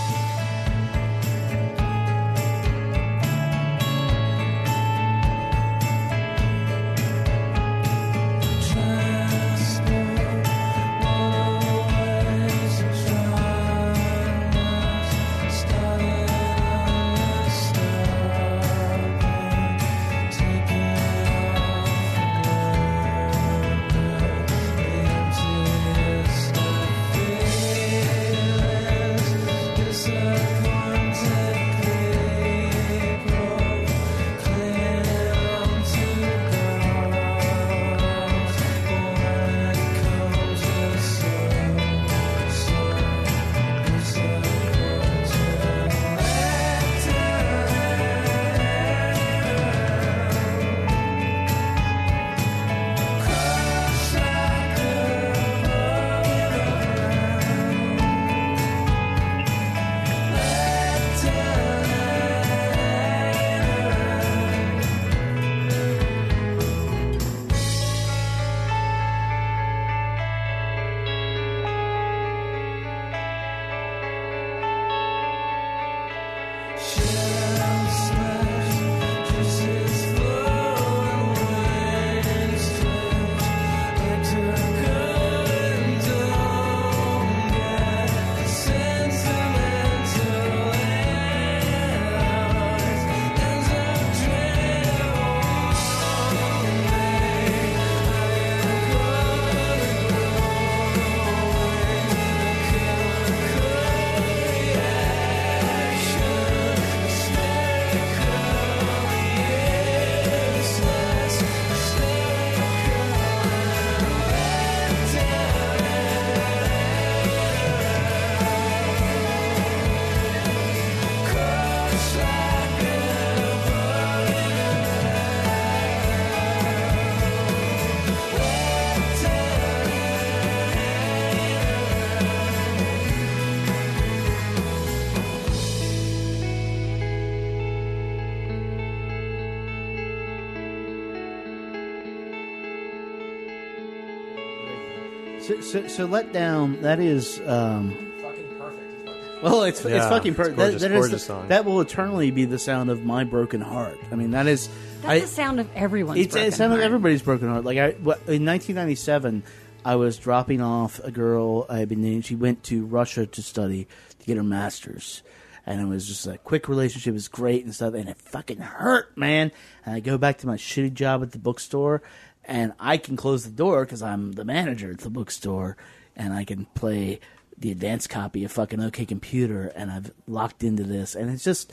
So, 145.64 145.82
so, 145.82 145.88
so 145.88 146.06
let 146.06 146.32
down. 146.34 146.82
That 146.82 147.00
is. 147.00 147.40
Um, 147.46 147.92
Fucking 148.22 148.58
perfect. 148.60 149.44
well, 149.44 149.64
it's 149.64 149.80
it's 149.84 149.90
Yeah, 149.90 150.10
fucking 150.10 150.32
it's 150.32 150.38
perfect. 150.38 150.58
gorgeous, 150.58 150.82
that, 150.82 150.90
that 150.90 150.96
is 150.96 151.00
gorgeous 151.02 151.22
the- 151.22 151.28
song. 151.34 151.48
That 151.50 151.66
will 151.66 151.82
eternally 151.82 152.32
be 152.32 152.46
the 152.46 152.60
sound 152.60 152.90
of 152.90 153.04
my 153.04 153.24
broken 153.24 153.62
heart. 153.62 153.98
I 154.12 154.16
mean, 154.16 154.32
that 154.32 154.48
is. 154.48 154.70
That's 155.02 155.06
I, 155.12 155.20
the 155.20 155.28
sound 155.28 155.60
of 155.60 155.70
everyone's. 155.76 156.20
it's 156.20 156.34
broken 156.34 156.48
it 156.48 156.54
sounded 156.54 156.76
heart. 156.76 156.86
everybody's 156.86 157.22
broken 157.22 157.50
heart. 157.50 157.66
Like 157.66 157.78
I, 157.78 157.90
in 157.92 158.04
1997, 158.46 159.44
I 159.86 159.96
was 159.96 160.18
dropping 160.18 160.62
off 160.62 161.00
a 161.04 161.12
girl 161.12 161.66
I 161.70 161.80
had 161.80 161.90
been 161.90 162.02
dating. 162.02 162.22
She 162.22 162.36
went 162.36 162.64
to 162.66 162.86
Russia 162.86 163.26
to 163.26 163.42
study 163.42 163.88
to 164.20 164.26
get 164.26 164.38
her 164.38 164.44
master's, 164.44 165.24
and 165.66 165.82
it 165.82 165.86
was 165.86 166.08
just 166.08 166.26
a 166.28 166.38
quick 166.38 166.70
relationship. 166.70 167.12
It 167.12 167.14
was 167.14 167.28
great 167.28 167.66
and 167.66 167.74
stuff, 167.76 167.94
and 167.96 168.08
it 168.08 168.18
fucking 168.18 168.60
hurt, 168.60 169.18
man. 169.18 169.52
And 169.86 169.96
I 169.96 170.00
go 170.00 170.18
back 170.18 170.38
to 170.40 170.48
my 170.48 170.56
shitty 170.56 170.94
job 170.94 171.22
at 171.22 171.32
the 171.34 171.40
bookstore, 171.40 172.02
and 172.46 172.74
I 172.80 172.98
can 172.98 173.16
close 173.16 173.44
the 173.44 173.52
door 173.52 173.86
because 173.86 174.02
I'm 174.02 174.34
the 174.34 174.46
manager 174.46 174.92
at 174.92 175.00
the 175.00 175.10
bookstore, 175.10 175.78
and 176.16 176.34
I 176.34 176.44
can 176.44 176.66
play 176.76 177.20
the 177.58 177.72
advanced 177.72 178.10
copy 178.10 178.44
of 178.44 178.52
fucking 178.52 178.82
OK 178.82 179.06
Computer, 179.06 179.72
and 179.76 179.92
I've 179.92 180.12
locked 180.28 180.64
into 180.64 180.84
this, 180.84 181.16
and 181.16 181.30
it's 181.30 181.44
just 181.44 181.72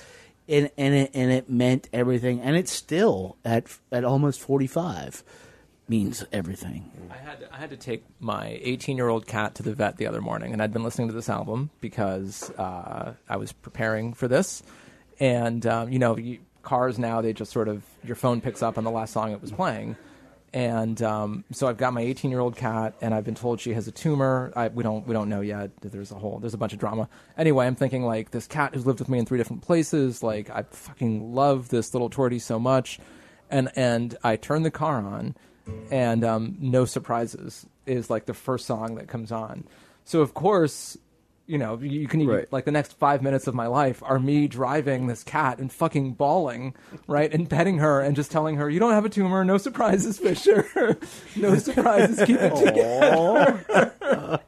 and 0.48 0.70
and 0.76 0.94
it 0.94 1.10
and 1.14 1.30
it 1.30 1.48
meant 1.48 1.88
everything, 1.92 2.40
and 2.40 2.56
it's 2.56 2.72
still 2.72 3.36
at 3.44 3.66
at 3.90 4.04
almost 4.04 4.40
forty 4.40 4.66
five 4.66 5.22
means 5.90 6.24
everything. 6.32 6.90
I 7.10 7.16
had 7.16 7.48
I 7.52 7.56
had 7.56 7.70
to 7.70 7.76
take 7.76 8.04
my 8.20 8.60
18 8.62 8.96
year 8.96 9.08
old 9.08 9.26
cat 9.26 9.56
to 9.56 9.62
the 9.62 9.74
vet 9.74 9.96
the 9.96 10.06
other 10.06 10.20
morning, 10.20 10.52
and 10.52 10.62
I'd 10.62 10.72
been 10.72 10.84
listening 10.84 11.08
to 11.08 11.14
this 11.14 11.28
album 11.28 11.70
because 11.80 12.50
uh, 12.56 13.14
I 13.28 13.36
was 13.36 13.52
preparing 13.52 14.14
for 14.14 14.28
this. 14.28 14.62
And 15.18 15.66
um, 15.66 15.92
you 15.92 15.98
know, 15.98 16.16
you, 16.16 16.38
cars 16.62 16.98
now 16.98 17.20
they 17.20 17.32
just 17.32 17.52
sort 17.52 17.68
of 17.68 17.82
your 18.04 18.16
phone 18.16 18.40
picks 18.40 18.62
up 18.62 18.78
on 18.78 18.84
the 18.84 18.90
last 18.90 19.12
song 19.12 19.32
it 19.32 19.42
was 19.42 19.50
playing. 19.50 19.96
And 20.52 21.00
um, 21.02 21.44
so 21.52 21.68
I've 21.68 21.76
got 21.76 21.92
my 21.92 22.00
18 22.00 22.30
year 22.30 22.40
old 22.40 22.56
cat, 22.56 22.94
and 23.00 23.14
I've 23.14 23.24
been 23.24 23.36
told 23.36 23.60
she 23.60 23.72
has 23.74 23.86
a 23.86 23.92
tumor. 23.92 24.52
I, 24.56 24.68
we 24.68 24.82
don't 24.82 25.06
we 25.06 25.12
don't 25.12 25.28
know 25.28 25.42
yet. 25.42 25.70
There's 25.80 26.10
a 26.10 26.16
whole 26.16 26.40
there's 26.40 26.54
a 26.54 26.58
bunch 26.58 26.72
of 26.72 26.80
drama. 26.80 27.08
Anyway, 27.38 27.66
I'm 27.66 27.76
thinking 27.76 28.04
like 28.04 28.32
this 28.32 28.48
cat 28.48 28.74
who's 28.74 28.84
lived 28.84 28.98
with 28.98 29.08
me 29.08 29.18
in 29.20 29.26
three 29.26 29.38
different 29.38 29.62
places. 29.62 30.24
Like 30.24 30.50
I 30.50 30.62
fucking 30.62 31.34
love 31.34 31.68
this 31.68 31.94
little 31.94 32.10
tortie 32.10 32.40
so 32.40 32.58
much, 32.58 32.98
and 33.48 33.70
and 33.76 34.16
I 34.24 34.34
turn 34.34 34.64
the 34.64 34.72
car 34.72 34.98
on, 34.98 35.36
and 35.92 36.24
um, 36.24 36.56
no 36.58 36.84
surprises 36.84 37.64
is 37.86 38.10
like 38.10 38.26
the 38.26 38.34
first 38.34 38.66
song 38.66 38.96
that 38.96 39.06
comes 39.06 39.30
on. 39.30 39.64
So 40.04 40.20
of 40.20 40.34
course, 40.34 40.96
you 41.50 41.58
know, 41.58 41.78
you 41.80 42.00
you 42.00 42.06
can 42.08 42.20
even, 42.20 42.34
Right. 42.34 42.52
like 42.52 42.64
the 42.64 42.70
next 42.70 42.92
five 42.98 43.22
minutes 43.22 43.46
of 43.46 43.54
my 43.54 43.66
life 43.66 44.02
are 44.04 44.18
me 44.20 44.46
driving 44.46 45.08
this 45.08 45.24
cat 45.24 45.58
and 45.58 45.72
fucking 45.72 46.12
bawling, 46.12 46.74
right, 47.08 47.32
and 47.32 47.50
petting 47.50 47.78
her 47.78 48.00
and 48.00 48.14
just 48.14 48.30
telling 48.30 48.56
her, 48.56 48.70
"You 48.70 48.78
don't 48.78 48.92
have 48.92 49.04
a 49.04 49.08
tumor, 49.08 49.44
no 49.44 49.58
surprises, 49.58 50.18
Fisher, 50.18 50.66
no 51.36 51.56
surprises, 51.56 52.22
keep 52.24 52.38
it 52.40 52.54
together." 52.54 54.40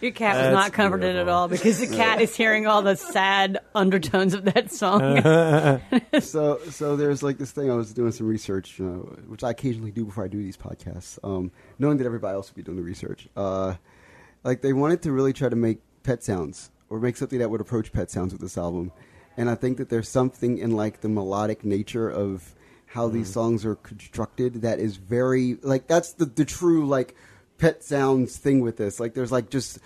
Your 0.00 0.10
cat 0.10 0.34
was 0.34 0.42
That's 0.46 0.54
not 0.54 0.72
comforted 0.72 1.14
at 1.14 1.28
all 1.28 1.46
because 1.46 1.78
the 1.78 1.86
cat 1.86 2.20
is 2.20 2.34
hearing 2.34 2.66
all 2.66 2.82
the 2.82 2.96
sad 2.96 3.60
undertones 3.72 4.34
of 4.34 4.44
that 4.46 4.72
song. 4.72 5.22
so 6.20 6.58
so 6.70 6.96
there's 6.96 7.22
like 7.22 7.38
this 7.38 7.52
thing 7.52 7.70
I 7.70 7.74
was 7.74 7.92
doing 7.94 8.10
some 8.10 8.26
research, 8.26 8.80
uh, 8.80 8.84
which 9.28 9.44
I 9.44 9.50
occasionally 9.50 9.92
do 9.92 10.04
before 10.04 10.24
I 10.24 10.28
do 10.28 10.38
these 10.38 10.56
podcasts, 10.56 11.20
um, 11.22 11.52
knowing 11.78 11.98
that 11.98 12.06
everybody 12.06 12.34
else 12.34 12.50
would 12.50 12.56
be 12.56 12.62
doing 12.64 12.76
the 12.78 12.82
research. 12.82 13.28
Uh, 13.36 13.74
like 14.42 14.60
they 14.60 14.72
wanted 14.72 15.02
to 15.02 15.12
really 15.12 15.32
try 15.32 15.48
to 15.48 15.54
make 15.54 15.78
pet 16.02 16.22
sounds 16.22 16.70
or 16.88 17.00
make 17.00 17.16
something 17.16 17.38
that 17.38 17.50
would 17.50 17.60
approach 17.60 17.92
pet 17.92 18.10
sounds 18.10 18.32
with 18.32 18.42
this 18.42 18.58
album, 18.58 18.92
and 19.36 19.48
I 19.48 19.54
think 19.54 19.78
that 19.78 19.88
there's 19.88 20.08
something 20.08 20.58
in 20.58 20.72
like 20.72 21.00
the 21.00 21.08
melodic 21.08 21.64
nature 21.64 22.08
of 22.08 22.54
how 22.86 23.08
these 23.08 23.28
mm-hmm. 23.28 23.32
songs 23.32 23.64
are 23.64 23.76
constructed 23.76 24.62
that 24.62 24.78
is 24.78 24.96
very 24.96 25.56
like 25.62 25.86
that's 25.86 26.12
the 26.12 26.26
the 26.26 26.44
true 26.44 26.86
like 26.86 27.16
pet 27.58 27.82
sounds 27.82 28.36
thing 28.36 28.60
with 28.60 28.76
this. 28.76 29.00
Like 29.00 29.14
there's 29.14 29.32
like 29.32 29.48
just 29.48 29.78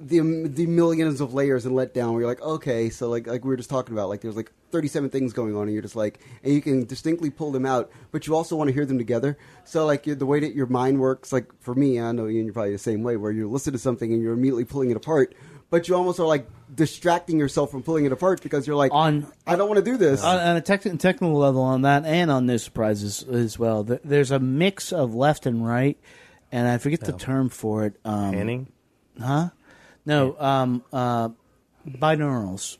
the 0.00 0.20
the 0.48 0.66
millions 0.66 1.20
of 1.20 1.34
layers 1.34 1.66
and 1.66 1.74
letdown 1.74 2.12
where 2.12 2.20
you're 2.20 2.28
like 2.28 2.40
okay 2.40 2.88
so 2.88 3.08
like 3.08 3.26
like 3.26 3.42
we 3.42 3.48
were 3.48 3.56
just 3.56 3.68
talking 3.68 3.92
about 3.94 4.08
like 4.08 4.20
there's 4.20 4.36
like 4.36 4.52
37 4.70 5.10
things 5.10 5.32
going 5.32 5.56
on 5.56 5.62
and 5.62 5.72
you're 5.72 5.82
just 5.82 5.96
like 5.96 6.20
and 6.44 6.52
you 6.52 6.62
can 6.62 6.84
distinctly 6.84 7.30
pull 7.30 7.50
them 7.50 7.66
out 7.66 7.90
but 8.12 8.26
you 8.26 8.34
also 8.36 8.54
want 8.54 8.68
to 8.68 8.74
hear 8.74 8.84
them 8.86 8.98
together. 8.98 9.36
So 9.64 9.86
like 9.86 10.04
the 10.04 10.26
way 10.26 10.40
that 10.40 10.54
your 10.54 10.66
mind 10.66 11.00
works 11.00 11.32
like 11.32 11.50
for 11.60 11.74
me 11.74 12.00
i 12.00 12.12
know 12.12 12.28
Ian, 12.28 12.44
you're 12.44 12.52
probably 12.54 12.72
the 12.72 12.78
same 12.78 13.02
way 13.02 13.16
where 13.16 13.32
you 13.32 13.50
listen 13.50 13.72
to 13.72 13.78
something 13.78 14.12
and 14.12 14.22
you're 14.22 14.34
immediately 14.34 14.64
pulling 14.64 14.90
it 14.90 14.96
apart 14.96 15.34
but 15.70 15.88
you 15.88 15.94
almost 15.94 16.18
are 16.20 16.26
like 16.26 16.48
distracting 16.74 17.38
yourself 17.38 17.70
from 17.70 17.82
pulling 17.82 18.04
it 18.04 18.12
apart 18.12 18.42
because 18.42 18.66
you're 18.66 18.76
like 18.76 18.92
On- 18.92 19.26
i 19.46 19.56
don't 19.56 19.68
want 19.68 19.78
to 19.78 19.90
do 19.90 19.96
this. 19.96 20.22
On, 20.22 20.38
on 20.38 20.56
a 20.56 20.60
tech 20.60 20.82
technical 20.82 21.34
level 21.34 21.62
on 21.62 21.82
that 21.82 22.04
and 22.04 22.30
on 22.30 22.46
no 22.46 22.56
surprises 22.56 23.22
as 23.24 23.58
well 23.58 23.84
there's 23.84 24.30
a 24.30 24.38
mix 24.38 24.92
of 24.92 25.14
left 25.14 25.44
and 25.46 25.66
right 25.66 25.98
and 26.52 26.68
i 26.68 26.78
forget 26.78 27.00
the 27.00 27.12
term 27.12 27.48
for 27.48 27.84
it 27.84 27.94
um, 28.04 28.32
Panning. 28.32 28.72
huh 29.20 29.50
no 30.08 30.36
um, 30.40 30.82
uh, 30.92 31.28
binaurals 31.86 32.78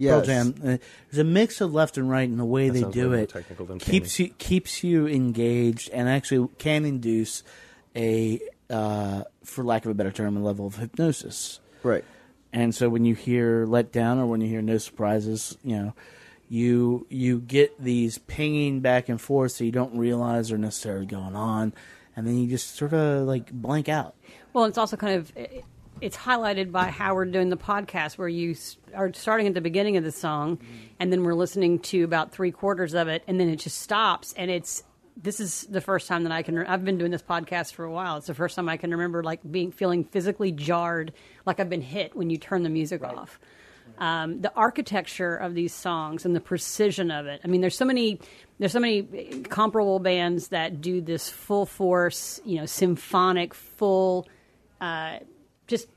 Pearl. 0.00 0.22
Jam. 0.22 0.54
Uh, 0.58 0.76
there's 1.10 1.18
a 1.18 1.24
mix 1.24 1.60
of 1.60 1.72
left 1.72 1.96
and 1.96 2.10
right 2.10 2.28
in 2.28 2.36
the 2.36 2.44
way 2.44 2.66
That 2.68 2.72
they 2.74 2.80
sounds 2.80 2.94
do 2.94 3.06
more 3.10 3.18
it. 3.18 3.28
technical 3.30 3.64
than 3.66 3.78
Keeps 3.78 4.18
you 4.18 4.28
keeps 4.38 4.82
you 4.82 5.06
engaged 5.06 5.88
and 5.90 6.08
actually 6.08 6.48
can 6.58 6.84
induce 6.84 7.42
a, 7.96 8.40
uh, 8.68 9.22
for 9.44 9.62
lack 9.62 9.84
of 9.84 9.92
a 9.92 9.94
better 9.94 10.10
term, 10.10 10.36
a 10.36 10.40
level 10.42 10.66
of 10.66 10.76
hypnosis. 10.76 11.60
right 11.84 12.04
And 12.52 12.74
so 12.74 12.88
when 12.88 13.04
you 13.04 13.14
hear 13.14 13.66
"Let 13.66 13.92
Down" 13.92 14.18
or 14.18 14.26
when 14.26 14.40
you 14.40 14.48
hear 14.48 14.62
"No 14.62 14.78
Surprises," 14.78 15.56
you 15.62 15.76
know, 15.76 15.94
you 16.48 17.06
you 17.08 17.38
get 17.40 17.82
these 17.82 18.18
pinging 18.18 18.80
back 18.80 19.08
and 19.08 19.20
forth, 19.20 19.52
so 19.52 19.64
you 19.64 19.72
don't 19.72 19.96
realize 19.96 20.48
they're 20.48 20.58
necessarily 20.58 21.06
going 21.06 21.36
on, 21.36 21.72
and 22.16 22.26
then 22.26 22.36
you 22.36 22.48
just 22.48 22.76
sort 22.76 22.92
of 22.92 23.26
like 23.26 23.52
blank 23.52 23.88
out. 23.88 24.14
Well, 24.52 24.64
it's 24.66 24.78
also 24.78 24.96
kind 24.96 25.16
of 25.16 25.32
it's 26.04 26.18
highlighted 26.18 26.70
by 26.70 26.90
how 26.90 27.14
we're 27.14 27.24
doing 27.24 27.48
the 27.48 27.56
podcast, 27.56 28.18
where 28.18 28.28
you 28.28 28.54
are 28.94 29.10
starting 29.14 29.46
at 29.46 29.54
the 29.54 29.62
beginning 29.62 29.96
of 29.96 30.04
the 30.04 30.12
song, 30.12 30.58
and 31.00 31.10
then 31.10 31.24
we're 31.24 31.34
listening 31.34 31.78
to 31.78 32.02
about 32.02 32.30
three 32.30 32.50
quarters 32.50 32.92
of 32.92 33.08
it, 33.08 33.22
and 33.26 33.40
then 33.40 33.48
it 33.48 33.56
just 33.56 33.80
stops, 33.80 34.34
and 34.36 34.50
it's. 34.50 34.82
This 35.16 35.38
is 35.38 35.62
the 35.70 35.80
first 35.80 36.08
time 36.08 36.24
that 36.24 36.32
I 36.32 36.42
can. 36.42 36.58
I've 36.58 36.84
been 36.84 36.98
doing 36.98 37.12
this 37.12 37.22
podcast 37.22 37.72
for 37.72 37.84
a 37.84 37.90
while. 37.90 38.16
It's 38.16 38.26
the 38.26 38.34
first 38.34 38.56
time 38.56 38.68
I 38.68 38.76
can 38.76 38.90
remember 38.90 39.22
like 39.22 39.40
being 39.48 39.70
feeling 39.70 40.04
physically 40.04 40.50
jarred, 40.50 41.12
like 41.46 41.60
I've 41.60 41.70
been 41.70 41.82
hit 41.82 42.16
when 42.16 42.30
you 42.30 42.36
turn 42.36 42.64
the 42.64 42.68
music 42.68 43.02
off. 43.04 43.38
Um, 43.96 44.40
the 44.40 44.52
architecture 44.54 45.36
of 45.36 45.54
these 45.54 45.72
songs 45.72 46.26
and 46.26 46.34
the 46.34 46.40
precision 46.40 47.12
of 47.12 47.26
it. 47.26 47.40
I 47.44 47.46
mean, 47.46 47.60
there's 47.60 47.76
so 47.76 47.84
many. 47.84 48.18
There's 48.58 48.72
so 48.72 48.80
many 48.80 49.04
comparable 49.44 50.00
bands 50.00 50.48
that 50.48 50.80
do 50.80 51.00
this 51.00 51.30
full 51.30 51.64
force, 51.64 52.40
you 52.44 52.58
know, 52.58 52.66
symphonic, 52.66 53.54
full 53.54 54.26
uh, 54.80 55.20
just 55.66 55.88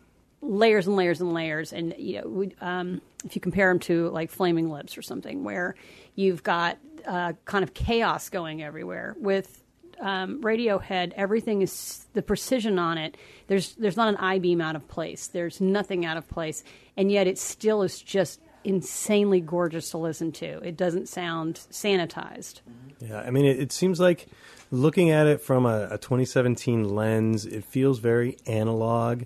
layers 0.41 0.87
and 0.87 0.95
layers 0.95 1.21
and 1.21 1.33
layers. 1.33 1.73
And 1.73 1.93
you 1.97 2.21
know, 2.21 2.27
we, 2.27 2.55
um, 2.61 3.01
if 3.25 3.35
you 3.35 3.41
compare 3.41 3.69
them 3.69 3.79
to 3.81 4.09
like 4.09 4.31
Flaming 4.31 4.69
Lips 4.71 4.97
or 4.97 5.01
something, 5.01 5.43
where 5.43 5.75
you've 6.15 6.43
got 6.43 6.77
uh, 7.05 7.33
kind 7.45 7.63
of 7.63 7.73
chaos 7.73 8.29
going 8.29 8.63
everywhere 8.63 9.15
with. 9.19 9.63
Um, 9.99 10.43
Radiohead, 10.43 11.13
everything 11.15 11.63
is 11.63 12.05
the 12.13 12.21
precision 12.21 12.77
on 12.77 12.99
it. 12.99 13.17
There's 13.47 13.73
there's 13.73 13.97
not 13.97 14.09
an 14.09 14.17
I 14.17 14.37
beam 14.37 14.61
out 14.61 14.75
of 14.75 14.87
place. 14.87 15.25
There's 15.25 15.59
nothing 15.59 16.05
out 16.05 16.17
of 16.17 16.29
place, 16.29 16.63
and 16.95 17.11
yet 17.11 17.25
it 17.25 17.39
still 17.39 17.81
is 17.81 17.99
just 17.99 18.39
insanely 18.63 19.39
gorgeous 19.39 19.89
to 19.91 19.97
listen 19.97 20.31
to. 20.33 20.59
It 20.59 20.77
doesn't 20.77 21.07
sound 21.07 21.55
sanitized. 21.71 22.59
Yeah, 22.99 23.21
I 23.21 23.31
mean, 23.31 23.45
it, 23.45 23.59
it 23.59 23.71
seems 23.71 23.99
like 23.99 24.27
looking 24.71 25.09
at 25.09 25.25
it 25.25 25.41
from 25.41 25.65
a, 25.65 25.87
a 25.91 25.97
2017 25.97 26.83
lens, 26.83 27.45
it 27.45 27.63
feels 27.63 27.99
very 27.99 28.37
analog. 28.45 29.23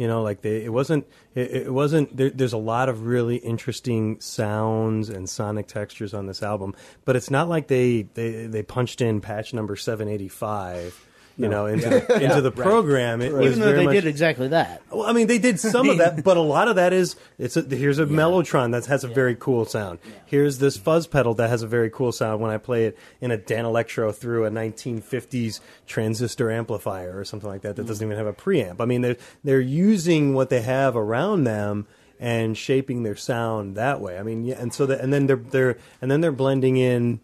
You 0.00 0.08
know, 0.08 0.22
like 0.22 0.40
they, 0.40 0.64
it 0.64 0.72
wasn't. 0.72 1.06
It, 1.34 1.50
it 1.50 1.74
wasn't. 1.74 2.16
There, 2.16 2.30
there's 2.30 2.54
a 2.54 2.56
lot 2.56 2.88
of 2.88 3.04
really 3.04 3.36
interesting 3.36 4.18
sounds 4.18 5.10
and 5.10 5.28
sonic 5.28 5.66
textures 5.66 6.14
on 6.14 6.24
this 6.24 6.42
album, 6.42 6.74
but 7.04 7.16
it's 7.16 7.30
not 7.30 7.50
like 7.50 7.66
they 7.66 8.08
they, 8.14 8.46
they 8.46 8.62
punched 8.62 9.02
in 9.02 9.20
patch 9.20 9.52
number 9.52 9.76
785. 9.76 11.06
You 11.42 11.48
know, 11.48 11.66
into 11.66 11.88
the, 11.88 12.22
into 12.22 12.40
the 12.40 12.50
program. 12.50 13.22
It 13.22 13.32
was 13.32 13.46
Even 13.46 13.60
though 13.60 13.66
very 13.66 13.78
they 13.78 13.84
much, 13.86 13.94
did 13.94 14.06
exactly 14.06 14.48
that. 14.48 14.82
well, 14.90 15.06
I 15.06 15.12
mean, 15.12 15.26
they 15.26 15.38
did 15.38 15.58
some 15.58 15.88
of 15.88 15.98
that, 15.98 16.22
but 16.24 16.36
a 16.36 16.40
lot 16.40 16.68
of 16.68 16.76
that 16.76 16.92
is 16.92 17.16
it's 17.38 17.56
a, 17.56 17.62
here's 17.62 17.98
a 17.98 18.06
mellotron 18.06 18.72
that 18.72 18.86
has 18.86 19.04
a 19.04 19.08
very 19.08 19.36
cool 19.36 19.64
sound. 19.64 19.98
Here's 20.26 20.58
this 20.58 20.76
fuzz 20.76 21.06
pedal 21.06 21.34
that 21.34 21.48
has 21.48 21.62
a 21.62 21.66
very 21.66 21.90
cool 21.90 22.12
sound 22.12 22.40
when 22.40 22.50
I 22.50 22.58
play 22.58 22.84
it 22.84 22.98
in 23.20 23.30
a 23.30 23.38
Danelectro 23.38 24.14
through 24.14 24.44
a 24.44 24.50
1950s 24.50 25.60
transistor 25.86 26.50
amplifier 26.50 27.18
or 27.18 27.24
something 27.24 27.48
like 27.48 27.62
that 27.62 27.76
that 27.76 27.84
mm. 27.84 27.88
doesn't 27.88 28.06
even 28.06 28.18
have 28.18 28.26
a 28.26 28.32
preamp. 28.32 28.80
I 28.80 28.84
mean, 28.84 29.00
they're 29.00 29.16
they're 29.44 29.60
using 29.60 30.34
what 30.34 30.50
they 30.50 30.62
have 30.62 30.96
around 30.96 31.44
them 31.44 31.86
and 32.18 32.56
shaping 32.56 33.02
their 33.02 33.16
sound 33.16 33.76
that 33.76 34.00
way. 34.00 34.18
I 34.18 34.22
mean, 34.22 34.44
yeah, 34.44 34.60
and 34.60 34.72
so 34.74 34.86
that 34.86 35.00
and 35.00 35.12
then 35.12 35.26
they're 35.26 35.36
they're 35.36 35.78
and 36.02 36.10
then 36.10 36.20
they're 36.20 36.32
blending 36.32 36.76
in 36.76 37.20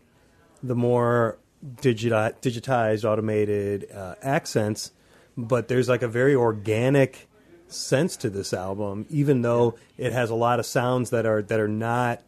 the 0.62 0.74
more 0.74 1.38
digiti- 1.82 2.34
digitized, 2.40 3.04
automated 3.04 3.90
uh, 3.92 4.14
accents, 4.22 4.92
but 5.36 5.68
there's 5.68 5.88
like 5.88 6.02
a 6.02 6.08
very 6.08 6.34
organic 6.34 7.28
sense 7.68 8.16
to 8.18 8.30
this 8.30 8.54
album, 8.54 9.06
even 9.10 9.42
though 9.42 9.74
it 9.98 10.12
has 10.12 10.30
a 10.30 10.34
lot 10.34 10.60
of 10.60 10.66
sounds 10.66 11.10
that 11.10 11.26
are 11.26 11.42
that 11.42 11.58
are 11.60 11.68
not 11.68 12.22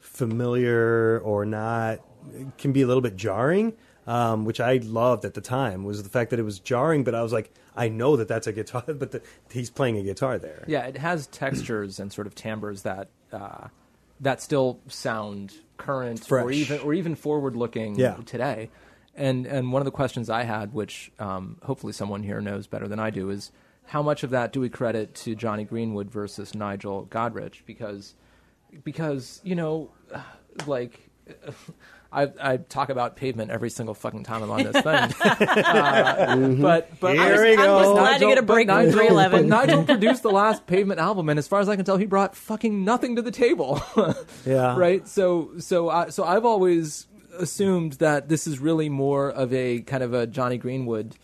familiar 0.00 1.20
or 1.20 1.44
not 1.46 2.00
can 2.58 2.72
be 2.72 2.82
a 2.82 2.86
little 2.86 3.00
bit 3.00 3.16
jarring. 3.16 3.74
um, 4.06 4.44
which 4.44 4.58
I 4.60 4.78
loved 4.78 5.24
at 5.24 5.34
the 5.34 5.40
time, 5.40 5.84
was 5.84 6.02
the 6.02 6.08
fact 6.08 6.30
that 6.30 6.40
it 6.40 6.42
was 6.42 6.58
jarring. 6.58 7.04
But 7.04 7.14
I 7.14 7.22
was 7.22 7.32
like, 7.32 7.52
I 7.76 7.88
know 7.88 8.16
that 8.16 8.26
that's 8.26 8.48
a 8.48 8.52
guitar, 8.52 8.82
but 8.86 9.12
the, 9.12 9.22
he's 9.50 9.70
playing 9.70 9.96
a 9.96 10.02
guitar 10.02 10.38
there. 10.38 10.64
Yeah, 10.66 10.86
it 10.86 10.96
has 10.96 11.28
textures 11.28 12.00
and 12.00 12.12
sort 12.12 12.26
of 12.26 12.34
timbres 12.34 12.82
that 12.82 13.08
uh, 13.32 13.68
that 14.20 14.42
still 14.42 14.80
sound 14.88 15.54
current 15.84 16.30
or 16.30 16.50
even 16.52 16.80
or 16.80 16.94
even 16.94 17.14
forward 17.14 17.56
looking 17.56 17.96
Yeah. 17.96 18.16
today. 18.24 18.70
And 19.14 19.46
and 19.46 19.72
one 19.72 19.80
of 19.82 19.84
the 19.84 19.90
questions 19.90 20.30
I 20.30 20.44
had, 20.44 20.72
which 20.72 21.12
um, 21.18 21.58
hopefully 21.62 21.92
someone 21.92 22.22
here 22.22 22.40
knows 22.40 22.66
better 22.66 22.88
than 22.88 22.98
I 22.98 23.10
do, 23.10 23.30
is 23.30 23.52
how 23.86 24.02
much 24.02 24.22
of 24.22 24.30
that 24.30 24.52
do 24.52 24.60
we 24.60 24.68
credit 24.70 25.14
to 25.16 25.34
Jonny 25.34 25.64
Greenwood 25.64 26.10
versus 26.10 26.54
Nigel 26.54 27.06
Godrich? 27.10 27.62
Because 27.66 28.14
because 28.84 29.40
you 29.44 29.54
know, 29.54 29.90
like. 30.66 31.10
I, 32.12 32.30
I 32.40 32.56
talk 32.58 32.90
about 32.90 33.16
pavement 33.16 33.50
every 33.50 33.70
single 33.70 33.94
fucking 33.94 34.24
time 34.24 34.42
I'm 34.42 34.50
on 34.50 34.62
this 34.64 34.72
thing, 34.82 34.84
uh, 35.64 36.36
but 36.60 36.90
but 37.00 37.14
Here 37.14 37.22
I 37.22 37.30
was- 37.32 37.40
we 37.40 37.50
I'm 37.52 37.56
just 37.56 37.84
go. 37.84 37.94
glad 37.94 38.18
to 38.18 38.26
get 38.26 38.38
a 38.38 38.42
break 38.42 38.68
from 38.68 38.76
Nigel, 38.76 38.92
311. 38.92 39.48
but 39.48 39.56
Nigel 39.66 39.84
produced 39.84 40.22
the 40.22 40.30
last 40.30 40.66
Pavement 40.66 41.00
album, 41.00 41.28
and 41.28 41.38
as 41.38 41.48
far 41.48 41.60
as 41.60 41.68
I 41.68 41.76
can 41.76 41.84
tell, 41.84 41.96
he 41.96 42.06
brought 42.06 42.36
fucking 42.36 42.84
nothing 42.84 43.16
to 43.16 43.22
the 43.22 43.30
table. 43.30 43.82
Yeah. 44.44 44.76
right. 44.76 45.06
So 45.08 45.52
so 45.58 45.88
I, 45.88 46.08
so 46.10 46.24
I've 46.24 46.44
always 46.44 47.06
assumed 47.38 47.94
that 47.94 48.28
this 48.28 48.46
is 48.46 48.58
really 48.58 48.88
more 48.88 49.30
of 49.30 49.52
a 49.54 49.80
kind 49.80 50.02
of 50.02 50.12
a 50.14 50.26
Jonny 50.26 50.58
Greenwood, 50.58 51.16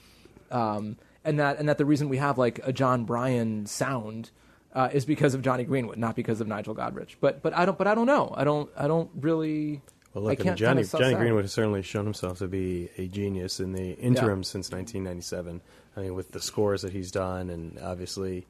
um, 0.51 0.97
and 1.25 1.39
that 1.41 1.59
and 1.59 1.69
that 1.69 1.79
the 1.79 1.85
reason 1.85 2.09
we 2.09 2.17
have 2.19 2.39
like 2.39 2.61
a 2.65 2.73
Jon 2.73 3.05
Brion 3.05 3.67
sound. 3.67 4.31
Uh, 4.75 4.91
is 4.93 5.07
because 5.07 5.33
of 5.35 5.41
Jonny 5.43 5.65
Greenwood, 5.65 5.97
not 5.97 6.15
because 6.15 6.41
of 6.43 6.47
Nigel 6.47 6.75
Godrich. 6.75 7.17
But 7.21 7.43
but 7.43 7.57
I 7.57 7.65
don't 7.65 7.77
but 7.79 7.87
I 7.87 7.95
don't 7.95 8.07
know. 8.07 8.33
I 8.37 8.45
don't 8.45 8.71
I 8.77 8.87
don't 8.87 9.11
really. 9.19 9.81
Well, 10.19 10.31
look, 10.31 10.41
I 10.41 10.43
mean, 10.43 10.45
can't 10.49 10.59
Jonny, 10.59 10.83
kinda 10.83 10.99
Jonny. 10.99 11.15
Greenwood 11.15 11.45
has 11.45 11.53
certainly 11.53 11.83
shown 11.83 12.05
himself 12.05 12.39
to 12.39 12.49
be 12.49 12.91
a 12.99 13.07
genius 13.07 13.61
in 13.61 13.73
the 13.73 13.93
interim 13.93 14.43
since 14.43 14.69
1997. 14.73 15.61
I 15.97 16.01
mean, 16.01 16.15
with 16.17 16.33
the 16.33 16.41
scores 16.41 16.83
that 16.83 16.93
he's 16.93 17.13
done, 17.13 17.51
and 17.51 17.79
obviously 17.79 18.45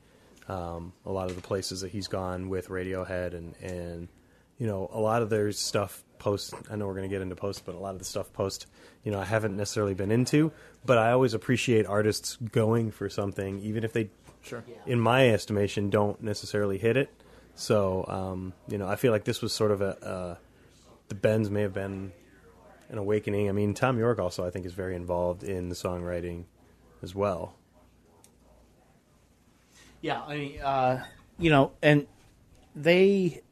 um, 0.48 0.94
a 1.04 1.12
lot 1.12 1.28
of 1.28 1.36
the 1.36 1.42
places 1.42 1.82
that 1.82 1.90
he's 1.90 2.08
gone 2.08 2.48
with 2.48 2.68
Radiohead, 2.68 3.34
and 3.34 3.54
and 3.62 4.08
you 4.58 4.66
know 4.66 4.88
a 4.94 4.98
lot 4.98 5.20
of 5.20 5.28
their 5.28 5.52
stuff 5.52 6.02
post. 6.18 6.54
I 6.70 6.76
know 6.76 6.86
we're 6.86 6.94
going 6.94 7.08
to 7.08 7.14
get 7.14 7.20
into 7.20 7.36
post, 7.36 7.66
but 7.66 7.74
a 7.74 7.78
lot 7.78 7.92
of 7.92 7.98
the 7.98 8.06
stuff 8.06 8.32
post, 8.32 8.66
you 9.04 9.12
know, 9.12 9.20
I 9.20 9.26
haven't 9.26 9.54
necessarily 9.54 9.92
been 9.92 10.10
into. 10.10 10.52
But 10.86 10.96
I 10.96 11.12
always 11.12 11.34
appreciate 11.34 11.84
artists 11.84 12.36
going 12.50 12.92
for 12.92 13.10
something, 13.10 13.60
even 13.60 13.84
if 13.84 13.92
they, 13.92 14.08
Sure. 14.40 14.64
in 14.86 15.00
my 15.00 15.28
estimation, 15.28 15.90
don't 15.90 16.22
necessarily 16.22 16.78
hit 16.78 16.96
it. 16.96 17.10
So 17.56 18.06
um, 18.08 18.54
you 18.68 18.78
know, 18.78 18.88
I 18.88 18.96
feel 18.96 19.12
like 19.12 19.24
this 19.24 19.42
was 19.42 19.52
sort 19.52 19.70
of 19.70 19.82
a. 19.82 20.38
a 20.40 20.47
the 21.08 21.14
Bends 21.14 21.50
may 21.50 21.62
have 21.62 21.74
been 21.74 22.12
an 22.88 22.98
awakening. 22.98 23.48
I 23.48 23.52
mean, 23.52 23.74
Thom 23.74 23.98
Yorke 23.98 24.18
also, 24.18 24.46
I 24.46 24.50
think, 24.50 24.66
is 24.66 24.72
very 24.72 24.94
involved 24.96 25.42
in 25.42 25.68
the 25.68 25.74
songwriting 25.74 26.44
as 27.02 27.14
well. 27.14 27.54
Yeah, 30.00 30.22
I 30.22 30.36
mean, 30.36 30.60
uh, 30.60 31.04
you 31.38 31.50
know, 31.50 31.72
and 31.82 32.06
they 32.74 33.42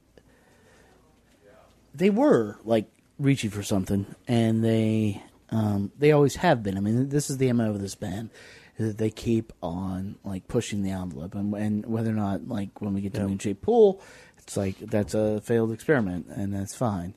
they 1.95 2.11
were 2.11 2.59
like 2.65 2.89
reaching 3.19 3.51
for 3.51 3.63
something, 3.63 4.07
and 4.29 4.65
they 4.65 5.23
um, 5.51 5.91
they 5.99 6.13
always 6.13 6.37
have 6.37 6.63
been. 6.63 6.77
I 6.77 6.81
mean, 6.81 7.09
this 7.09 7.31
is 7.31 7.39
the 7.39 7.53
mo 7.53 7.71
of 7.71 7.81
this 7.81 7.95
band 7.95 8.31
is 8.79 8.89
that 8.89 8.99
they 8.99 9.11
keep 9.11 9.53
on 9.63 10.17
like 10.23 10.47
pushing 10.49 10.83
the 10.83 10.91
envelope, 10.91 11.35
and, 11.35 11.55
and 11.55 11.87
whether 11.87 12.11
or 12.11 12.15
not 12.15 12.47
like 12.47 12.81
when 12.81 12.95
we 12.95 13.01
get 13.01 13.15
to 13.15 13.21
Yeah. 13.21 13.27
Moon 13.27 13.39
Shaped 13.39 13.63
Pool, 13.63 14.01
it's 14.39 14.57
like 14.57 14.79
that's 14.79 15.15
a 15.15 15.41
failed 15.41 15.73
experiment, 15.73 16.27
and 16.29 16.55
that's 16.55 16.75
fine. 16.75 17.15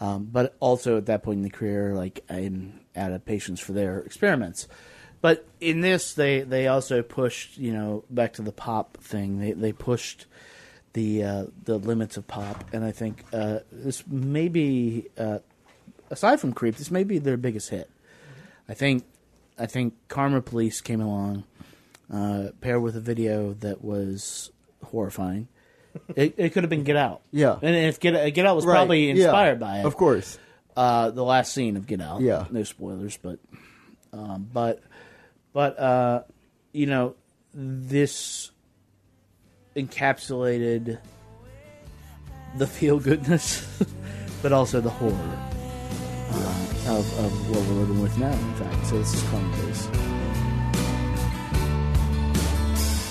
Um, 0.00 0.24
but 0.32 0.56
also 0.60 0.96
at 0.96 1.06
that 1.06 1.22
point 1.22 1.36
in 1.38 1.42
the 1.42 1.50
career, 1.50 1.94
like 1.94 2.24
I'm 2.30 2.80
out 2.96 3.12
of 3.12 3.24
patience 3.24 3.60
for 3.60 3.72
their 3.72 4.00
experiments. 4.00 4.66
But 5.20 5.46
in 5.60 5.82
this, 5.82 6.14
they 6.14 6.40
they 6.40 6.66
also 6.68 7.02
pushed, 7.02 7.58
you 7.58 7.72
know, 7.72 8.04
back 8.08 8.32
to 8.34 8.42
the 8.42 8.52
pop 8.52 8.96
thing. 8.96 9.38
They 9.38 9.52
they 9.52 9.72
pushed 9.72 10.24
the 10.94 11.22
uh, 11.22 11.44
the 11.64 11.76
limits 11.78 12.16
of 12.16 12.26
pop, 12.26 12.64
and 12.72 12.84
I 12.84 12.92
think 12.92 13.24
uh, 13.32 13.58
this 13.70 14.06
may 14.06 14.48
be, 14.48 15.08
uh, 15.18 15.40
aside 16.08 16.40
from 16.40 16.52
Creep, 16.52 16.76
this 16.76 16.90
may 16.90 17.04
be 17.04 17.18
their 17.18 17.36
biggest 17.36 17.68
hit. 17.68 17.90
I 18.68 18.74
think 18.74 19.04
I 19.58 19.66
think 19.66 19.94
Karma 20.08 20.40
Police 20.40 20.80
came 20.80 21.02
along, 21.02 21.44
uh, 22.10 22.48
paired 22.62 22.82
with 22.82 22.96
a 22.96 23.00
video 23.00 23.52
that 23.54 23.84
was 23.84 24.50
horrifying. 24.82 25.48
It, 26.16 26.34
it 26.36 26.50
could 26.52 26.62
have 26.64 26.70
been 26.70 26.84
Get 26.84 26.96
Out, 26.96 27.22
Yeah. 27.32 27.56
and 27.62 27.74
if 27.76 28.00
Get 28.00 28.32
Get 28.34 28.46
Out 28.46 28.56
was 28.56 28.64
Right, 28.66 28.74
probably 28.74 29.06
yeah, 29.06 29.24
inspired 29.24 29.58
by 29.60 29.78
it, 29.80 29.86
Of 29.86 29.96
course. 29.96 30.38
uh, 30.76 31.10
the 31.10 31.24
last 31.24 31.52
scene 31.52 31.76
of 31.76 31.86
Get 31.86 32.00
Out. 32.00 32.20
Yeah. 32.20 32.46
no 32.50 32.62
spoilers, 32.62 33.16
but 33.16 33.38
um, 34.12 34.48
but 34.52 34.80
but 35.52 35.78
uh, 35.78 36.22
you 36.72 36.86
know 36.86 37.14
this 37.54 38.50
encapsulated 39.76 40.98
the 42.56 42.66
feel 42.66 42.98
goodness, 42.98 43.64
but 44.42 44.52
also 44.52 44.80
the 44.80 44.90
horror 44.90 45.38
uh, 46.32 46.88
of 46.88 47.18
of 47.24 47.50
what 47.50 47.60
we're 47.68 47.74
living 47.80 48.00
with 48.02 48.16
now. 48.18 48.32
In 48.32 48.54
fact, 48.54 48.86
so 48.86 48.98
this 48.98 49.14
is 49.14 49.22
commonplace. 49.30 49.86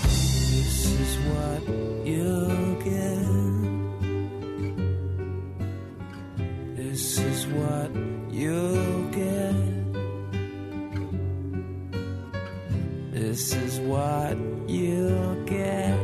This 0.04 0.86
is 1.00 1.18
what 1.30 2.08
you'll 2.08 2.19
This 7.20 7.40
is 7.40 7.48
what 7.48 7.92
you'll 8.32 9.04
get. 9.12 9.56
This 13.12 13.54
is 13.54 13.80
what 13.82 14.38
you'll 14.70 15.44
get 15.44 16.00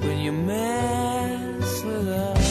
when 0.00 0.20
you 0.20 0.32
mess 0.32 1.82
with 1.84 2.08
us. 2.08 2.41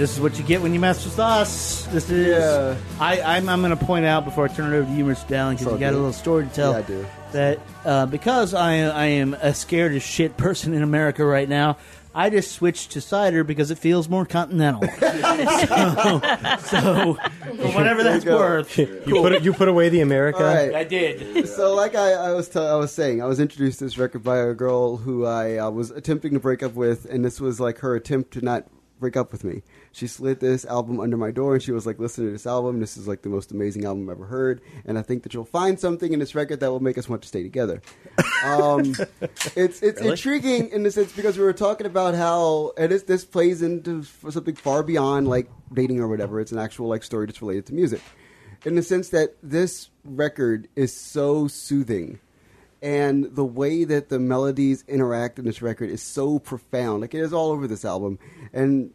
This 0.00 0.14
is 0.14 0.20
what 0.20 0.38
you 0.38 0.44
get 0.44 0.62
when 0.62 0.72
you 0.72 0.80
mess 0.80 1.04
with 1.04 1.18
us. 1.18 1.84
This 1.88 2.08
is. 2.08 2.28
Yeah. 2.28 2.74
I, 2.98 3.20
I'm, 3.20 3.50
I'm 3.50 3.60
going 3.60 3.76
to 3.76 3.84
point 3.84 4.06
out 4.06 4.24
before 4.24 4.46
I 4.46 4.48
turn 4.48 4.72
it 4.72 4.76
over 4.78 4.86
to 4.90 4.96
you, 4.96 5.04
Mr. 5.04 5.28
Dowling, 5.28 5.56
because 5.56 5.66
So 5.66 5.74
you 5.74 5.78
got 5.78 5.88
a 5.88 5.90
good. 5.90 5.96
little 5.98 6.12
story 6.14 6.46
to 6.46 6.50
tell. 6.54 6.72
Yeah, 6.72 6.78
I 6.78 6.82
do. 6.82 7.06
That 7.32 7.60
uh, 7.84 8.06
because 8.06 8.54
I, 8.54 8.76
I 8.78 9.04
am 9.04 9.34
a 9.34 9.52
scared 9.52 9.92
as 9.92 10.02
shit 10.02 10.38
person 10.38 10.72
in 10.72 10.82
America 10.82 11.22
right 11.22 11.46
now, 11.46 11.76
I 12.14 12.30
just 12.30 12.52
switched 12.52 12.92
to 12.92 13.02
cider 13.02 13.44
because 13.44 13.70
it 13.70 13.76
feels 13.76 14.08
more 14.08 14.24
continental. 14.24 14.80
so, 14.98 16.20
so 16.64 17.14
for 17.14 17.68
whatever 17.72 18.02
that's 18.02 18.24
you 18.24 18.30
go. 18.30 18.38
worth, 18.38 18.78
You 18.78 19.02
put 19.04 19.42
you 19.42 19.52
put 19.52 19.68
away 19.68 19.90
the 19.90 20.00
America. 20.00 20.38
All 20.38 20.44
right. 20.44 20.74
I 20.74 20.82
did. 20.84 21.46
so 21.54 21.74
like 21.74 21.94
I, 21.94 22.12
I 22.14 22.32
was 22.32 22.48
tell 22.48 22.66
I 22.66 22.74
was 22.74 22.90
saying, 22.90 23.22
I 23.22 23.26
was 23.26 23.38
introduced 23.38 23.80
to 23.80 23.84
this 23.84 23.98
record 23.98 24.24
by 24.24 24.38
a 24.38 24.54
girl 24.54 24.96
who 24.96 25.26
I 25.26 25.58
uh, 25.58 25.70
was 25.70 25.90
attempting 25.90 26.32
to 26.32 26.40
break 26.40 26.62
up 26.62 26.72
with, 26.72 27.04
and 27.04 27.22
this 27.22 27.38
was 27.38 27.60
like 27.60 27.78
her 27.80 27.94
attempt 27.94 28.32
to 28.32 28.40
not 28.40 28.66
break 28.98 29.16
up 29.16 29.30
with 29.30 29.44
me. 29.44 29.62
She 29.92 30.06
slid 30.06 30.38
this 30.38 30.64
album 30.64 31.00
under 31.00 31.16
my 31.16 31.32
door, 31.32 31.54
and 31.54 31.62
she 31.62 31.72
was 31.72 31.84
like, 31.84 31.98
"Listen 31.98 32.24
to 32.26 32.30
this 32.30 32.46
album. 32.46 32.78
This 32.78 32.96
is 32.96 33.08
like 33.08 33.22
the 33.22 33.28
most 33.28 33.50
amazing 33.50 33.84
album 33.84 34.08
I've 34.08 34.16
ever 34.16 34.26
heard, 34.26 34.60
and 34.84 34.96
I 34.96 35.02
think 35.02 35.24
that 35.24 35.34
you'll 35.34 35.44
find 35.44 35.80
something 35.80 36.12
in 36.12 36.20
this 36.20 36.34
record 36.34 36.60
that 36.60 36.70
will 36.70 36.80
make 36.80 36.96
us 36.96 37.08
want 37.08 37.22
to 37.22 37.28
stay 37.28 37.42
together." 37.42 37.82
Um, 38.44 38.94
it's 39.56 39.82
it's 39.82 40.00
intriguing 40.00 40.68
in 40.70 40.84
the 40.84 40.92
sense 40.92 41.12
because 41.12 41.36
we 41.36 41.42
were 41.42 41.52
talking 41.52 41.86
about 41.86 42.14
how 42.14 42.72
and 42.78 42.92
this 42.92 43.02
this 43.02 43.24
plays 43.24 43.62
into 43.62 44.04
something 44.04 44.54
far 44.54 44.84
beyond 44.84 45.28
like 45.28 45.50
dating 45.72 46.00
or 46.00 46.06
whatever. 46.06 46.40
It's 46.40 46.52
an 46.52 46.58
actual 46.58 46.88
like 46.88 47.02
story 47.02 47.26
that's 47.26 47.42
related 47.42 47.66
to 47.66 47.74
music, 47.74 48.00
in 48.64 48.76
the 48.76 48.82
sense 48.82 49.08
that 49.08 49.36
this 49.42 49.90
record 50.04 50.68
is 50.76 50.94
so 50.94 51.48
soothing 51.48 52.20
and 52.82 53.24
the 53.34 53.44
way 53.44 53.84
that 53.84 54.08
the 54.08 54.18
melodies 54.18 54.84
interact 54.88 55.38
in 55.38 55.44
this 55.44 55.60
record 55.60 55.90
is 55.90 56.02
so 56.02 56.38
profound. 56.38 57.00
Like 57.00 57.14
it 57.14 57.20
is 57.20 57.32
all 57.32 57.50
over 57.50 57.66
this 57.66 57.84
album, 57.84 58.18
and 58.52 58.92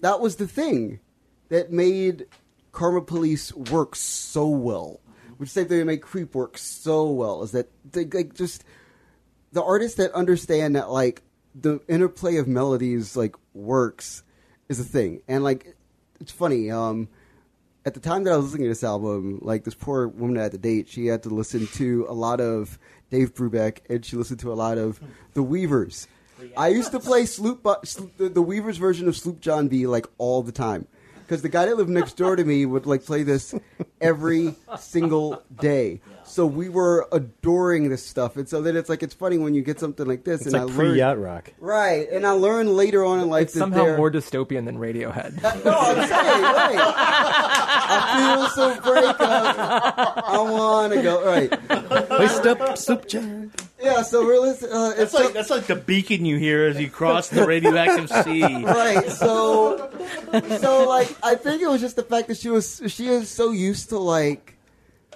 that 0.00 0.20
was 0.20 0.36
the 0.36 0.46
thing 0.46 1.00
that 1.48 1.72
made 1.72 2.26
Karma 2.72 3.02
Police 3.02 3.52
work 3.54 3.96
so 3.96 4.46
well. 4.48 5.00
Which 5.36 5.50
same 5.50 5.66
thing 5.66 5.78
that 5.78 5.84
made 5.84 6.02
Creep 6.02 6.34
work 6.34 6.58
so 6.58 7.10
well 7.10 7.42
is 7.42 7.52
that 7.52 7.68
they 7.92 8.04
like 8.04 8.34
just 8.34 8.64
the 9.52 9.62
artists 9.62 9.96
that 9.98 10.12
understand 10.12 10.76
that 10.76 10.90
like 10.90 11.22
the 11.54 11.80
interplay 11.88 12.36
of 12.36 12.48
melodies 12.48 13.16
like 13.16 13.36
works 13.54 14.22
is 14.68 14.80
a 14.80 14.84
thing, 14.84 15.22
and 15.28 15.44
like 15.44 15.76
it's 16.20 16.32
funny. 16.32 16.70
Um, 16.70 17.08
at 17.86 17.94
the 17.94 18.00
time 18.00 18.24
that 18.24 18.32
I 18.32 18.36
was 18.36 18.46
listening 18.46 18.64
to 18.64 18.70
this 18.70 18.84
album, 18.84 19.38
like 19.40 19.64
this 19.64 19.74
poor 19.74 20.08
woman 20.08 20.36
at 20.36 20.52
the 20.52 20.58
date, 20.58 20.88
she 20.88 21.06
had 21.06 21.22
to 21.22 21.30
listen 21.30 21.66
to 21.74 22.04
a 22.08 22.12
lot 22.12 22.40
of 22.40 22.78
Dave 23.10 23.34
Brubeck, 23.34 23.78
and 23.88 24.04
she 24.04 24.16
listened 24.16 24.40
to 24.40 24.52
a 24.52 24.54
lot 24.54 24.76
of 24.76 25.00
the 25.34 25.42
Weavers. 25.42 26.06
I 26.56 26.68
used 26.68 26.92
to 26.92 27.00
play 27.00 27.26
Sloop, 27.26 27.66
Sloop 27.84 28.16
the, 28.16 28.28
the 28.28 28.42
Weavers 28.42 28.76
version 28.76 29.08
of 29.08 29.16
Sloop 29.16 29.40
John 29.40 29.68
B 29.68 29.86
like 29.86 30.06
all 30.18 30.42
the 30.42 30.52
time, 30.52 30.86
because 31.26 31.42
the 31.42 31.48
guy 31.48 31.66
that 31.66 31.76
lived 31.76 31.90
next 31.90 32.16
door 32.16 32.36
to 32.36 32.44
me 32.44 32.66
would 32.66 32.86
like 32.86 33.04
play 33.04 33.22
this 33.22 33.54
every 34.00 34.54
single 34.78 35.42
day. 35.60 36.00
So 36.28 36.46
we 36.46 36.68
were 36.68 37.08
adoring 37.10 37.88
this 37.88 38.04
stuff, 38.04 38.36
and 38.36 38.48
so 38.48 38.60
then 38.62 38.76
it's 38.76 38.88
like 38.88 39.02
it's 39.02 39.14
funny 39.14 39.38
when 39.38 39.54
you 39.54 39.62
get 39.62 39.80
something 39.80 40.06
like 40.06 40.24
this, 40.24 40.42
It's 40.46 40.52
and 40.54 40.64
like 40.66 40.72
I 40.72 40.76
pre 40.76 40.84
learned 40.86 40.98
yacht 40.98 41.18
rock. 41.18 41.52
right, 41.58 42.08
and 42.10 42.26
I 42.26 42.30
learned 42.32 42.70
later 42.76 43.04
on 43.04 43.18
in 43.20 43.28
life 43.28 43.44
It's 43.44 43.54
that 43.54 43.60
somehow 43.60 43.84
they're- 43.84 43.96
more 43.96 44.10
dystopian 44.10 44.64
than 44.66 44.78
Radiohead. 44.78 45.42
no, 45.64 45.72
I'm 45.72 45.96
saying, 45.96 46.42
right. 46.42 46.78
I 47.90 48.36
feel 48.36 48.48
so 48.50 48.80
break 48.82 49.20
up. 49.20 50.24
I 50.28 50.38
want 50.40 50.92
to 50.92 51.02
go. 51.02 51.24
Right. 51.24 51.52
Hoist 52.10 52.46
up, 52.46 52.78
soup 52.78 53.08
jar. 53.08 53.22
Yeah, 53.80 54.02
so 54.02 54.24
we're 54.24 54.40
listening. 54.40 54.72
Uh, 54.72 54.88
That's 54.90 55.00
it's 55.00 55.14
like 55.14 55.24
so- 55.26 55.32
that's 55.32 55.50
like 55.50 55.66
the 55.66 55.76
beacon 55.76 56.24
you 56.24 56.36
hear 56.36 56.66
as 56.66 56.78
you 56.80 56.90
cross 56.90 57.28
the 57.28 57.46
radioactive 57.46 58.08
sea. 58.24 58.42
right. 58.64 59.08
So, 59.10 59.90
so 60.60 60.88
like, 60.88 61.14
I 61.22 61.34
think 61.36 61.62
it 61.62 61.68
was 61.68 61.80
just 61.80 61.96
the 61.96 62.02
fact 62.02 62.28
that 62.28 62.36
she 62.36 62.50
was 62.50 62.82
she 62.88 63.08
is 63.08 63.28
so 63.28 63.50
used 63.52 63.88
to 63.90 63.98
like 63.98 64.56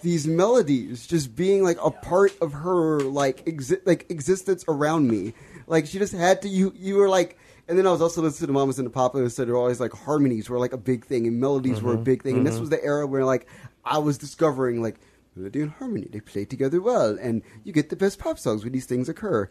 these 0.02 0.26
melodies 0.26 1.06
just 1.06 1.34
being 1.34 1.62
like 1.62 1.78
a 1.82 1.90
part 1.90 2.32
of 2.40 2.52
her 2.52 3.00
like 3.00 3.44
exi- 3.46 3.84
like 3.86 4.06
existence 4.10 4.64
around 4.68 5.08
me. 5.08 5.34
Like 5.66 5.86
she 5.86 5.98
just 5.98 6.12
had 6.12 6.42
to. 6.42 6.48
You 6.48 6.72
you 6.76 6.96
were 6.96 7.08
like. 7.08 7.38
And 7.68 7.78
then 7.78 7.86
I 7.86 7.92
was 7.92 8.02
also 8.02 8.20
listening 8.20 8.48
to 8.48 8.52
Mamas 8.52 8.78
and 8.78 8.86
the 8.86 8.90
Papa 8.90 9.18
who 9.18 9.28
said 9.28 9.46
they're 9.46 9.56
always 9.56 9.78
like 9.78 9.92
harmonies 9.92 10.50
were 10.50 10.58
like 10.58 10.72
a 10.72 10.76
big 10.76 11.06
thing 11.06 11.28
and 11.28 11.38
melodies 11.38 11.80
were 11.80 11.92
a 11.92 11.94
mm-hmm. 11.94 12.02
big 12.02 12.22
thing. 12.24 12.36
And 12.36 12.46
this 12.46 12.54
mm-hmm. 12.54 12.62
was 12.62 12.70
the 12.70 12.84
era 12.84 13.06
where 13.06 13.24
like 13.24 13.46
I 13.84 13.98
was 13.98 14.18
discovering 14.18 14.82
like 14.82 14.96
melody 15.36 15.62
and 15.62 15.70
harmony. 15.70 16.08
They 16.10 16.20
play 16.20 16.44
together 16.44 16.82
well 16.82 17.16
and 17.20 17.40
you 17.62 17.72
get 17.72 17.88
the 17.88 17.96
best 17.96 18.18
pop 18.18 18.40
songs 18.40 18.64
when 18.64 18.72
these 18.72 18.86
things 18.86 19.08
occur. 19.08 19.48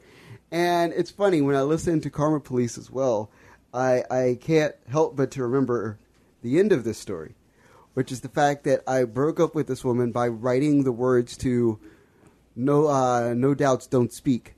And 0.52 0.92
it's 0.94 1.10
funny 1.10 1.42
when 1.42 1.56
I 1.56 1.62
listen 1.62 2.02
to 2.02 2.10
Karma 2.10 2.42
Police 2.42 2.78
as 2.78 2.92
well, 2.92 3.32
I 3.74 4.04
I 4.12 4.38
can't 4.42 4.76
help 4.90 5.16
but 5.16 5.32
to 5.32 5.44
remember 5.44 5.98
the 6.42 6.60
end 6.60 6.72
of 6.72 6.84
this 6.84 6.98
story, 6.98 7.36
which 7.94 8.12
is 8.12 8.22
the 8.22 8.30
fact 8.30 8.64
that 8.66 8.82
I 8.88 9.04
broke 9.04 9.40
up 9.40 9.56
with 9.56 9.68
this 9.68 9.84
woman 9.84 10.12
by 10.12 10.28
writing 10.28 10.84
the 10.84 10.92
words 10.92 11.36
to 11.38 11.80
"No 12.56 12.88
uh, 12.88 13.34
No 13.36 13.54
Doubts 13.54 13.88
Don't 13.88 14.12
Speak" 14.12 14.54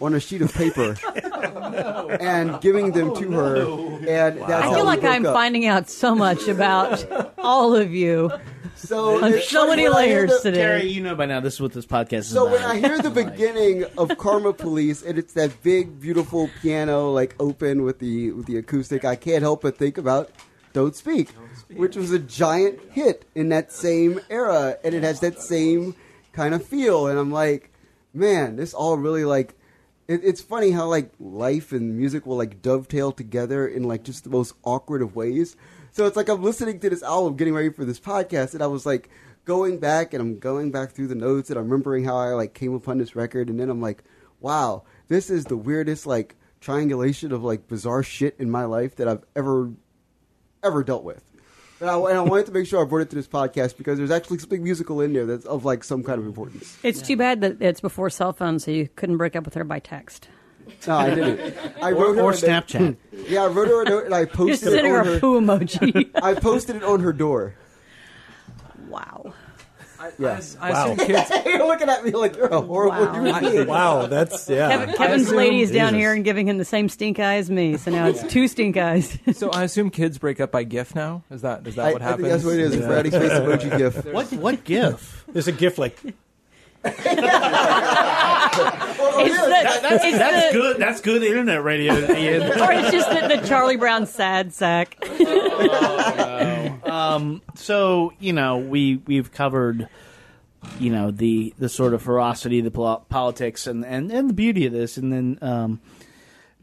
on 0.00 0.14
a 0.14 0.20
sheet 0.20 0.40
of 0.42 0.52
paper 0.54 0.96
and 2.20 2.60
giving 2.60 2.92
them 2.92 3.14
to 3.16 3.30
her. 3.32 3.56
And 4.08 4.38
that's 4.40 4.66
I 4.66 4.74
feel 4.74 4.84
like 4.84 5.04
I'm 5.04 5.26
up. 5.26 5.34
finding 5.34 5.66
out 5.66 5.88
so 5.88 6.14
much 6.14 6.48
about 6.48 7.04
all 7.38 7.74
of 7.74 7.92
you. 7.92 8.30
so 8.76 9.22
on 9.24 9.40
so 9.42 9.66
many 9.68 9.84
when 9.84 9.92
I 9.94 10.06
hear 10.06 10.26
layers 10.26 10.30
the- 10.42 10.50
today. 10.50 10.62
Gary, 10.62 10.88
you 10.88 11.02
know 11.02 11.14
by 11.14 11.26
now 11.26 11.40
this 11.40 11.54
is 11.54 11.60
what 11.60 11.72
this 11.72 11.86
podcast 11.86 12.18
is 12.20 12.28
So 12.28 12.46
about. 12.46 12.60
when 12.60 12.70
I 12.70 12.76
hear 12.80 12.98
the 12.98 13.10
beginning 13.24 13.84
of 13.98 14.16
Karma 14.18 14.52
Police 14.52 15.02
and 15.02 15.18
it's 15.18 15.34
that 15.34 15.62
big, 15.62 16.00
beautiful 16.00 16.50
piano 16.62 17.10
like 17.12 17.34
open 17.38 17.82
with 17.82 17.98
the 17.98 18.32
with 18.32 18.46
the 18.46 18.56
acoustic, 18.58 19.04
I 19.04 19.16
can't 19.16 19.42
help 19.42 19.62
but 19.62 19.76
think 19.78 19.98
about 19.98 20.30
"Don't 20.74 20.94
Speak,", 20.94 21.30
which 21.74 21.96
was 21.96 22.10
a 22.10 22.18
giant 22.18 22.78
hit 22.90 23.24
in 23.34 23.48
that 23.48 23.72
same 23.72 24.20
era, 24.28 24.76
and 24.84 24.94
it 24.94 25.02
has 25.02 25.20
that 25.20 25.40
same 25.40 25.94
kind 26.32 26.52
of 26.52 26.62
feel. 26.62 27.06
And 27.06 27.18
I'm 27.18 27.32
like, 27.32 27.72
man, 28.12 28.56
this 28.56 28.74
all 28.74 28.98
really 28.98 29.24
like. 29.24 29.54
It, 30.06 30.20
it's 30.22 30.42
funny 30.42 30.72
how 30.72 30.86
like 30.86 31.12
life 31.18 31.72
and 31.72 31.96
music 31.96 32.26
will 32.26 32.36
like 32.36 32.60
dovetail 32.60 33.10
together 33.12 33.66
in 33.66 33.84
like 33.84 34.02
just 34.02 34.24
the 34.24 34.30
most 34.30 34.52
awkward 34.62 35.00
of 35.00 35.16
ways. 35.16 35.56
So 35.92 36.04
it's 36.06 36.16
like 36.16 36.28
I'm 36.28 36.42
listening 36.42 36.80
to 36.80 36.90
this 36.90 37.02
album, 37.02 37.36
getting 37.36 37.54
ready 37.54 37.70
for 37.70 37.86
this 37.86 38.00
podcast, 38.00 38.52
and 38.52 38.62
I 38.62 38.66
was 38.66 38.84
like 38.84 39.08
going 39.46 39.78
back 39.78 40.12
and 40.12 40.20
I'm 40.20 40.38
going 40.38 40.70
back 40.70 40.90
through 40.90 41.06
the 41.06 41.14
notes 41.14 41.50
and 41.50 41.58
I'm 41.58 41.68
remembering 41.68 42.04
how 42.04 42.16
I 42.16 42.30
like 42.34 42.52
came 42.52 42.74
upon 42.74 42.98
this 42.98 43.16
record, 43.16 43.48
and 43.48 43.58
then 43.58 43.70
I'm 43.70 43.80
like, 43.80 44.04
wow, 44.40 44.82
this 45.08 45.30
is 45.30 45.44
the 45.44 45.56
weirdest 45.56 46.06
like 46.06 46.36
triangulation 46.60 47.30
of 47.30 47.44
like 47.44 47.68
bizarre 47.68 48.02
shit 48.02 48.34
in 48.38 48.50
my 48.50 48.64
life 48.64 48.96
that 48.96 49.06
I've 49.06 49.24
ever 49.36 49.70
ever 50.64 50.82
dealt 50.84 51.04
with. 51.04 51.22
And 51.80 51.90
I, 51.90 51.96
and 51.98 52.16
I 52.18 52.20
wanted 52.20 52.46
to 52.46 52.52
make 52.52 52.66
sure 52.66 52.80
I 52.80 52.88
brought 52.88 53.00
it 53.02 53.10
to 53.10 53.16
this 53.16 53.26
podcast 53.28 53.76
because 53.76 53.98
there's 53.98 54.10
actually 54.10 54.38
something 54.38 54.62
musical 54.62 55.00
in 55.00 55.12
there 55.12 55.26
that's 55.26 55.44
of 55.44 55.64
like 55.64 55.84
some 55.84 56.02
kind 56.02 56.18
of 56.20 56.26
importance. 56.26 56.78
It's 56.82 57.02
too 57.02 57.16
bad 57.16 57.40
that 57.42 57.60
it's 57.60 57.80
before 57.80 58.08
cell 58.10 58.32
phones, 58.32 58.64
so 58.64 58.70
you 58.70 58.88
couldn't 58.96 59.16
break 59.18 59.34
up 59.36 59.44
with 59.44 59.54
her 59.54 59.64
by 59.64 59.80
text. 59.80 60.28
No, 60.86 60.96
I 60.96 61.14
didn't. 61.14 61.56
I 61.82 61.90
or, 61.90 61.94
wrote 61.94 62.16
her 62.16 62.22
or 62.22 62.30
a 62.30 62.32
note- 62.32 62.66
Snapchat. 62.68 62.96
Yeah, 63.28 63.44
I 63.44 63.46
wrote 63.48 63.68
her 63.68 63.82
a 63.82 63.84
note 63.84 64.04
and 64.06 64.14
I 64.14 64.24
Just 64.24 64.36
posted 64.36 64.68
it 64.68 64.70
sending 64.76 64.92
her 64.92 65.00
on 65.00 65.08
a 65.08 65.12
her. 65.14 65.20
poo 65.20 65.40
emoji. 65.40 66.10
I 66.22 66.34
posted 66.34 66.76
it 66.76 66.84
on 66.84 67.00
her 67.00 67.12
door. 67.12 67.54
wow. 68.88 69.34
Yeah. 70.18 70.40
I 70.60 70.70
Wow. 70.72 70.92
assume 70.92 71.06
kids. 71.06 71.30
You're 71.46 71.66
looking 71.66 71.88
at 71.88 72.04
me 72.04 72.10
like 72.12 72.36
you're 72.36 72.46
a 72.46 72.56
oh, 72.58 72.62
horrible 72.62 73.06
Wow. 73.06 73.12
human 73.14 73.40
being. 73.40 73.66
Wow, 73.66 74.06
that's 74.06 74.48
yeah. 74.48 74.68
Kevin, 74.68 74.94
Kevin's 74.96 75.22
assume- 75.26 75.36
lady 75.36 75.60
is 75.62 75.70
down 75.70 75.90
Jesus. 75.92 75.98
here 76.00 76.12
and 76.14 76.24
giving 76.24 76.48
him 76.48 76.58
the 76.58 76.64
same 76.64 76.88
stink 76.88 77.18
eye 77.18 77.36
as 77.36 77.50
me, 77.50 77.76
so 77.76 77.90
now 77.90 78.06
it's 78.06 78.22
two 78.32 78.48
stink 78.48 78.76
eyes. 78.76 79.18
So 79.34 79.50
I 79.50 79.64
assume 79.64 79.90
kids 79.90 80.18
break 80.18 80.40
up 80.40 80.50
by 80.52 80.62
GIF 80.64 80.94
now. 80.94 81.22
Is 81.30 81.42
that 81.42 81.66
is 81.66 81.74
that 81.76 81.86
I, 81.86 81.92
what 81.92 82.02
I 82.02 82.04
happens? 82.04 82.22
think 82.28 82.32
that's 82.32 82.44
what 82.44 82.54
it 82.54 82.60
is. 82.60 82.76
Yeah. 82.76 82.86
Freddy's 82.86 83.12
face 83.14 83.32
emoji 83.32 83.76
gif. 83.78 84.04
What 84.12 84.32
what 84.34 84.64
gif? 84.64 85.24
There's 85.32 85.48
a 85.48 85.52
gift 85.52 85.78
like 85.78 85.98
It's 86.86 87.02
the, 89.36 89.98
it's 90.06 90.18
That's 90.18 90.46
the, 90.52 90.52
good. 90.52 90.76
That's 90.78 91.00
good 91.00 91.22
internet 91.22 91.62
radio, 91.64 91.94
Ian. 91.94 92.42
Or 92.42 92.72
it's 92.72 92.90
just 92.90 93.08
the, 93.10 93.36
the 93.36 93.46
Charlie 93.46 93.76
Brown 93.76 94.06
sad 94.06 94.52
sack. 94.52 94.96
Oh, 95.02 96.53
um, 97.12 97.42
so 97.54 98.12
you 98.18 98.32
know, 98.32 98.58
we 98.58 98.96
we've 99.06 99.30
covered, 99.32 99.88
you 100.78 100.90
know, 100.90 101.10
the 101.10 101.54
the 101.58 101.68
sort 101.68 101.94
of 101.94 102.02
ferocity, 102.02 102.60
the 102.60 102.70
pol- 102.70 103.04
politics, 103.08 103.66
and, 103.66 103.84
and 103.84 104.10
and 104.10 104.30
the 104.30 104.34
beauty 104.34 104.66
of 104.66 104.72
this, 104.72 104.96
and 104.96 105.12
then 105.12 105.38
um, 105.42 105.80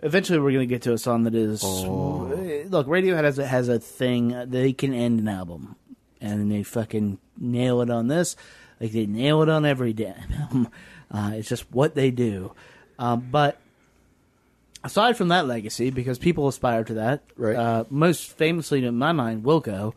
eventually 0.01 0.39
we're 0.39 0.51
going 0.51 0.67
to 0.67 0.73
get 0.75 0.81
to 0.83 0.93
a 0.93 0.97
song 0.97 1.23
that 1.23 1.35
is 1.35 1.63
look. 1.63 2.87
Radiohead 2.87 3.23
has 3.23 3.39
a, 3.39 3.45
has 3.45 3.69
a 3.69 3.79
thing 3.79 4.33
uh, 4.33 4.45
they 4.47 4.73
can 4.73 4.93
end 4.93 5.19
an 5.19 5.27
album, 5.27 5.75
and 6.19 6.51
they 6.51 6.63
fucking 6.63 7.17
nail 7.37 7.81
it 7.81 7.89
on 7.89 8.07
this, 8.07 8.35
like 8.79 8.91
they 8.91 9.05
nail 9.05 9.41
it 9.41 9.49
on 9.49 9.65
every 9.65 9.93
damn 9.93 10.31
album. 10.39 10.67
Uh, 11.11 11.31
it's 11.35 11.49
just 11.49 11.69
what 11.71 11.93
they 11.95 12.09
do, 12.11 12.53
um, 12.97 13.27
but 13.31 13.57
aside 14.83 15.17
from 15.17 15.27
that 15.27 15.45
legacy, 15.45 15.89
because 15.89 16.17
people 16.17 16.47
aspire 16.47 16.83
to 16.85 16.93
that, 16.95 17.21
Right. 17.35 17.55
uh, 17.55 17.83
most 17.89 18.35
famously 18.37 18.83
in 18.85 18.95
my 18.97 19.11
mind, 19.11 19.43
Wilco, 19.43 19.93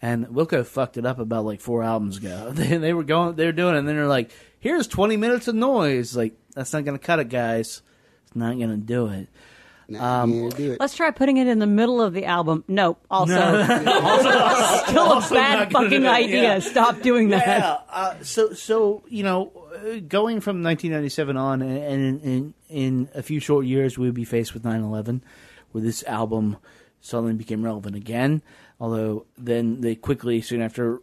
and 0.00 0.26
Wilco 0.26 0.64
fucked 0.66 0.96
it 0.96 1.06
up 1.06 1.18
about 1.18 1.44
like 1.44 1.60
four 1.60 1.82
albums 1.82 2.18
ago. 2.18 2.50
They, 2.54 2.76
they 2.76 2.92
were 2.92 3.04
going, 3.04 3.36
they 3.36 3.46
were 3.46 3.52
doing, 3.52 3.74
it, 3.74 3.78
and 3.78 3.88
then 3.88 3.96
they're 3.96 4.06
like, 4.06 4.30
"Here's 4.60 4.86
20 4.86 5.16
minutes 5.16 5.48
of 5.48 5.54
noise." 5.54 6.16
Like 6.16 6.34
that's 6.54 6.72
not 6.72 6.84
going 6.84 6.98
to 6.98 7.04
cut 7.04 7.18
it, 7.20 7.28
guys. 7.28 7.82
It's 8.26 8.36
not 8.36 8.56
going 8.56 8.70
to 8.70 8.76
do 8.76 9.06
it. 9.08 9.28
Nah, 9.86 10.24
you 10.24 10.40
can't 10.48 10.56
do 10.56 10.72
it. 10.72 10.80
Let's 10.80 10.96
try 10.96 11.10
putting 11.10 11.36
it 11.36 11.46
in 11.46 11.58
the 11.58 11.66
middle 11.66 12.00
of 12.00 12.14
the 12.14 12.24
album. 12.24 12.64
Nope. 12.66 13.04
Also, 13.10 13.34
No. 13.34 14.82
still 14.86 15.12
a 15.12 15.20
bad 15.30 15.70
fucking 15.70 16.06
idea. 16.06 16.42
yeah. 16.42 16.58
Stop 16.60 17.02
doing 17.02 17.28
that. 17.28 17.46
Yeah. 17.46 17.76
Uh, 17.90 18.14
so, 18.22 18.54
so 18.54 19.02
you 19.08 19.22
know, 19.22 19.52
uh, 19.74 20.00
going 20.08 20.40
from 20.40 20.62
1997 20.62 21.36
on, 21.36 21.60
and, 21.60 21.78
and 21.82 22.22
in, 22.24 22.54
in 22.70 23.08
a 23.14 23.22
few 23.22 23.40
short 23.40 23.66
years, 23.66 23.98
we 23.98 24.06
would 24.06 24.14
be 24.14 24.24
faced 24.24 24.54
with 24.54 24.62
9/11, 24.62 25.20
where 25.72 25.84
this 25.84 26.02
album 26.04 26.56
suddenly 27.02 27.34
became 27.34 27.62
relevant 27.62 27.94
again. 27.94 28.40
Although 28.80 29.26
then 29.38 29.80
they 29.80 29.94
quickly, 29.94 30.40
soon 30.40 30.60
after, 30.62 31.00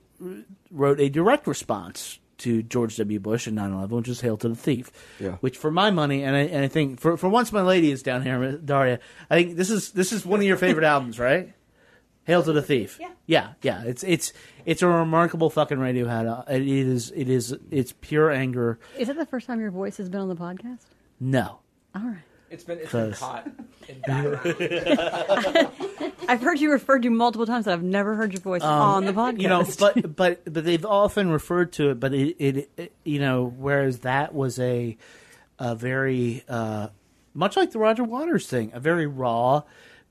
wrote 0.71 0.99
a 0.99 1.09
direct 1.09 1.47
response 1.47 2.19
to 2.39 2.63
George 2.63 2.97
W. 2.97 3.19
Bush 3.19 3.47
and 3.47 3.57
9/11, 3.57 3.89
which 3.91 4.07
is 4.09 4.21
"Hail 4.21 4.37
to 4.37 4.49
the 4.49 4.55
Thief." 4.55 4.91
Yeah. 5.19 5.37
Which, 5.41 5.57
for 5.57 5.71
my 5.71 5.89
money, 5.91 6.23
and 6.23 6.35
I, 6.35 6.39
and 6.41 6.63
I 6.65 6.67
think 6.67 6.99
for 6.99 7.15
for 7.17 7.29
once, 7.29 7.51
my 7.51 7.61
lady 7.61 7.91
is 7.91 8.03
down 8.03 8.23
here, 8.23 8.57
Daria. 8.57 8.99
I 9.29 9.35
think 9.35 9.55
this 9.57 9.69
is 9.69 9.91
this 9.91 10.11
is 10.11 10.25
one 10.25 10.39
of 10.39 10.45
your 10.45 10.57
favorite 10.57 10.85
albums, 10.95 11.19
right? 11.19 11.53
Hail 12.25 12.43
to 12.43 12.51
the 12.53 12.61
Thief. 12.61 12.97
Yeah. 12.99 13.09
Yeah, 13.25 13.53
yeah. 13.61 13.83
It's 13.83 14.03
it's 14.03 14.33
it's 14.65 14.81
a 14.81 14.87
remarkable 14.87 15.49
fucking 15.49 15.77
Radiohead. 15.77 16.27
Uh, 16.27 16.43
It 16.51 16.67
is 16.67 17.11
it 17.15 17.29
is 17.29 17.55
it's 17.71 17.93
pure 18.01 18.29
anger. 18.31 18.79
Is 18.97 19.07
that 19.07 19.17
the 19.17 19.25
first 19.25 19.47
time 19.47 19.59
your 19.59 19.71
voice 19.71 19.97
has 19.97 20.09
been 20.09 20.21
on 20.21 20.27
the 20.29 20.35
podcast? 20.35 20.85
No. 21.19 21.59
All 21.95 22.01
right. 22.01 22.17
It's 22.51 22.63
been 22.63 22.79
it's 22.79 22.91
been 22.91 23.13
Close. 23.13 23.19
hot. 23.19 23.47
I've 26.31 26.41
heard 26.41 26.61
you 26.61 26.71
referred 26.71 27.03
to 27.03 27.09
multiple 27.09 27.45
times, 27.45 27.67
and 27.67 27.73
I've 27.73 27.83
never 27.83 28.15
heard 28.15 28.31
your 28.31 28.41
voice 28.41 28.63
Um, 28.63 28.69
on 28.69 29.05
the 29.05 29.11
podcast. 29.11 29.41
You 29.41 29.49
know, 29.49 29.65
but 29.77 30.15
but 30.15 30.41
but 30.45 30.63
they've 30.63 30.85
often 30.85 31.29
referred 31.29 31.73
to 31.73 31.89
it. 31.89 31.99
But 31.99 32.13
it, 32.13 32.37
it, 32.39 32.69
it 32.77 32.93
you 33.03 33.19
know, 33.19 33.53
whereas 33.57 33.99
that 33.99 34.33
was 34.33 34.57
a 34.57 34.97
a 35.59 35.75
very 35.75 36.43
uh, 36.47 36.87
much 37.33 37.57
like 37.57 37.71
the 37.71 37.79
Roger 37.79 38.05
Waters 38.05 38.47
thing, 38.47 38.71
a 38.73 38.79
very 38.79 39.07
raw, 39.07 39.63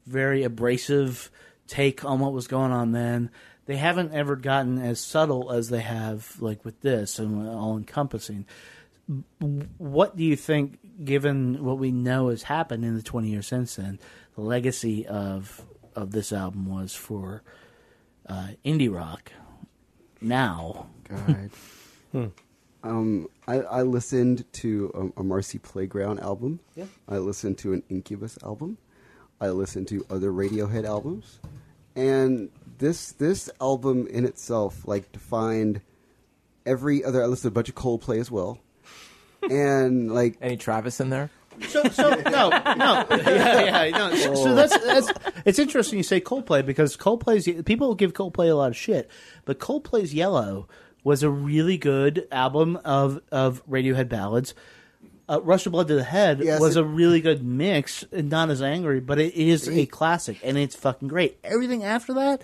very 0.07 0.43
abrasive 0.43 1.31
take 1.67 2.05
on 2.05 2.19
what 2.19 2.35
was 2.35 2.47
going 2.47 2.71
on 2.71 2.93
then. 2.93 3.31
They 3.65 3.77
haven't 3.77 4.13
ever 4.13 4.37
gotten 4.37 4.79
as 4.79 5.01
subtle 5.01 5.51
as 5.51 5.71
they 5.71 5.81
have, 5.81 6.37
like 6.39 6.65
with 6.67 6.83
this, 6.83 7.19
and 7.19 7.49
all 7.49 7.79
encompassing. 7.79 8.45
What 9.79 10.17
do 10.17 10.25
you 10.25 10.37
think, 10.37 10.79
given 11.03 11.65
what 11.65 11.79
we 11.79 11.93
know 11.93 12.29
has 12.29 12.43
happened 12.43 12.85
in 12.85 12.95
the 12.95 13.03
twenty 13.03 13.31
years 13.31 13.47
since 13.47 13.77
then, 13.77 13.99
the 14.35 14.43
legacy 14.43 15.07
of 15.07 15.65
of 15.95 16.13
this 16.13 16.33
album 16.33 16.67
was 16.67 16.95
for 16.95 17.43
uh, 18.29 18.49
indie 18.65 18.93
rock? 18.93 19.33
Now, 20.21 20.87
God. 21.09 21.51
Hmm. 22.13 22.27
Um, 22.83 23.29
I, 23.47 23.61
I 23.61 23.83
listened 23.83 24.45
to 24.55 25.13
a, 25.17 25.21
a 25.21 25.23
Marcy 25.23 25.59
Playground 25.59 26.19
album. 26.19 26.59
Yeah. 26.75 26.87
I 27.09 27.19
listened 27.19 27.57
to 27.59 27.73
an 27.73 27.85
Incubus 27.89 28.37
album. 28.43 28.79
I 29.41 29.51
listened 29.51 29.89
to 29.89 30.05
other 30.11 30.33
Radiohead 30.33 30.85
albums, 30.85 31.39
and 31.97 32.51
this 32.79 33.13
this 33.13 33.49
album 33.61 34.07
in 34.09 34.25
itself 34.25 34.87
like 34.87 35.13
defined 35.13 35.81
every 36.67 37.03
other. 37.05 37.23
I 37.23 37.27
listened 37.27 37.55
to 37.55 37.59
a 37.59 37.63
bunch 37.63 37.69
of 37.71 37.75
Coldplay 37.75 38.21
as 38.21 38.31
well, 38.31 38.59
and 39.43 40.13
like 40.13 40.37
any 40.43 40.57
Travis 40.57 41.01
in 41.01 41.11
there. 41.11 41.31
So, 41.69 41.83
so 41.85 42.11
no, 42.27 42.49
no, 42.51 43.07
yeah, 43.11 43.85
yeah, 43.85 43.91
no. 43.91 44.15
So, 44.15 44.35
so 44.35 44.55
that's 44.55 44.79
that's 44.79 45.13
it's 45.45 45.59
interesting 45.59 45.99
you 45.99 46.03
say 46.03 46.21
Coldplay 46.21 46.65
because 46.65 46.97
Coldplay's 46.97 47.63
people 47.65 47.95
give 47.95 48.13
Coldplay 48.13 48.51
a 48.51 48.55
lot 48.55 48.71
of 48.71 48.77
shit, 48.77 49.11
but 49.45 49.59
Coldplay's 49.59 50.15
Yellow 50.15 50.69
was 51.05 51.23
a 51.23 51.31
really 51.31 51.79
good 51.79 52.27
album 52.33 52.77
of 52.85 53.21
of 53.31 53.63
Radiohead 53.69 54.09
ballads. 54.09 54.55
Uh, 55.29 55.41
Rush 55.43 55.65
of 55.65 55.71
Blood 55.73 55.87
to 55.87 55.95
the 55.95 56.03
Head 56.03 56.41
Yes, 56.43 56.61
was 56.61 56.77
it- 56.77 56.81
a 56.81 56.85
really 56.85 57.21
good 57.21 57.45
mix, 57.45 58.05
and 58.11 58.29
not 58.31 58.51
as 58.51 58.61
angry, 58.61 58.99
but 58.99 59.21
it 59.21 59.35
is 59.35 59.69
a 59.69 59.87
classic, 59.87 60.39
and 60.43 60.59
it's 60.59 60.75
fucking 60.75 61.07
great. 61.07 61.39
Everything 61.45 61.85
after 61.85 62.15
that, 62.15 62.43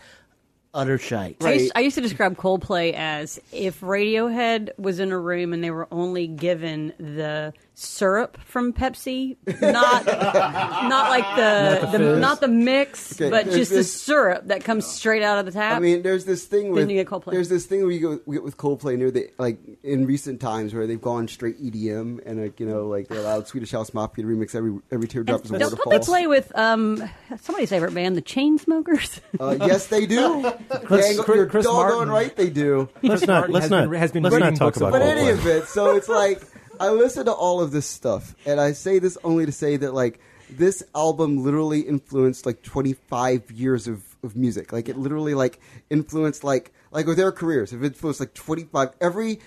utter 0.72 0.96
shite. 0.96 1.36
I 1.42 1.52
used, 1.54 1.72
I 1.74 1.80
used 1.80 1.96
to 1.96 2.00
describe 2.00 2.36
Coldplay 2.36 2.92
as 2.94 3.40
if 3.50 3.80
Radiohead 3.80 4.78
was 4.78 5.00
in 5.00 5.10
a 5.10 5.18
room 5.18 5.52
and 5.52 5.64
they 5.64 5.72
were 5.72 5.88
only 5.90 6.28
given 6.28 6.92
the 6.98 7.52
syrup 7.78 8.38
from 8.42 8.72
Pepsi, 8.72 9.36
not 9.60 10.06
not 10.06 11.10
like 11.10 11.36
the, 11.36 11.80
Not 11.82 11.92
the 11.92 11.98
the, 11.98 12.16
not 12.18 12.40
the 12.40 12.48
mix, 12.48 13.12
Okay, 13.20 13.28
but 13.28 13.44
there's 13.44 13.56
just 13.56 13.70
the 13.70 13.84
syrup 13.84 14.46
that 14.46 14.64
comes 14.64 14.86
straight 14.86 15.22
out 15.22 15.38
of 15.38 15.44
the 15.44 15.52
tap. 15.52 15.76
I 15.76 15.78
mean, 15.80 16.00
there's 16.00 16.24
this 16.24 16.46
thing 16.46 16.70
with 16.72 16.88
you 16.88 16.96
get 16.96 17.06
Coldplay. 17.06 17.32
there's 17.32 17.50
this 17.50 17.66
thing 17.66 17.82
where 17.82 17.90
you 17.90 18.00
go 18.00 18.20
we 18.24 18.36
get 18.36 18.42
with 18.42 18.56
Coldplay 18.56 18.96
near 18.96 19.10
the 19.10 19.28
like 19.38 19.58
in 19.82 20.06
recent 20.06 20.40
times 20.40 20.72
where 20.72 20.86
they've 20.86 21.00
gone 21.00 21.28
straight 21.28 21.62
EDM 21.62 22.20
and 22.24 22.40
like 22.42 22.58
you 22.60 22.66
know 22.66 22.86
like 22.88 23.08
they 23.08 23.18
allowed 23.18 23.46
Swedish 23.46 23.72
House 23.72 23.92
Mafia 23.92 24.24
to 24.24 24.30
remix 24.30 24.54
every 24.54 24.78
every 24.90 25.06
teardrop 25.06 25.44
is 25.44 25.50
a 25.50 25.58
Don't 25.58 25.72
waterfall. 25.72 25.92
they 25.92 25.98
play 25.98 26.26
with 26.26 26.50
um 26.56 27.02
somebody's 27.42 27.68
favorite 27.68 27.92
band, 27.92 28.16
the 28.16 28.22
Chainsmokers? 28.22 29.20
Uh, 29.38 29.54
yes, 29.66 29.88
they 29.88 30.06
do. 30.06 30.50
Chris- 30.86 31.14
Dang, 31.16 31.24
Chris- 31.24 31.36
you're 31.36 31.46
Chris 31.46 31.66
doggone 31.66 32.08
Martin. 32.08 32.08
right 32.10 32.34
they 32.36 32.48
do. 32.48 32.88
Let's 33.02 33.26
not 33.26 33.50
Martin 33.50 33.52
let's 33.52 33.64
has 33.64 33.70
not 33.70 33.90
been- 33.90 34.00
has 34.00 34.12
been 34.12 34.22
let's 34.22 34.34
reading 34.34 34.48
not 34.50 34.56
talk 34.58 34.66
books 34.68 34.76
of 34.78 34.82
about 34.88 34.92
But 35.00 35.02
any 35.02 35.28
of 35.28 35.46
it, 35.46 35.66
so 35.68 35.94
it's 35.94 36.08
like 36.08 36.40
I 36.80 36.90
listen 36.90 37.26
to 37.26 37.32
all 37.32 37.60
of 37.60 37.70
this 37.70 37.86
stuff, 37.86 38.34
and 38.44 38.60
I 38.60 38.72
say 38.72 38.98
this 38.98 39.16
only 39.24 39.46
to 39.46 39.52
say 39.52 39.76
that 39.76 39.94
like 39.94 40.20
this 40.50 40.82
album 40.94 41.42
literally 41.42 41.80
influenced 41.80 42.46
like 42.46 42.62
25 42.62 43.50
years 43.50 43.88
of, 43.88 44.04
of 44.22 44.36
music. 44.36 44.72
Like 44.72 44.88
it 44.88 44.96
literally 44.96 45.34
like 45.34 45.60
influenced 45.90 46.44
like 46.44 46.72
like 46.90 47.06
with 47.06 47.16
their 47.16 47.32
careers, 47.32 47.72
it 47.72 47.82
influenced 47.82 48.20
like 48.20 48.34
25 48.34 48.90
every 49.00 49.40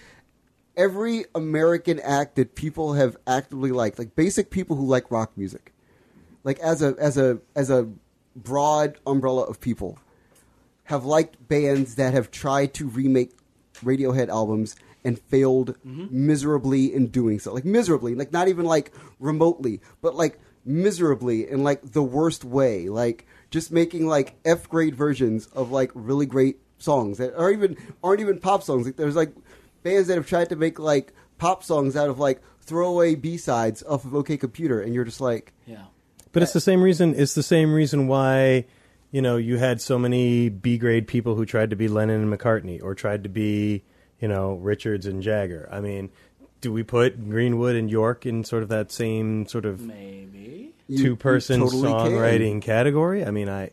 every 0.75 1.25
American 1.35 1.99
act 1.99 2.35
that 2.35 2.55
people 2.55 2.93
have 2.93 3.17
actively 3.27 3.71
liked, 3.71 3.99
like 3.99 4.15
basic 4.15 4.49
people 4.49 4.75
who 4.75 4.85
like 4.85 5.11
rock 5.11 5.31
music, 5.37 5.73
like 6.43 6.59
as 6.59 6.81
a 6.81 6.95
as 6.99 7.17
a 7.17 7.39
as 7.55 7.69
a 7.69 7.89
broad 8.35 8.97
umbrella 9.05 9.43
of 9.43 9.59
people, 9.59 9.99
have 10.85 11.05
liked 11.05 11.47
bands 11.47 11.95
that 11.95 12.13
have 12.13 12.31
tried 12.31 12.73
to 12.75 12.87
remake 12.87 13.31
Radiohead 13.83 14.27
albums 14.27 14.75
and 15.03 15.19
failed 15.19 15.75
mm-hmm. 15.85 16.07
miserably 16.11 16.93
in 16.93 17.07
doing 17.07 17.39
so. 17.39 17.53
Like 17.53 17.65
miserably, 17.65 18.15
like 18.15 18.31
not 18.31 18.47
even 18.47 18.65
like 18.65 18.91
remotely, 19.19 19.81
but 20.01 20.15
like 20.15 20.39
miserably 20.65 21.49
in 21.49 21.63
like 21.63 21.91
the 21.91 22.03
worst 22.03 22.43
way. 22.43 22.89
Like 22.89 23.25
just 23.51 23.71
making 23.71 24.07
like 24.07 24.35
F 24.45 24.69
grade 24.69 24.95
versions 24.95 25.47
of 25.47 25.71
like 25.71 25.91
really 25.93 26.25
great 26.25 26.59
songs 26.77 27.17
that 27.17 27.35
are 27.35 27.51
even 27.51 27.77
aren't 28.03 28.21
even 28.21 28.39
pop 28.39 28.63
songs. 28.63 28.85
Like 28.85 28.95
there's 28.95 29.15
like 29.15 29.33
bands 29.83 30.07
that 30.07 30.15
have 30.15 30.27
tried 30.27 30.49
to 30.49 30.55
make 30.55 30.79
like 30.79 31.13
pop 31.37 31.63
songs 31.63 31.95
out 31.95 32.09
of 32.09 32.19
like 32.19 32.41
throwaway 32.61 33.15
B 33.15 33.37
sides 33.37 33.83
off 33.83 34.05
of 34.05 34.15
OK 34.15 34.37
Computer, 34.37 34.81
and 34.81 34.93
you're 34.93 35.05
just 35.05 35.21
like, 35.21 35.53
Yeah. 35.65 35.85
But 36.31 36.43
it's 36.43 36.53
the 36.53 36.61
same 36.61 36.81
reason. 36.81 37.15
It's 37.15 37.33
the 37.33 37.43
same 37.43 37.73
reason 37.73 38.07
why 38.07 38.65
you 39.11 39.21
know 39.21 39.37
you 39.37 39.57
had 39.57 39.81
so 39.81 39.97
many 39.97 40.49
B 40.49 40.77
grade 40.77 41.07
people 41.07 41.35
who 41.35 41.45
tried 41.45 41.71
to 41.71 41.75
be 41.75 41.87
Lennon 41.87 42.21
and 42.21 42.39
McCartney 42.39 42.81
or 42.83 42.93
tried 42.93 43.23
to 43.23 43.29
be 43.29 43.83
you 44.19 44.27
know 44.27 44.53
Richards 44.55 45.05
and 45.05 45.21
Jagger. 45.21 45.67
I 45.71 45.79
mean, 45.79 46.09
do 46.61 46.71
we 46.71 46.83
put 46.83 47.29
Greenwood 47.29 47.75
and 47.75 47.89
Yorke 47.89 48.25
in 48.25 48.43
sort 48.43 48.63
of 48.63 48.69
that 48.69 48.91
same 48.91 49.45
sort 49.47 49.65
of 49.65 49.81
Maybe. 49.81 50.73
two 50.89 51.15
person 51.15 51.61
you 51.61 51.65
totally 51.67 51.91
can. 51.91 52.11
songwriting 52.11 52.61
category? 52.61 53.25
I 53.25 53.31
mean, 53.31 53.49
I 53.49 53.71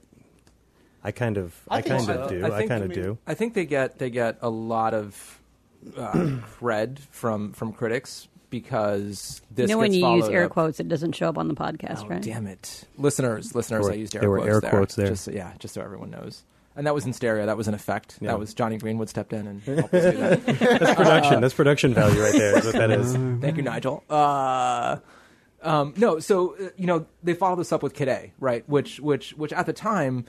I 1.03 1.13
kind 1.13 1.37
of 1.39 1.55
I, 1.69 1.77
I 1.79 1.83
kind 1.83 2.03
so. 2.05 2.13
of 2.23 2.31
do. 2.31 2.45
I 2.45 2.49
I, 2.49 2.59
think- 2.59 2.71
kind 2.71 2.85
of 2.85 2.93
do. 2.93 3.19
I 3.27 3.35
think 3.35 3.55
they 3.55 3.65
get 3.67 3.99
they 3.99 4.11
get 4.11 4.39
a 4.43 4.51
lot 4.51 4.95
of 4.95 5.41
uh, 5.97 6.13
cred 6.61 6.99
from 7.11 7.53
from 7.53 7.73
critics 7.73 8.29
because 8.51 9.41
this. 9.51 9.63
you 9.63 9.67
this 9.67 9.71
know 9.71 9.79
when 9.79 9.93
you 9.93 10.07
use 10.17 10.29
air 10.29 10.45
up- 10.45 10.51
quotes, 10.53 10.79
it 10.81 10.89
doesn't 10.89 11.13
show 11.13 11.29
up 11.29 11.39
on 11.39 11.49
the 11.49 11.55
podcast, 11.55 12.05
Oh, 12.05 12.09
right? 12.09 12.23
damn 12.23 12.47
it, 12.47 12.85
listeners, 12.97 13.55
listeners! 13.55 13.81
There 13.83 13.91
were- 13.91 13.93
I 13.93 13.97
used 13.97 14.15
air 14.15 14.21
there 14.21 14.31
were 14.31 14.39
quotes 14.39 14.51
air 14.55 14.61
there. 14.61 14.71
quotes 14.71 14.95
there. 14.95 15.07
Just, 15.09 15.29
yeah, 15.29 15.53
just 15.59 15.75
so 15.75 15.81
everyone 15.83 16.11
knows. 16.11 16.43
And 16.77 16.87
that 16.87 16.95
was 16.95 17.07
in 17.07 17.13
stereo. 17.15 17.47
That 17.47 17.57
was 17.57 17.69
an 17.69 17.75
effect. 17.75 18.19
Yeah. 18.21 18.33
That 18.33 18.39
was 18.39 18.53
Jonny 18.53 18.77
Greenwood 18.77 19.09
stepped 19.09 19.33
in 19.33 19.47
and 19.47 19.63
helped 19.63 19.95
us 19.95 20.13
do 20.13 20.19
that. 20.19 20.47
That's 20.81 20.95
production. 20.95 21.41
That's 21.41 21.55
production 21.55 21.95
value 21.95 22.21
right 22.21 22.33
there. 22.35 22.59
Is 22.59 22.67
what 22.67 22.75
that 22.75 22.91
is. 22.91 23.13
Thank 23.41 23.57
you, 23.57 23.63
Nigel. 23.63 24.05
Uh, 24.11 24.99
um, 25.63 25.95
no, 25.97 26.19
so 26.19 26.55
uh, 26.57 26.69
you 26.77 26.87
know 26.87 27.07
they 27.23 27.33
followed 27.35 27.57
this 27.57 27.73
up 27.73 27.83
with 27.83 27.95
Kid 27.95 28.09
A, 28.09 28.33
right? 28.39 28.69
Which, 28.69 29.01
which, 29.01 29.31
which 29.33 29.53
at 29.55 29.65
the 29.67 29.73
time, 29.73 30.27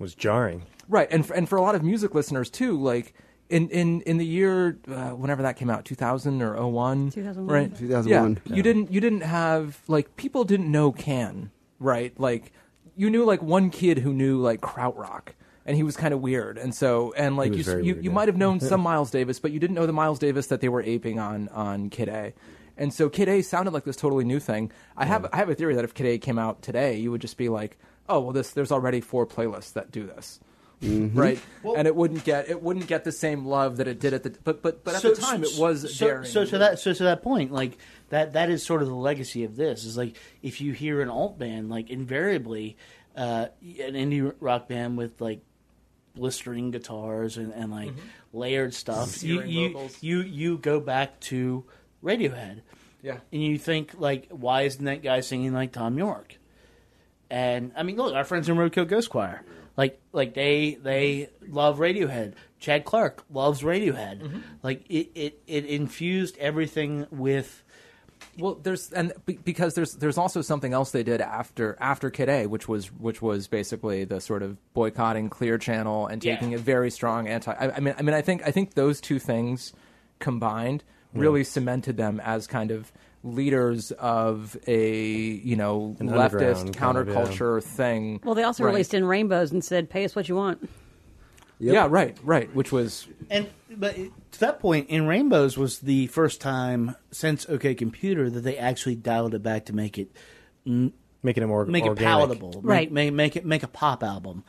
Was 0.00 0.14
jarring. 0.14 0.64
right, 0.88 1.06
and 1.10 1.24
for, 1.24 1.34
and 1.34 1.48
for 1.48 1.56
a 1.56 1.62
lot 1.62 1.74
of 1.76 1.82
music 1.84 2.14
listeners 2.14 2.50
too, 2.50 2.76
like 2.80 3.14
in 3.48 3.68
in 3.70 4.00
in 4.02 4.18
the 4.18 4.26
year 4.26 4.78
uh, 4.88 5.10
whenever 5.10 5.42
that 5.42 5.56
came 5.56 5.70
out, 5.70 5.84
two 5.84 5.94
thousand 5.94 6.42
or 6.42 6.54
01, 6.66 7.10
2001. 7.12 7.46
right? 7.46 7.74
2001. 7.76 8.40
Yeah, 8.44 8.56
you 8.56 8.62
didn't 8.62 8.92
you 8.92 9.00
didn't 9.00 9.22
have 9.22 9.80
like 9.86 10.16
people 10.16 10.42
didn't 10.44 10.70
know 10.70 10.90
Can, 10.92 11.52
right? 11.78 12.18
Like 12.18 12.52
you 12.96 13.08
knew 13.08 13.24
like 13.24 13.40
one 13.42 13.70
kid 13.70 13.98
who 13.98 14.12
knew 14.12 14.40
like 14.40 14.60
krautrock. 14.60 15.28
And 15.70 15.76
he 15.76 15.84
was 15.84 15.96
kind 15.96 16.12
of 16.12 16.20
weird, 16.20 16.58
and 16.58 16.74
so 16.74 17.14
and 17.16 17.36
like 17.36 17.52
you, 17.52 17.58
you, 17.58 17.64
weird, 17.64 17.86
you 17.86 18.00
yeah. 18.02 18.10
might 18.10 18.26
have 18.26 18.36
known 18.36 18.58
some 18.72 18.80
Miles 18.80 19.12
Davis, 19.12 19.38
but 19.38 19.52
you 19.52 19.60
didn't 19.60 19.76
know 19.76 19.86
the 19.86 19.92
Miles 19.92 20.18
Davis 20.18 20.48
that 20.48 20.60
they 20.60 20.68
were 20.68 20.82
aping 20.82 21.20
on 21.20 21.48
on 21.50 21.90
Kid 21.90 22.08
A. 22.08 22.32
And 22.76 22.92
so 22.92 23.08
Kid 23.08 23.28
A 23.28 23.40
sounded 23.42 23.72
like 23.72 23.84
this 23.84 23.94
totally 23.94 24.24
new 24.24 24.40
thing. 24.40 24.72
I 24.96 25.04
have 25.04 25.26
I 25.32 25.36
have 25.36 25.48
a 25.48 25.54
theory 25.54 25.76
that 25.76 25.84
if 25.84 25.94
Kid 25.94 26.06
A 26.06 26.18
came 26.18 26.40
out 26.40 26.62
today, 26.62 26.96
you 26.96 27.12
would 27.12 27.20
just 27.20 27.36
be 27.36 27.48
like, 27.48 27.78
oh 28.08 28.18
well, 28.18 28.32
this 28.32 28.50
there's 28.50 28.72
already 28.72 29.00
four 29.00 29.28
playlists 29.28 29.74
that 29.74 29.92
do 29.92 30.06
this. 30.06 30.40
right? 30.82 31.38
Well, 31.62 31.76
and 31.76 31.86
it 31.86 31.94
wouldn't 31.94 32.24
get 32.24 32.48
it 32.48 32.62
wouldn't 32.62 32.86
get 32.86 33.04
the 33.04 33.12
same 33.12 33.44
love 33.44 33.76
that 33.76 33.86
it 33.86 34.00
did 34.00 34.14
at 34.14 34.24
the 34.24 34.30
but 34.42 34.62
but 34.62 34.82
but 34.82 34.96
at 34.96 35.02
the 35.02 35.14
time 35.14 35.44
it 35.44 35.58
was 35.58 35.94
so, 35.94 36.06
daring. 36.06 36.24
so 36.24 36.44
to 36.46 36.58
that 36.58 36.78
so 36.78 36.92
to 36.94 37.02
that 37.04 37.22
point 37.22 37.52
like 37.52 37.76
that 38.08 38.32
that 38.32 38.48
is 38.48 38.64
sort 38.64 38.80
of 38.80 38.88
the 38.88 38.94
legacy 38.94 39.44
of 39.44 39.56
this 39.56 39.84
is 39.84 39.98
like 39.98 40.16
if 40.42 40.62
you 40.62 40.72
hear 40.72 41.02
an 41.02 41.10
alt 41.10 41.38
band 41.38 41.68
like 41.68 41.90
invariably 41.90 42.78
uh, 43.14 43.48
an 43.60 43.92
indie 43.92 44.32
rock 44.40 44.68
band 44.68 44.96
with 44.96 45.20
like 45.20 45.42
blistering 46.14 46.70
guitars 46.70 47.36
and, 47.36 47.52
and 47.52 47.70
like 47.70 47.92
layered 48.32 48.74
stuff. 48.74 49.22
You 49.22 49.42
you, 49.42 49.88
you 50.00 50.20
you 50.20 50.58
go 50.58 50.80
back 50.80 51.20
to 51.20 51.64
Radiohead. 52.02 52.62
Yeah. 53.02 53.16
and 53.32 53.42
you 53.42 53.56
think 53.56 53.92
like 53.98 54.28
why 54.28 54.62
isn't 54.62 54.84
that 54.84 55.02
guy 55.02 55.20
singing 55.20 55.54
like 55.54 55.72
Thom 55.72 55.96
Yorke? 55.96 56.36
And 57.30 57.72
I 57.76 57.82
mean 57.82 57.96
look 57.96 58.14
our 58.14 58.24
friends 58.24 58.48
in 58.48 58.56
Roadkill 58.56 58.86
Ghost 58.88 59.10
Choir. 59.10 59.42
Like 59.76 60.00
like 60.12 60.34
they 60.34 60.76
they 60.82 61.30
love 61.48 61.78
Radiohead. 61.78 62.34
Chad 62.58 62.84
Clark 62.84 63.24
loves 63.32 63.62
Radiohead. 63.62 64.20
Mm-hmm. 64.20 64.38
like 64.62 64.84
it, 64.90 65.10
it 65.14 65.42
it 65.46 65.64
infused 65.64 66.36
everything 66.38 67.06
with 67.10 67.62
Well, 68.38 68.54
there's 68.54 68.92
and 68.92 69.12
because 69.44 69.74
there's 69.74 69.94
there's 69.94 70.18
also 70.18 70.40
something 70.42 70.72
else 70.72 70.92
they 70.92 71.02
did 71.02 71.20
after 71.20 71.76
after 71.80 72.10
Kid 72.10 72.28
A, 72.28 72.46
which 72.46 72.68
was 72.68 72.86
which 72.86 73.20
was 73.20 73.48
basically 73.48 74.04
the 74.04 74.20
sort 74.20 74.42
of 74.42 74.56
boycotting 74.72 75.28
Clear 75.28 75.58
Channel 75.58 76.06
and 76.06 76.24
Yeah. 76.24 76.34
taking 76.36 76.54
a 76.54 76.58
very 76.58 76.90
strong 76.90 77.28
anti. 77.28 77.52
I, 77.52 77.76
I 77.76 77.80
mean, 77.80 77.94
I 77.98 78.02
mean, 78.02 78.14
I 78.14 78.22
think 78.22 78.42
I 78.46 78.50
think 78.50 78.74
those 78.74 79.00
two 79.00 79.18
things 79.18 79.72
combined 80.18 80.84
really 81.12 81.40
hmm. 81.40 81.44
cemented 81.44 81.96
them 81.96 82.20
as 82.20 82.46
kind 82.46 82.70
of 82.70 82.92
leaders 83.22 83.90
of 83.92 84.56
a 84.66 84.94
you 84.94 85.56
know 85.56 85.96
An 85.98 86.08
leftist 86.08 86.32
underground 86.32 86.76
kind 86.76 86.96
of, 86.96 87.08
yeah. 87.08 87.14
counterculture 87.14 87.62
thing. 87.62 88.20
Well, 88.24 88.34
they 88.34 88.44
also 88.44 88.64
Right. 88.64 88.70
released 88.70 88.94
in 88.94 89.04
rainbows 89.04 89.52
and 89.52 89.62
said, 89.64 89.90
"Pay 89.90 90.04
us 90.04 90.14
what 90.16 90.28
you 90.28 90.36
want." 90.36 90.68
Yep. 91.60 91.74
Yeah, 91.74 91.86
right, 91.90 92.16
right. 92.22 92.54
Which 92.54 92.72
was 92.72 93.06
and 93.28 93.48
but 93.70 93.94
to 93.94 94.40
that 94.40 94.60
point 94.60 94.88
in 94.88 95.06
Rainbows 95.06 95.56
was 95.58 95.80
the 95.80 96.06
first 96.08 96.40
time 96.40 96.96
since 97.10 97.48
OK 97.48 97.74
Computer 97.74 98.30
that 98.30 98.40
they 98.40 98.56
actually 98.56 98.94
dialed 98.96 99.34
it 99.34 99.42
back 99.42 99.66
to 99.66 99.74
make 99.74 99.98
it 99.98 100.10
making 100.64 101.42
it 101.42 101.46
more 101.46 101.64
make 101.66 101.84
it 101.84 101.96
palatable 101.96 102.60
Right. 102.62 102.90
make, 102.90 103.12
make 103.12 103.36
it 103.36 103.44
make 103.44 103.62
a 103.62 103.68
pop 103.68 104.02
album 104.02 104.42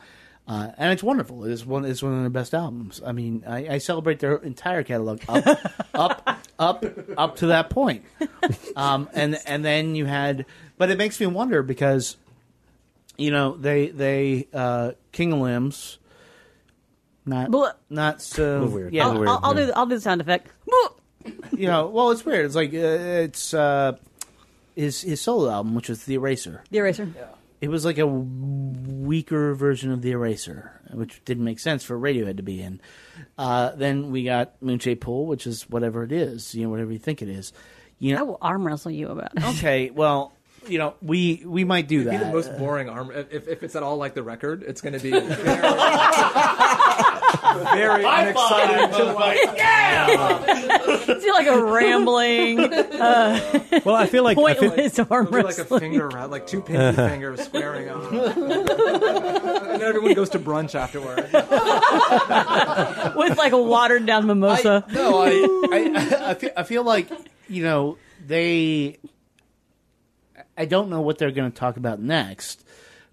uh, 0.48 0.70
and 0.78 0.92
it's 0.92 1.02
wonderful 1.02 1.44
it's 1.44 1.64
one 1.66 1.84
it's 1.84 2.02
one 2.02 2.14
of 2.14 2.20
their 2.20 2.30
best 2.30 2.54
albums 2.54 3.00
I 3.04 3.12
mean 3.12 3.44
I, 3.46 3.74
I 3.74 3.78
celebrate 3.78 4.18
their 4.18 4.36
entire 4.36 4.82
catalog 4.82 5.20
up 5.28 5.44
up 5.94 6.38
up 6.58 6.84
up 7.18 7.36
to 7.36 7.46
that 7.48 7.68
point 7.70 8.04
um, 8.76 9.08
and 9.12 9.38
and 9.46 9.64
then 9.64 9.94
you 9.94 10.06
had 10.06 10.46
but 10.78 10.90
it 10.90 10.98
makes 10.98 11.20
me 11.20 11.26
wonder 11.26 11.62
because 11.62 12.16
you 13.18 13.30
know 13.30 13.56
they 13.56 13.88
they 13.88 14.48
uh, 14.54 14.92
King 15.12 15.32
of 15.34 15.38
Limbs 15.40 15.98
not 17.26 17.50
Blah. 17.50 17.72
not 17.90 18.20
so 18.22 18.60
little 18.60 18.68
weird. 18.74 18.92
yeah 18.92 19.04
A 19.04 19.06
I'll, 19.08 19.12
little 19.14 19.28
I'll, 19.34 19.40
I'll 19.44 19.54
do 19.54 19.66
the, 19.66 19.78
I'll 19.78 19.86
do 19.86 19.94
the 19.94 20.00
sound 20.00 20.20
effect. 20.20 20.48
you 21.52 21.66
know, 21.68 21.86
well, 21.88 22.10
it's 22.10 22.24
weird. 22.24 22.46
It's 22.46 22.54
like 22.56 22.72
uh, 22.74 22.76
it's 22.78 23.54
uh, 23.54 23.96
his 24.74 25.00
his 25.02 25.20
solo 25.20 25.50
album, 25.50 25.74
which 25.74 25.88
was 25.88 26.04
The 26.04 26.14
Eraser. 26.14 26.62
The 26.70 26.78
eraser. 26.78 27.08
It 27.60 27.68
was 27.68 27.84
like 27.84 27.98
a 27.98 28.06
weaker 28.08 29.54
version 29.54 29.92
of 29.92 30.02
The 30.02 30.10
Eraser, 30.10 30.80
which 30.92 31.24
didn't 31.24 31.44
make 31.44 31.60
sense 31.60 31.84
for 31.84 31.96
Radiohead 31.96 32.38
to 32.38 32.42
be 32.42 32.60
in. 32.60 32.80
Uh, 33.38 33.70
then 33.76 34.10
we 34.10 34.24
got 34.24 34.60
Moon 34.60 34.80
Shaped 34.80 35.00
Pool, 35.00 35.26
which 35.26 35.46
is 35.46 35.62
whatever 35.70 36.02
it 36.02 36.10
is, 36.10 36.54
you 36.56 36.64
know, 36.64 36.70
whatever 36.70 36.90
you 36.92 36.98
think 36.98 37.22
it 37.22 37.28
is. 37.28 37.52
You 38.00 38.16
I 38.16 38.18
know, 38.18 38.24
will 38.24 38.38
arm 38.42 38.66
wrestle 38.66 38.90
you 38.90 39.08
about 39.10 39.30
it. 39.36 39.44
okay, 39.58 39.90
well, 39.90 40.32
you 40.66 40.78
know, 40.78 40.94
we 41.02 41.44
we 41.46 41.62
might 41.62 41.86
do 41.86 41.98
be 41.98 42.04
the 42.04 42.18
that. 42.18 42.32
most 42.34 42.56
boring 42.58 42.88
arm. 42.88 43.12
If, 43.12 43.46
if 43.46 43.62
it's 43.62 43.76
at 43.76 43.84
all 43.84 43.96
like 43.96 44.14
the 44.14 44.24
record, 44.24 44.64
it's 44.64 44.80
going 44.80 44.94
to 44.94 44.98
be 45.00 45.10
very, 45.20 45.28
very 47.74 48.04
unexciting 48.04 48.98
to 48.98 49.14
watch. 49.14 49.38
It's 51.08 51.26
like 51.26 51.46
a 51.46 51.64
rambling, 51.64 52.60
uh, 52.60 53.40
Well, 53.84 53.96
I 53.96 54.06
feel 54.06 54.24
like 54.24 54.38
I 54.38 54.54
feel, 54.54 54.70
pointless 54.70 54.98
arm 54.98 55.26
It'll 55.28 55.44
like 55.44 55.58
a 55.58 55.64
finger 55.78 56.06
around, 56.06 56.30
like 56.30 56.46
two 56.46 56.60
pinky 56.60 56.96
fingers 57.08 57.42
squaring 57.42 57.88
off. 57.88 58.12
and 58.12 59.82
everyone 59.82 60.14
goes 60.14 60.30
to 60.30 60.38
brunch 60.38 60.74
afterward. 60.74 61.28
with 63.16 63.38
like 63.38 63.52
a 63.52 63.62
watered 63.62 64.06
down 64.06 64.26
mimosa. 64.26 64.84
I, 64.88 64.92
no, 64.92 65.22
I, 65.22 65.30
I, 65.72 66.30
I, 66.30 66.34
feel, 66.34 66.50
I 66.56 66.62
feel 66.62 66.84
like 66.84 67.08
you 67.48 67.62
know 67.62 67.98
they. 68.24 68.98
I 70.56 70.66
don't 70.66 70.90
know 70.90 71.00
what 71.00 71.18
they're 71.18 71.30
going 71.30 71.50
to 71.50 71.56
talk 71.56 71.76
about 71.78 71.98
next, 72.00 72.64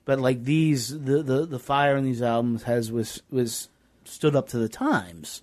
but 0.05 0.19
like 0.19 0.43
these, 0.43 0.89
the, 0.89 1.23
the 1.23 1.45
the 1.45 1.59
fire 1.59 1.95
in 1.95 2.03
these 2.03 2.21
albums 2.21 2.63
has 2.63 2.91
was 2.91 3.21
was 3.31 3.69
stood 4.09 4.35
up 4.35 4.49
to 4.49 4.57
the 4.57 4.69
times, 4.69 5.41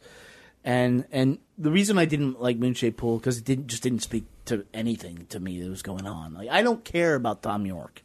and 0.64 1.06
and 1.10 1.38
the 1.56 1.70
reason 1.70 1.98
I 1.98 2.04
didn't 2.04 2.40
like 2.40 2.58
Moon 2.58 2.74
Shaped 2.74 2.96
Pool 2.96 3.18
because 3.18 3.38
it 3.38 3.44
didn't 3.44 3.68
just 3.68 3.82
didn't 3.82 4.00
speak 4.00 4.24
to 4.46 4.64
anything 4.74 5.26
to 5.30 5.40
me 5.40 5.60
that 5.60 5.68
was 5.70 5.82
going 5.82 6.06
on. 6.06 6.34
Like 6.34 6.48
I 6.50 6.62
don't 6.62 6.84
care 6.84 7.14
about 7.14 7.42
Thom 7.42 7.66
Yorke. 7.66 8.02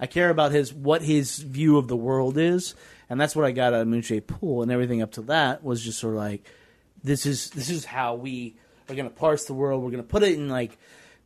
I 0.00 0.06
care 0.06 0.30
about 0.30 0.52
his 0.52 0.72
what 0.72 1.02
his 1.02 1.38
view 1.38 1.78
of 1.78 1.88
the 1.88 1.96
world 1.96 2.36
is, 2.36 2.74
and 3.08 3.20
that's 3.20 3.36
what 3.36 3.44
I 3.44 3.52
got 3.52 3.74
out 3.74 3.82
of 3.82 3.88
Moon 3.88 4.02
Shaped 4.02 4.28
Pool, 4.28 4.62
and 4.62 4.72
everything 4.72 5.02
up 5.02 5.12
to 5.12 5.22
that 5.22 5.62
was 5.62 5.82
just 5.82 5.98
sort 5.98 6.14
of 6.14 6.20
like, 6.20 6.50
this 7.02 7.26
is 7.26 7.50
this 7.50 7.70
is 7.70 7.84
how 7.84 8.14
we 8.14 8.56
are 8.88 8.94
going 8.94 9.08
to 9.08 9.14
parse 9.14 9.44
the 9.44 9.54
world. 9.54 9.82
We're 9.82 9.90
going 9.90 10.02
to 10.02 10.08
put 10.08 10.22
it 10.22 10.34
in 10.34 10.48
like 10.48 10.76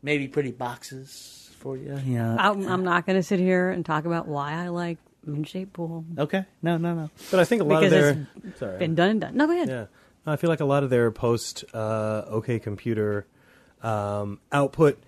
maybe 0.02 0.28
pretty 0.28 0.52
boxes 0.52 1.50
for 1.58 1.76
you. 1.76 1.98
Yeah. 2.04 2.36
I'm, 2.38 2.66
I'm 2.68 2.84
not 2.84 3.06
going 3.06 3.16
to 3.16 3.22
sit 3.22 3.40
here 3.40 3.70
and 3.70 3.84
talk 3.84 4.04
about 4.04 4.28
why 4.28 4.52
I 4.52 4.68
like 4.68 4.98
Moonshaped 5.26 5.72
Pool. 5.72 6.04
Okay. 6.18 6.44
No. 6.62 6.76
No. 6.78 6.94
No. 6.94 7.10
but 7.30 7.40
I 7.40 7.44
think 7.44 7.62
a 7.62 7.64
lot 7.64 7.80
Because 7.80 7.92
of 7.92 8.16
their 8.16 8.28
it's 8.44 8.58
sorry. 8.60 8.78
Been 8.78 8.94
done 8.94 9.10
and 9.10 9.20
done. 9.20 9.36
No, 9.36 9.46
go 9.46 9.52
ahead. 9.52 9.68
Yeah, 9.68 9.86
I 10.26 10.36
feel 10.36 10.48
like 10.50 10.60
a 10.60 10.64
lot 10.64 10.84
of 10.84 10.90
their 10.90 11.10
post 11.10 11.64
uh, 11.74 12.24
OK 12.28 12.58
Computer 12.60 13.26
um, 13.82 14.40
output. 14.52 14.98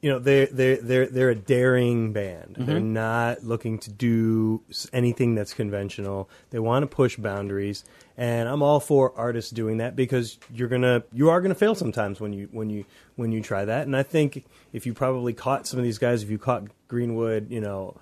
You 0.00 0.10
know, 0.10 0.18
they're 0.18 0.46
they're 0.46 0.76
they're 0.76 1.06
they're 1.06 1.30
a 1.30 1.34
daring 1.34 2.12
band. 2.12 2.56
They're 2.58 2.78
not 2.78 3.42
looking 3.42 3.78
to 3.78 3.90
do 3.90 4.60
s- 4.68 4.86
anything 4.92 5.34
that's 5.34 5.54
conventional. 5.54 6.28
They 6.50 6.58
want 6.58 6.82
to 6.82 6.86
push 6.86 7.16
boundaries, 7.16 7.84
and 8.18 8.46
I'm 8.46 8.62
all 8.62 8.80
for 8.80 9.16
artists 9.16 9.50
doing 9.50 9.78
that 9.78 9.96
because 9.96 10.38
you're 10.52 10.68
gonna 10.68 11.04
you 11.14 11.30
are 11.30 11.40
gonna 11.40 11.54
fail 11.54 11.74
sometimes 11.74 12.20
when 12.20 12.34
you 12.34 12.48
when 12.52 12.68
you 12.68 12.84
when 13.16 13.32
you 13.32 13.40
try 13.40 13.64
that. 13.64 13.86
And 13.86 13.96
I 13.96 14.02
think 14.02 14.44
if 14.74 14.84
you 14.84 14.92
probably 14.92 15.32
caught 15.32 15.66
some 15.66 15.78
of 15.78 15.84
these 15.84 15.96
guys, 15.98 16.22
if 16.22 16.28
you 16.28 16.36
caught 16.38 16.64
Greenwood, 16.88 17.50
you 17.50 17.62
know, 17.62 17.96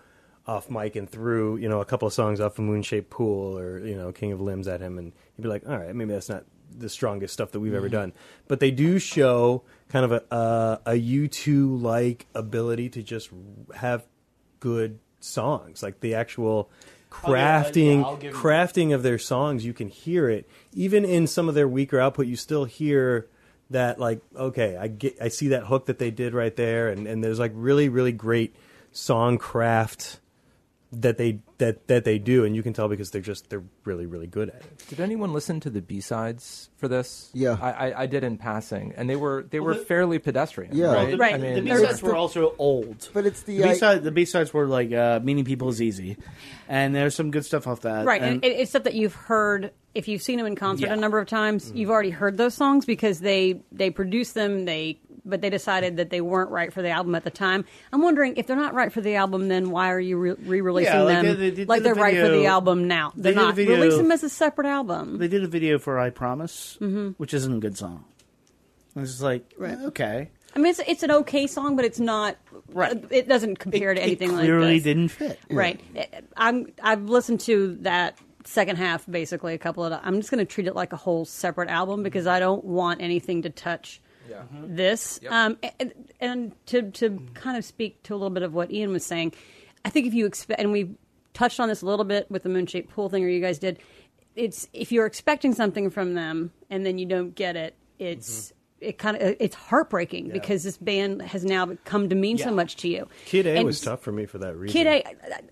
off 0.47 0.69
mic 0.69 0.97
and 0.97 1.09
threw 1.09 1.57
you 1.57 1.69
know 1.69 1.81
a 1.81 1.85
couple 1.85 2.07
of 2.07 2.15
songs 2.15 2.41
off 2.41 2.59
of 2.59 2.65
Moon 2.65 2.83
Shaped 2.83 3.11
Pool 3.11 3.59
or 3.59 3.79
you 3.85 3.97
know 3.97 4.13
King 4.13 4.33
of 4.33 4.41
Limbs 4.41 4.69
at 4.69 4.81
him, 4.81 4.99
and 4.99 5.13
he'd 5.37 5.43
be 5.43 5.49
like, 5.49 5.69
all 5.69 5.77
right, 5.77 5.95
maybe 5.95 6.13
that's 6.13 6.29
not 6.29 6.45
the 6.75 6.89
strongest 6.89 7.35
stuff 7.35 7.53
that 7.53 7.61
we've 7.61 7.75
ever 7.75 7.87
mm-hmm. 7.87 7.97
done. 7.97 8.13
But 8.49 8.61
they 8.61 8.71
do 8.71 8.99
show 8.99 9.63
kind 9.89 10.05
of 10.05 10.13
a 10.13 10.35
a, 10.35 10.81
a 10.87 10.95
U 10.95 11.29
two 11.29 11.77
like 11.77 12.27
ability 12.35 12.89
to 12.91 13.03
just 13.03 13.31
have 13.75 14.05
good 14.61 14.99
songs, 15.21 15.83
like 15.83 16.01
the 16.01 16.15
actual 16.15 16.71
oh, 16.71 17.15
crafting 17.15 18.05
I'll 18.05 18.17
give 18.17 18.33
you- 18.33 18.39
crafting 18.39 18.95
of 18.95 19.03
their 19.03 19.19
songs. 19.19 19.65
You 19.65 19.73
can 19.73 19.89
hear 19.89 20.29
it 20.29 20.49
even 20.73 21.05
in 21.05 21.27
some 21.27 21.49
of 21.49 21.55
their 21.55 21.69
weaker 21.69 22.01
output. 22.01 22.27
You 22.27 22.37
still 22.37 22.65
hear 22.65 23.29
that 23.71 23.99
like 23.99 24.21
okay 24.37 24.77
i 24.77 24.87
get 24.87 25.17
i 25.19 25.29
see 25.29 25.49
that 25.49 25.65
hook 25.65 25.87
that 25.87 25.99
they 25.99 26.11
did 26.11 26.35
right 26.35 26.57
there 26.57 26.91
and 26.91 27.07
and 27.07 27.25
there's 27.25 27.39
like 27.39 27.53
really 27.55 27.89
really 27.89 28.13
great 28.13 28.55
song 28.91 29.39
craft 29.39 30.21
that 30.93 31.17
they 31.17 31.41
that 31.59 31.87
that 31.89 32.05
they 32.05 32.19
do 32.19 32.45
and 32.45 32.55
you 32.55 32.63
can 32.63 32.73
tell 32.75 32.87
because 32.87 33.11
they're 33.11 33.23
just 33.23 33.49
they're 33.49 33.63
really 33.85 34.05
really 34.05 34.27
good 34.27 34.51
at 34.51 34.57
it 34.57 34.85
Did 34.89 35.01
anyone 35.01 35.33
listen 35.33 35.59
to 35.61 35.71
the 35.71 35.81
B 35.81 36.01
sides 36.03 36.69
for 36.77 36.87
this? 36.87 37.31
Yeah. 37.33 37.57
I, 37.61 37.71
I, 37.91 38.03
I 38.03 38.07
did 38.07 38.25
in 38.25 38.37
passing, 38.37 38.93
and 38.97 39.09
they 39.09 39.17
were 39.17 39.47
they 39.49 39.61
were 39.61 39.75
fairly 39.75 40.19
pedestrian. 40.19 40.77
Yeah. 40.77 40.93
right. 40.93 41.19
Right. 41.19 41.35
I 41.35 41.39
mean, 41.39 41.55
the 41.55 41.63
B 41.63 41.77
sides 41.77 42.03
were 42.03 42.15
also 42.15 42.55
old. 42.59 43.09
But 43.15 43.25
it's 43.25 43.43
the, 43.43 43.59
the 43.59 43.65
I- 43.65 43.73
B 43.73 43.79
side. 43.79 44.03
The 44.03 44.11
B 44.11 44.25
sides 44.27 44.53
were 44.53 44.67
like 44.67 44.93
uh, 44.93 45.21
"Meeting 45.23 45.45
People 45.45 45.69
is 45.71 45.81
Easy," 45.81 46.17
and 46.69 46.95
there's 46.95 47.15
some 47.15 47.31
good 47.31 47.45
stuff 47.45 47.67
off 47.67 47.81
that. 47.83 48.05
Right, 48.05 48.21
and, 48.21 48.45
and 48.45 48.53
it's 48.53 48.71
stuff 48.71 48.83
that 48.85 48.95
you've 48.95 49.15
heard. 49.15 49.73
If 49.95 50.09
you've 50.09 50.23
seen 50.23 50.39
them 50.39 50.47
in 50.47 50.57
concert 50.57 50.87
Yeah. 50.87 50.95
a 50.95 50.97
number 50.97 51.19
of 51.19 51.29
times, 51.29 51.71
you've 51.75 51.91
already 51.91 52.11
heard 52.11 52.37
those 52.37 52.55
songs 52.55 52.85
because 52.85 53.21
they 53.21 53.63
they 53.71 53.91
produce 53.91 54.33
them. 54.33 54.65
They 54.65 54.99
but 55.25 55.41
they 55.41 55.51
decided 55.51 55.97
that 55.99 56.11
they 56.11 56.21
weren't 56.21 56.51
right 56.51 56.73
for 56.73 56.83
the 56.83 56.91
album 56.91 57.15
at 57.15 57.25
the 57.25 57.31
time. 57.31 57.65
I'm 57.93 58.03
wondering 58.03 58.37
if 58.37 58.47
they're 58.47 58.57
not 58.57 58.75
right 58.75 58.93
for 58.93 59.01
the 59.01 59.15
album, 59.17 59.49
then 59.49 59.71
why 59.71 59.91
are 59.93 60.01
you 60.01 60.17
re- 60.17 60.33
re-releasing 60.33 60.93
Yeah, 60.93 61.03
like 61.03 61.23
them 61.23 61.39
they- 61.39 61.51
they 61.51 61.65
like 61.65 61.83
they're 61.83 61.95
right 61.95 62.17
for 62.17 62.29
the 62.29 62.47
album 62.47 62.89
now? 62.89 63.13
they 63.17 63.33
They're 63.33 63.33
a 63.43 63.47
not. 63.47 63.55
video- 63.55 63.77
Release 63.77 63.97
them 63.97 64.11
as 64.11 64.23
a 64.25 64.29
separate 64.29 64.67
album. 64.67 65.19
they 65.19 65.29
did 65.29 65.45
a 65.45 65.49
video 65.49 65.79
for 65.79 65.99
"I 65.99 66.11
Promise," 66.11 66.79
Mm-hmm. 66.81 67.11
which 67.19 67.33
isn't 67.35 67.55
a 67.55 67.59
good 67.61 67.77
song. 67.79 68.05
It's 68.97 69.11
just 69.13 69.23
like 69.23 69.51
Right. 69.57 69.79
Eh, 69.79 69.87
okay, 69.87 70.29
I 70.55 70.59
mean, 70.59 70.67
it's 70.71 70.81
it's 70.87 71.03
an 71.03 71.11
okay 71.11 71.47
song, 71.47 71.77
but 71.77 71.85
it's 71.87 72.01
not. 72.01 72.37
Right. 72.69 72.93
Uh, 72.93 73.07
it 73.11 73.27
doesn't 73.29 73.59
compare 73.59 73.93
it, 73.93 73.95
to 73.95 74.03
anything 74.03 74.33
like 74.33 74.41
clearly 74.45 74.75
this. 74.75 74.85
didn't 74.85 75.09
fit. 75.09 75.39
Right. 75.51 75.81
Eh, 75.97 76.05
I'm 76.37 76.73
I've 76.83 77.05
listened 77.05 77.41
to 77.43 77.77
that 77.83 78.19
second 78.45 78.77
half 78.77 79.09
basically 79.11 79.55
a 79.55 79.59
couple 79.59 79.85
of 79.85 79.99
I'm 80.03 80.17
just 80.17 80.31
going 80.31 80.45
to 80.45 80.53
treat 80.53 80.67
it 80.67 80.75
like 80.75 80.93
a 80.93 80.97
whole 80.97 81.25
separate 81.25 81.71
album 81.71 82.03
because 82.03 82.27
I 82.27 82.39
don't 82.41 82.65
want 82.65 83.01
anything 83.01 83.43
to 83.43 83.51
touch 83.51 84.02
Yeah. 84.29 84.43
this. 84.53 85.21
Um, 85.29 85.59
and, 85.81 85.93
and 86.21 86.67
to 86.67 86.91
to 86.93 87.21
kind 87.35 87.57
of 87.57 87.65
speak 87.65 88.03
to 88.05 88.15
a 88.15 88.17
little 88.17 88.31
bit 88.31 88.43
of 88.43 88.55
what 88.55 88.71
Ian 88.71 88.91
was 88.93 89.05
saying, 89.05 89.33
I 89.85 89.91
think 89.91 90.07
if 90.07 90.15
you 90.15 90.27
expect 90.27 90.61
and 90.61 90.73
we 90.73 90.95
touched 91.35 91.61
on 91.61 91.69
this 91.69 91.83
a 91.83 91.87
little 91.87 92.05
bit 92.05 92.31
with 92.31 92.43
the 92.43 92.49
moon 92.49 92.67
shaped 92.67 92.91
pool 92.91 93.09
thing, 93.09 93.25
or 93.25 93.29
you 93.29 93.41
guys 93.41 93.59
did. 93.59 93.79
It's 94.35 94.69
if 94.73 94.93
you're 94.93 95.07
expecting 95.07 95.53
something 95.55 95.91
from 95.91 96.15
them 96.15 96.53
and 96.71 96.87
then 96.87 96.99
you 96.99 97.05
don't 97.05 97.35
get 97.35 97.55
it, 97.57 97.75
it's 97.99 98.53
it 98.83 98.99
kind 98.99 99.17
of 99.17 99.37
it's 99.39 99.55
heartbreaking 99.55 100.31
because 100.31 100.65
this 100.65 100.77
band 100.77 101.23
has 101.23 101.45
now 101.45 101.71
come 101.85 102.09
to 102.09 102.15
mean 102.15 102.37
so 102.39 102.53
much 102.53 102.77
to 102.77 102.89
you. 102.89 103.09
Kid 103.25 103.47
A 103.47 103.57
And 103.57 103.65
was 103.65 103.81
tough 103.81 104.03
for 104.03 104.13
me 104.13 104.27
for 104.27 104.39
that 104.39 104.57
reason. 104.57 104.73
Kid 104.73 104.87
A, 104.87 105.05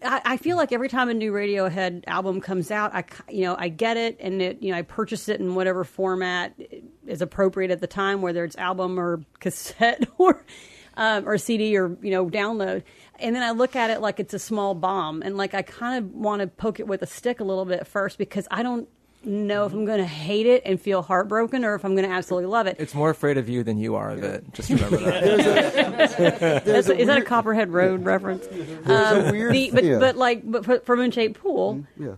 I, 0.02 0.20
I 0.24 0.36
feel 0.36 0.56
like 0.56 0.72
every 0.72 0.88
time 0.88 1.08
a 1.08 1.14
new 1.14 1.32
Radiohead 1.32 2.04
album 2.06 2.40
comes 2.40 2.70
out, 2.70 2.94
I 2.94 3.04
you 3.30 3.42
know 3.42 3.56
I 3.58 3.68
get 3.68 3.96
it 3.96 4.16
and 4.20 4.42
it 4.42 4.62
you 4.62 4.72
know 4.72 4.78
I 4.78 4.82
purchase 4.82 5.28
it 5.28 5.40
in 5.40 5.54
whatever 5.54 5.84
format 5.84 6.54
is 7.06 7.22
appropriate 7.22 7.70
at 7.70 7.80
the 7.80 7.86
time, 7.86 8.22
whether 8.22 8.44
it's 8.44 8.56
album 8.56 8.98
or 8.98 9.22
cassette 9.38 10.08
or 10.18 10.44
um, 10.96 11.28
or 11.28 11.38
CD 11.38 11.76
or 11.76 11.96
you 12.02 12.10
know 12.10 12.28
download, 12.28 12.82
and 13.18 13.34
then 13.34 13.42
I 13.42 13.52
look 13.52 13.76
at 13.76 13.90
it 13.90 14.00
like 14.00 14.20
it's 14.20 14.34
a 14.34 14.38
small 14.38 14.74
bomb, 14.74 15.22
and 15.22 15.36
like 15.36 15.54
I 15.54 15.62
kind 15.62 16.04
of 16.04 16.12
want 16.12 16.40
to 16.40 16.46
poke 16.48 16.80
it 16.80 16.86
with 16.86 17.02
a 17.02 17.06
stick 17.06 17.40
a 17.40 17.44
little 17.44 17.64
bit 17.64 17.86
first 17.86 18.18
because 18.18 18.48
I 18.50 18.62
don't 18.62 18.88
know 19.24 19.66
if 19.66 19.72
I'm 19.72 19.84
going 19.84 19.98
to 19.98 20.06
hate 20.06 20.46
it 20.46 20.62
and 20.64 20.80
feel 20.80 21.02
heartbroken 21.02 21.64
or 21.64 21.74
if 21.74 21.84
I'm 21.84 21.94
going 21.94 22.08
to 22.08 22.14
absolutely 22.14 22.48
love 22.48 22.66
it. 22.66 22.76
It's 22.78 22.94
more 22.94 23.10
afraid 23.10 23.38
of 23.38 23.48
you 23.48 23.62
than 23.62 23.78
you 23.78 23.94
are 23.96 24.10
of 24.10 24.22
it. 24.22 24.52
Just 24.52 24.70
remember 24.70 24.96
that. 24.98 26.64
That's, 26.64 26.88
is 26.88 27.06
that 27.06 27.18
a 27.18 27.24
Copperhead 27.24 27.70
Road 27.70 28.04
reference? 28.04 28.46
There's 28.46 28.86
a 28.86 29.26
um, 29.26 29.32
weird- 29.32 29.54
the- 29.54 29.70
but 29.72 29.84
yeah. 29.84 29.98
but 29.98 30.16
like 30.16 30.50
but 30.50 30.64
for, 30.64 30.80
for 30.80 30.96
Moonshaped 30.96 31.38
Pool, 31.38 31.74
mm-hmm. 31.74 32.04
Yeah. 32.04 32.14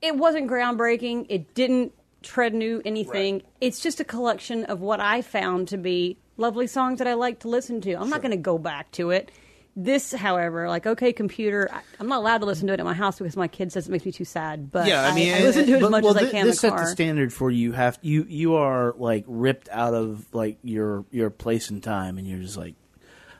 it 0.00 0.16
wasn't 0.16 0.50
groundbreaking. 0.50 1.26
It 1.28 1.54
didn't 1.54 1.92
tread 2.22 2.54
new 2.54 2.82
anything. 2.84 3.42
It's 3.60 3.80
just 3.80 4.00
a 4.00 4.04
collection 4.04 4.64
of 4.66 4.80
what 4.80 5.00
I 5.00 5.22
found 5.22 5.68
to 5.68 5.78
be 5.78 6.18
lovely 6.36 6.66
songs 6.66 6.98
that 6.98 7.06
I 7.08 7.14
like 7.14 7.40
to 7.40 7.48
listen 7.48 7.80
to. 7.82 7.94
I'm 7.94 8.10
not 8.10 8.20
going 8.22 8.30
to 8.30 8.36
go 8.36 8.58
back 8.58 8.90
to 8.92 9.10
it. 9.10 9.30
This, 9.74 10.12
however, 10.12 10.68
like 10.68 10.86
okay, 10.86 11.14
computer, 11.14 11.68
I, 11.72 11.80
I'm 11.98 12.06
not 12.06 12.18
allowed 12.18 12.38
to 12.38 12.44
listen 12.46 12.66
to 12.66 12.74
it 12.74 12.80
at 12.80 12.84
my 12.84 12.92
house 12.92 13.18
because 13.18 13.36
my 13.36 13.48
kid 13.48 13.72
says 13.72 13.88
it 13.88 13.90
makes 13.90 14.04
me 14.04 14.12
too 14.12 14.26
sad. 14.26 14.70
But 14.70 14.86
yeah, 14.86 15.02
I 15.06 15.14
mean, 15.14 15.32
I, 15.32 15.40
listen 15.40 15.64
to 15.64 15.72
it 15.72 15.82
as 15.82 15.90
much 15.90 16.04
well, 16.04 16.14
as 16.18 16.22
I 16.26 16.30
can 16.30 16.40
in 16.42 16.46
This 16.48 16.56
the 16.56 16.60
set 16.60 16.70
car. 16.72 16.80
the 16.84 16.86
standard 16.90 17.32
for 17.32 17.50
you. 17.50 17.72
Have 17.72 17.98
you 18.02 18.26
you 18.28 18.56
are 18.56 18.94
like 18.98 19.24
ripped 19.26 19.70
out 19.70 19.94
of 19.94 20.26
like 20.34 20.58
your 20.62 21.06
your 21.10 21.30
place 21.30 21.70
and 21.70 21.82
time, 21.82 22.18
and 22.18 22.26
you're 22.26 22.40
just 22.40 22.58
like, 22.58 22.74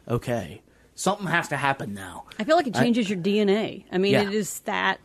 okay, 0.09 0.63
something 0.95 1.27
has 1.27 1.49
to 1.49 1.57
happen 1.59 1.93
now. 1.93 2.25
I 2.39 2.45
feel 2.45 2.57
like 2.57 2.67
it 2.67 2.77
I- 2.77 2.83
changes 2.83 3.11
your 3.11 3.19
DNA. 3.19 3.85
I 3.93 3.99
mean, 3.99 4.13
Yeah. 4.13 4.23
it 4.23 4.33
is 4.33 4.61
that 4.61 5.01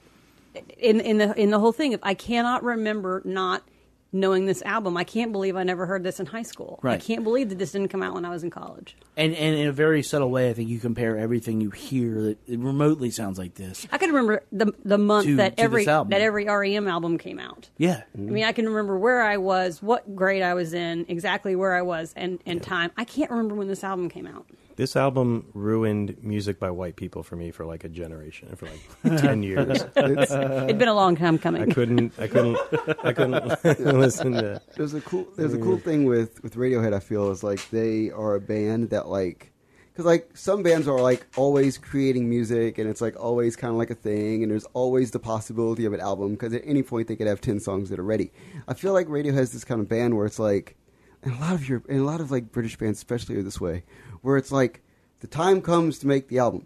in 0.78 1.02
in 1.02 1.18
the 1.18 1.34
in 1.38 1.52
the 1.52 1.60
whole 1.60 1.74
thing. 1.74 1.92
If 1.92 2.00
I 2.04 2.14
cannot 2.14 2.64
remember 2.64 3.22
not 3.26 3.64
knowing 4.12 4.46
this 4.46 4.62
album, 4.64 4.96
I 4.98 5.04
can't 5.04 5.32
believe 5.32 5.56
I 5.56 5.64
never 5.64 5.86
heard 5.86 6.04
this 6.04 6.20
in 6.20 6.26
high 6.26 6.44
school. 6.44 6.80
I 6.84 6.98
can't 6.98 7.24
believe 7.24 7.50
that 7.50 7.58
this 7.60 7.72
didn't 7.72 7.90
come 7.90 8.02
out 8.02 8.14
when 8.14 8.26
I 8.26 8.30
was 8.30 8.44
in 8.44 8.50
college. 8.50 8.96
And 9.16 9.34
and 9.36 9.56
in 9.56 9.68
a 9.68 9.72
very 9.72 10.04
subtle 10.04 10.30
way, 10.30 10.50
I 10.50 10.54
think 10.54 10.70
you 10.70 10.80
compare 10.80 11.18
everything 11.18 11.62
you 11.62 11.70
hear 11.72 12.22
that 12.22 12.38
it 12.48 12.60
remotely 12.60 13.12
sounds 13.12 13.38
like 13.38 13.56
this. 13.56 13.88
I 13.92 13.98
can 13.98 14.10
remember 14.10 14.44
the 14.52 14.74
the 14.86 14.98
month 14.98 15.26
To- 15.28 15.36
that 15.38 15.58
to 15.58 15.64
every 15.64 15.86
that 15.86 16.12
every 16.14 16.46
REM 16.46 16.88
album 16.88 17.18
came 17.18 17.40
out. 17.40 17.70
Yeah, 17.78 18.04
I 18.16 18.18
mean, 18.18 18.44
I 18.44 18.52
can 18.52 18.68
remember 18.68 18.98
where 18.98 19.22
I 19.22 19.38
was, 19.38 19.82
what 19.82 20.16
grade 20.16 20.42
I 20.42 20.54
was 20.54 20.74
in, 20.74 21.06
exactly 21.10 21.56
where 21.56 21.74
I 21.76 21.82
was, 21.82 22.14
and, 22.16 22.40
and 22.46 22.62
time. 22.62 22.92
I 22.98 23.04
can't 23.04 23.30
remember 23.32 23.56
when 23.56 23.68
this 23.68 23.84
album 23.84 24.10
came 24.10 24.28
out. 24.28 24.46
This 24.78 24.96
album 24.96 25.48
ruined 25.56 26.16
music 26.24 26.60
by 26.60 26.70
white 26.70 26.96
people 26.96 27.24
for 27.24 27.36
me 27.36 27.50
for 27.50 27.66
like 27.66 27.84
a 27.84 27.90
generation, 27.90 28.56
for 28.56 28.68
like 28.68 29.20
ten 29.22 29.42
years. 29.42 29.84
It's, 29.96 30.32
uh, 30.32 30.66
It'd 30.66 30.78
been 30.78 30.88
a 30.88 30.94
long 30.94 31.16
time 31.16 31.40
coming. 31.40 31.64
I 31.64 31.66
coming. 31.66 31.74
couldn't, 31.74 32.14
I 32.20 32.28
couldn't, 32.28 32.58
I 33.04 33.12
couldn't 33.12 33.64
listen 34.00 34.34
to. 34.34 34.62
there's 34.76 34.94
a 34.94 35.02
cool 35.02 35.28
there's 35.36 35.56
a 35.56 35.58
cool 35.58 35.78
thing 35.78 36.06
with 36.06 36.42
with 36.44 36.56
Radiohead. 36.56 36.94
I 36.94 37.00
feel 37.00 37.32
is 37.32 37.42
like 37.44 37.68
they 37.72 38.12
are 38.12 38.36
a 38.36 38.40
band 38.40 38.92
that 38.92 39.08
like 39.08 39.52
because 39.92 40.06
like 40.06 40.30
some 40.38 40.62
bands 40.62 40.88
are 40.88 41.02
like 41.02 41.26
always 41.36 41.80
creating 41.80 42.30
music 42.30 42.78
and 42.78 42.88
it's 42.88 43.02
like 43.02 43.20
always 43.20 43.56
kind 43.56 43.72
of 43.72 43.78
like 43.80 43.90
a 43.90 43.96
thing 43.96 44.44
and 44.44 44.52
there's 44.52 44.66
always 44.76 45.10
the 45.10 45.18
possibility 45.18 45.86
of 45.86 45.94
an 45.94 46.00
album 46.00 46.34
because 46.34 46.54
at 46.54 46.62
any 46.66 46.84
point 46.84 47.08
they 47.08 47.16
could 47.16 47.26
have 47.26 47.42
10 47.42 47.60
songs 47.60 47.90
that 47.90 47.98
are 47.98 48.04
ready 48.04 48.32
i 48.68 48.76
feel 48.76 48.94
like 48.94 49.08
Radiohead's 49.08 49.54
this 49.54 49.64
kind 49.64 49.82
of 49.82 49.90
band 49.90 50.16
where 50.16 50.28
it's 50.28 50.38
like 50.38 50.78
and 51.24 51.34
a 51.34 51.38
lot 51.40 51.54
of 51.54 51.68
your 51.68 51.82
and 51.90 52.00
a 52.00 52.04
lot 52.04 52.22
of 52.22 52.32
like 52.32 52.52
british 52.52 52.78
bands 52.78 53.00
especially 53.00 53.36
are 53.36 53.44
this 53.44 53.60
way 53.62 53.84
where 54.22 54.38
it's 54.38 54.52
like 54.52 54.82
the 55.20 55.28
time 55.28 55.62
comes 55.62 56.00
to 56.00 56.08
make 56.08 56.28
the 56.28 56.38
album 56.40 56.66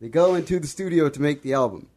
they 0.00 0.08
go 0.08 0.34
into 0.34 0.58
the 0.60 0.66
studio 0.66 1.08
to 1.08 1.20
make 1.20 1.42
the 1.42 1.52
album 1.54 1.88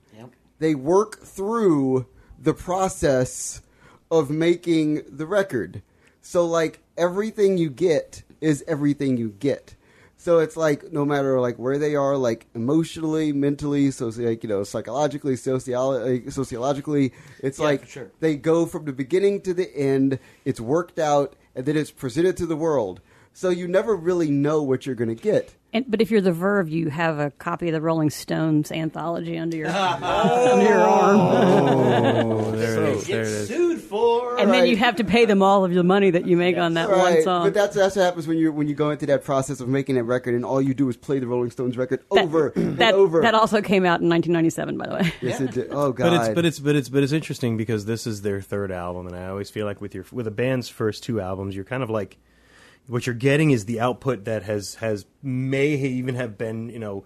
they 0.59 0.75
work 0.75 1.19
through 1.19 2.05
the 2.39 2.53
process 2.53 3.61
of 4.09 4.29
making 4.29 5.01
the 5.09 5.25
record. 5.25 5.81
So 6.21 6.45
like 6.45 6.79
everything 6.97 7.57
you 7.57 7.69
get 7.69 8.23
is 8.39 8.63
everything 8.67 9.17
you 9.17 9.29
get. 9.39 9.75
So 10.15 10.39
it's 10.39 10.55
like 10.55 10.93
no 10.93 11.03
matter 11.03 11.41
like 11.41 11.57
where 11.57 11.77
they 11.77 11.95
are, 11.95 12.15
like 12.15 12.45
emotionally, 12.55 13.34
mentally, 13.34 13.91
so 13.91 14.07
like 14.07 14.43
you 14.43 14.47
know, 14.49 14.63
psychologically, 14.63 15.34
sociolo- 15.34 16.31
sociologically, 16.31 17.11
it's 17.39 17.59
Yeah, 17.59 17.65
like 17.65 17.88
sure. 17.89 18.11
they 18.21 18.36
go 18.38 18.65
from 18.65 18.86
the 18.86 18.93
beginning 18.93 19.41
to 19.41 19.53
the 19.53 19.69
end. 19.75 20.19
It's 20.45 20.61
worked 20.61 20.97
out, 20.99 21.36
and 21.56 21.66
then 21.66 21.78
it's 21.78 21.91
presented 21.91 22.38
to 22.38 22.45
the 22.45 22.56
world. 22.56 23.01
So 23.36 23.49
you 23.49 23.67
never 23.67 23.95
really 23.95 24.29
know 24.29 24.61
what 24.61 24.86
you're 24.86 24.95
going 24.95 25.15
to 25.15 25.21
get. 25.21 25.53
And, 25.73 25.86
but 25.89 26.01
if 26.01 26.11
you're 26.11 26.21
the 26.21 26.31
Verve, 26.31 26.69
you 26.69 26.89
have 26.91 27.17
a 27.17 27.31
copy 27.31 27.67
of 27.67 27.73
the 27.73 27.81
Rolling 27.81 28.11
Stones 28.11 28.71
anthology 28.71 29.39
under 29.39 29.57
your 29.57 29.69
oh. 29.71 30.51
under 30.53 30.65
your 30.69 30.79
arm, 30.79 31.17
Oh, 31.19 32.51
there 32.51 32.84
it 32.84 32.89
is. 32.97 33.07
There 33.07 33.21
it 33.21 33.27
is. 33.27 33.47
sued 33.47 33.81
for. 33.81 34.38
and 34.39 34.53
then 34.53 34.67
you 34.67 34.77
have 34.77 34.97
to 34.97 35.03
pay 35.03 35.25
them 35.25 35.41
all 35.41 35.65
of 35.65 35.73
the 35.73 35.84
money 35.84 36.11
that 36.11 36.27
you 36.27 36.38
make 36.38 36.57
on 36.57 36.75
that 36.75 36.89
one 36.91 37.23
song. 37.23 37.45
but 37.47 37.55
that's 37.55 37.75
that's 37.75 37.95
what 37.95 38.03
happens 38.05 38.27
when 38.27 38.38
you 38.38 38.51
when 38.51 38.67
you 38.67 38.75
go 38.75 38.91
into 38.91 39.07
that 39.07 39.23
process 39.23 39.59
of 39.61 39.67
making 39.67 39.95
that 39.95 40.03
record, 40.03 40.36
and 40.36 40.45
all 40.45 40.61
you 40.61 40.75
do 40.75 40.88
is 40.89 40.95
play 40.95 41.17
the 41.17 41.25
Rolling 41.27 41.49
Stones 41.49 41.75
record 41.75 42.01
That- 42.11 42.25
over 42.25 42.47
and 42.55 42.77
that, 42.77 42.93
over. 42.93 43.21
that 43.21 43.34
also 43.34 43.59
came 43.61 43.84
out 43.84 43.99
in 44.01 44.09
1997, 44.09 44.77
by 44.77 44.86
the 44.88 44.93
way. 44.93 45.13
yes, 45.21 45.41
it 45.41 45.51
did. 45.53 45.67
Oh 45.71 45.91
god! 45.91 46.09
But 46.11 46.13
it's 46.13 46.36
but 46.36 46.45
it's 46.45 46.59
but 46.59 46.75
it's 46.75 46.89
but 46.89 47.01
it's 47.03 47.13
interesting 47.13 47.57
because 47.57 47.86
this 47.86 48.05
is 48.05 48.21
their 48.21 48.41
third 48.41 48.71
album, 48.71 49.07
and 49.07 49.15
I 49.15 49.27
always 49.27 49.49
feel 49.49 49.65
like 49.65 49.81
with 49.81 49.95
your 49.95 50.05
with 50.11 50.27
a 50.27 50.31
band's 50.31 50.69
first 50.69 51.03
two 51.03 51.19
albums, 51.19 51.55
you're 51.55 51.65
kind 51.65 51.81
of 51.81 51.89
like 51.89 52.17
what 52.88 53.05
you're 53.05 53.15
getting 53.15 53.51
is 53.51 53.65
the 53.65 53.79
output 53.79 54.25
that 54.25 54.43
has 54.43 54.75
has 54.75 55.05
may 55.21 55.69
even 55.75 56.15
have 56.15 56.38
been 56.38 56.69
you 56.69 56.79
know 56.79 57.05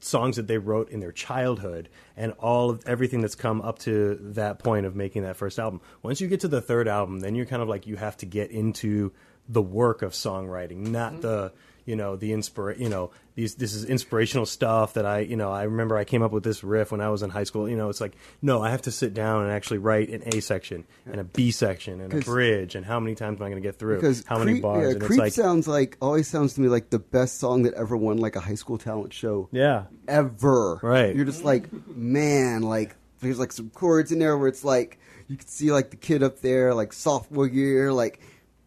songs 0.00 0.36
that 0.36 0.46
they 0.46 0.58
wrote 0.58 0.90
in 0.90 1.00
their 1.00 1.12
childhood 1.12 1.88
and 2.16 2.32
all 2.32 2.70
of 2.70 2.82
everything 2.86 3.20
that's 3.20 3.34
come 3.34 3.62
up 3.62 3.78
to 3.78 4.18
that 4.20 4.58
point 4.58 4.84
of 4.84 4.94
making 4.94 5.22
that 5.22 5.36
first 5.36 5.58
album. 5.58 5.80
Once 6.02 6.20
you 6.20 6.28
get 6.28 6.40
to 6.40 6.48
the 6.48 6.60
third 6.60 6.86
album, 6.86 7.20
then 7.20 7.34
you're 7.34 7.46
kind 7.46 7.62
of 7.62 7.68
like 7.68 7.86
you 7.86 7.96
have 7.96 8.16
to 8.16 8.26
get 8.26 8.50
into 8.50 9.12
the 9.48 9.62
work 9.62 10.02
of 10.02 10.12
songwriting, 10.12 10.88
not 10.88 11.12
mm-hmm. 11.12 11.22
the 11.22 11.52
you 11.84 11.96
know 11.96 12.16
the 12.16 12.32
inspira- 12.32 12.78
you 12.78 12.88
know 12.88 13.10
these 13.34 13.56
this 13.56 13.74
is 13.74 13.84
inspirational 13.84 14.46
stuff 14.46 14.94
that 14.94 15.04
I 15.04 15.20
you 15.20 15.36
know 15.36 15.50
I 15.52 15.64
remember 15.64 15.96
I 15.96 16.04
came 16.04 16.22
up 16.22 16.30
with 16.30 16.44
this 16.44 16.62
riff 16.62 16.92
when 16.92 17.00
I 17.00 17.08
was 17.08 17.22
in 17.22 17.30
high 17.30 17.44
school. 17.44 17.68
You 17.68 17.76
know, 17.76 17.88
it's 17.88 18.00
like 18.00 18.14
no, 18.40 18.62
I 18.62 18.70
have 18.70 18.82
to 18.82 18.90
sit 18.90 19.12
down 19.12 19.42
and 19.42 19.50
actually 19.50 19.78
write 19.78 20.08
an 20.10 20.22
A 20.26 20.40
section 20.40 20.84
and 21.06 21.20
a 21.20 21.24
B 21.24 21.50
section 21.50 22.00
and 22.00 22.12
a 22.12 22.20
bridge 22.20 22.74
and 22.74 22.86
how 22.86 23.00
many 23.00 23.14
times 23.14 23.40
am 23.40 23.46
I 23.46 23.50
going 23.50 23.62
to 23.62 23.66
get 23.66 23.78
through? 23.78 23.96
because 23.96 24.24
how 24.26 24.38
many 24.38 24.52
Creep, 24.52 24.62
bars? 24.62 24.82
Yeah, 24.82 24.90
and 24.92 25.00
Creep 25.00 25.10
it's 25.10 25.18
like 25.18 25.32
sounds 25.32 25.68
like 25.68 25.96
always 26.00 26.28
sounds 26.28 26.54
to 26.54 26.60
me 26.60 26.68
like 26.68 26.90
the 26.90 26.98
best 26.98 27.38
song 27.38 27.64
that 27.64 27.74
ever 27.74 27.96
won 27.96 28.18
like 28.18 28.36
a 28.36 28.40
high 28.40 28.54
school 28.54 28.78
talent 28.78 29.12
show 29.12 29.48
yeah. 29.52 29.84
ever. 30.08 30.78
Right. 30.82 31.14
You're 31.14 31.24
just 31.24 31.44
like 31.44 31.68
man, 31.88 32.62
like 32.62 32.94
there's 33.20 33.38
like 33.38 33.52
some 33.52 33.70
chords 33.70 34.12
in 34.12 34.18
there 34.18 34.38
where 34.38 34.48
it's 34.48 34.64
like 34.64 34.98
you 35.28 35.36
can 35.36 35.46
see 35.46 35.72
like 35.72 35.90
the 35.90 35.96
kid 35.96 36.22
up 36.22 36.40
there 36.40 36.74
like 36.74 36.92
sophomore 36.92 37.46
year 37.46 37.92
like. 37.92 38.20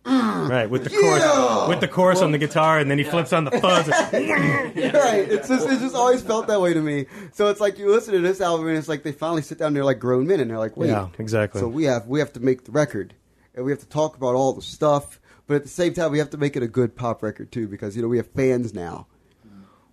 Mm. 0.07 0.49
Right, 0.49 0.69
with 0.69 0.85
the 0.85 0.89
Yeah! 0.91 1.01
chorus, 1.01 1.69
with 1.69 1.79
the 1.81 1.87
chorus 1.87 2.21
on 2.21 2.31
the 2.31 2.37
guitar, 2.37 2.79
and 2.79 2.89
then 2.89 2.97
he 2.97 3.03
flips 3.03 3.33
on 3.33 3.43
the 3.43 3.51
fuzz. 3.51 3.87
right. 4.13 5.27
It's 5.29 5.47
just 5.49 5.67
it 5.67 5.79
just 5.79 5.95
always 5.95 6.21
felt 6.21 6.47
that 6.47 6.61
way 6.61 6.73
to 6.73 6.81
me. 6.81 7.07
So 7.33 7.49
it's 7.49 7.59
like 7.59 7.77
you 7.77 7.91
listen 7.91 8.13
to 8.13 8.21
this 8.21 8.39
album 8.39 8.67
and 8.69 8.77
it's 8.77 8.87
like 8.87 9.03
they 9.03 9.11
finally 9.11 9.41
sit 9.41 9.57
down. 9.57 9.73
They're 9.73 9.83
like 9.83 9.99
grown 9.99 10.27
men 10.27 10.39
and 10.39 10.49
they're 10.49 10.57
like, 10.57 10.77
wait, 10.77 10.89
Yeah, 10.89 11.09
exactly. 11.19 11.59
So 11.59 11.67
we 11.67 11.83
have 11.85 12.07
we 12.07 12.19
have 12.19 12.31
to 12.33 12.39
make 12.39 12.63
the 12.63 12.71
record 12.71 13.15
and 13.53 13.65
we 13.65 13.71
have 13.71 13.79
to 13.81 13.87
talk 13.87 14.15
about 14.15 14.35
all 14.35 14.53
the 14.53 14.61
stuff, 14.61 15.19
but 15.45 15.55
at 15.55 15.63
the 15.63 15.69
same 15.69 15.93
time 15.93 16.11
we 16.11 16.19
have 16.19 16.29
to 16.29 16.37
make 16.37 16.55
it 16.55 16.63
a 16.63 16.67
good 16.67 16.95
pop 16.95 17.21
record 17.21 17.51
too 17.51 17.67
because 17.67 17.95
you 17.97 18.01
know 18.01 18.07
we 18.07 18.17
have 18.17 18.27
fans 18.27 18.73
now. 18.73 19.07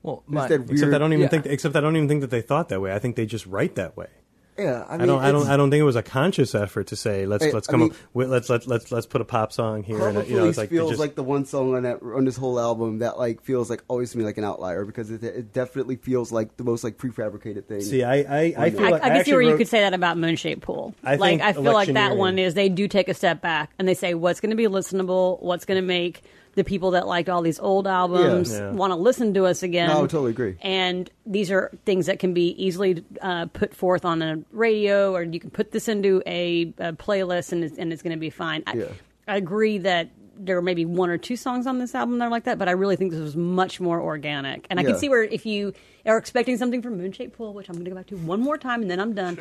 Well, 0.05 0.23
my, 0.27 0.47
that 0.47 0.61
Except 0.61 0.71
weird- 0.83 0.95
I 0.95 0.99
don't 0.99 1.13
even 1.15 1.23
yeah. 1.23 1.29
think. 1.29 1.47
Except 1.47 1.75
I 1.75 1.81
don't 1.81 1.97
even 1.97 2.09
think 2.09 2.21
that 2.21 2.31
they 2.31 2.43
thought 2.43 2.69
that 2.69 2.81
way. 2.81 2.93
I 2.95 2.99
think 2.99 3.17
they 3.17 3.27
just 3.27 3.47
write 3.47 3.75
that 3.77 3.97
way. 3.97 4.09
Yeah, 4.57 4.85
I, 4.89 4.93
mean, 4.93 5.03
I 5.03 5.07
don't. 5.07 5.25
I 5.25 5.33
don't. 5.33 5.49
I 5.49 5.57
don't 5.57 5.71
think 5.71 5.81
it 5.81 5.85
was 5.85 5.97
a 5.97 6.03
conscious 6.03 6.55
effort 6.55 6.87
to 6.89 6.97
say 6.97 7.27
let's 7.27 7.45
Hey, 7.45 7.53
let's 7.53 7.69
I 7.69 7.73
come 7.73 7.81
mean- 7.81 7.91
up. 7.91 7.97
With, 8.13 8.31
let's 8.31 8.49
let's 8.49 8.67
let's 8.69 8.93
let's 8.93 9.07
put 9.07 9.21
a 9.21 9.25
pop 9.25 9.53
song 9.53 9.83
here. 9.83 10.07
And 10.07 10.19
uh, 10.19 10.23
you 10.23 10.37
know, 10.37 10.49
it's 10.49 10.57
like 10.57 10.71
feels 10.71 10.91
just, 10.91 11.01
like 11.01 11.17
the 11.17 11.25
one 11.25 11.45
song 11.45 11.75
on 11.75 11.83
that 11.83 12.03
on 12.03 12.25
this 12.25 12.37
whole 12.37 12.61
album 12.61 12.99
that 13.01 13.19
like 13.19 13.43
feels 13.43 13.69
like 13.69 13.83
always 13.89 14.13
to 14.13 14.19
me 14.19 14.25
like 14.25 14.39
an 14.39 14.45
outlier 14.45 14.85
because 14.85 15.11
it, 15.11 15.25
it 15.25 15.53
definitely 15.53 15.97
feels 15.97 16.31
like 16.31 16.57
the 16.57 16.63
most 16.65 16.85
like 16.85 16.99
prefabricated 16.99 17.67
thing. 17.67 17.81
See, 17.81 18.05
I 18.05 18.19
I, 18.19 18.55
I 18.57 18.71
feel 18.71 18.87
I, 18.87 18.91
like 18.91 19.03
I 19.03 19.09
can 19.09 19.15
see 19.15 19.21
actually 19.21 19.33
where 19.33 19.43
you 19.43 19.57
could 19.57 19.69
say 19.69 19.81
that 19.81 19.93
about 19.93 20.19
Moon 20.19 20.37
Shaped 20.37 20.63
Pool. 20.63 20.95
I 21.03 21.17
like 21.17 21.31
think 21.31 21.43
I 21.43 21.53
feel 21.53 21.73
like 21.73 21.93
that 21.95 22.17
one 22.17 22.39
is 22.39 22.55
they 22.55 22.69
do 22.69 22.87
take 22.87 23.09
a 23.09 23.15
step 23.15 23.41
back 23.41 23.73
and 23.79 23.89
they 23.89 23.95
say 23.95 24.15
what's 24.15 24.41
going 24.41 24.51
to 24.51 24.57
be 24.57 24.67
listenable, 24.67 25.43
what's 25.43 25.65
going 25.65 25.81
to 25.81 25.87
make 25.87 26.23
the 26.55 26.65
people 26.65 26.93
that 26.93 27.07
liked 27.07 27.29
all 27.29 27.43
these 27.43 27.59
old 27.59 27.87
albums 27.87 28.53
Yeah. 28.53 28.59
Yeah. 28.59 28.71
want 28.73 28.91
to 28.93 28.97
listen 28.97 29.35
to 29.35 29.45
us 29.47 29.63
again. 29.63 29.89
No, 29.89 29.99
I 29.99 30.01
would 30.03 30.11
totally 30.11 30.31
agree. 30.31 30.57
And 30.63 31.11
these 31.27 31.51
are 31.51 31.71
things 31.85 32.07
that 32.07 32.19
can 32.19 32.35
be 32.35 32.51
easily 32.63 33.05
uh, 33.21 33.47
put 33.47 33.75
forth 33.75 34.05
on 34.05 34.23
a 34.23 34.43
radio, 34.53 35.15
or 35.15 35.23
you 35.23 35.41
can 35.41 35.51
put 35.51 35.73
this 35.73 35.89
into 35.89 36.23
a, 36.27 36.73
a 36.79 36.93
playlist, 36.93 37.53
and 37.53 37.65
it's, 37.65 37.79
and 37.79 37.93
it's 37.93 38.03
going 38.03 38.13
to 38.17 38.21
be 38.21 38.31
fine. 38.31 38.63
I, 38.67 38.75
Yeah. 38.75 38.85
I 39.27 39.37
agree 39.37 39.79
that 39.79 40.11
there 40.37 40.57
were 40.57 40.63
maybe 40.63 40.85
one 40.85 41.11
or 41.11 41.17
two 41.19 41.37
songs 41.37 41.67
on 41.67 41.79
this 41.79 41.95
album 41.95 42.19
that 42.19 42.25
are 42.27 42.31
like 42.31 42.45
that, 42.45 42.59
but 42.59 42.69
I 42.69 42.73
really 42.73 42.97
think 42.97 43.13
this 43.13 43.21
was 43.21 43.37
much 43.37 43.81
more 43.81 44.01
organic. 44.01 44.67
And 44.69 44.81
I 44.81 44.83
Yeah. 44.83 44.91
can 44.91 44.99
see 44.99 45.09
where 45.09 45.23
if 45.23 45.47
you 45.47 45.73
are 46.07 46.19
expecting 46.19 46.57
something 46.57 46.83
from 46.83 46.99
Moon 46.99 47.13
Shaped 47.13 47.37
Pool, 47.37 47.55
which 47.55 47.69
I'm 47.69 47.75
going 47.77 47.85
to 47.85 47.91
go 47.91 47.97
back 47.97 48.07
to 48.09 48.17
one 48.17 48.41
more 48.41 48.59
time 48.59 48.83
and 48.83 48.91
then 48.91 48.99
I'm 49.01 49.15
done. 49.15 49.39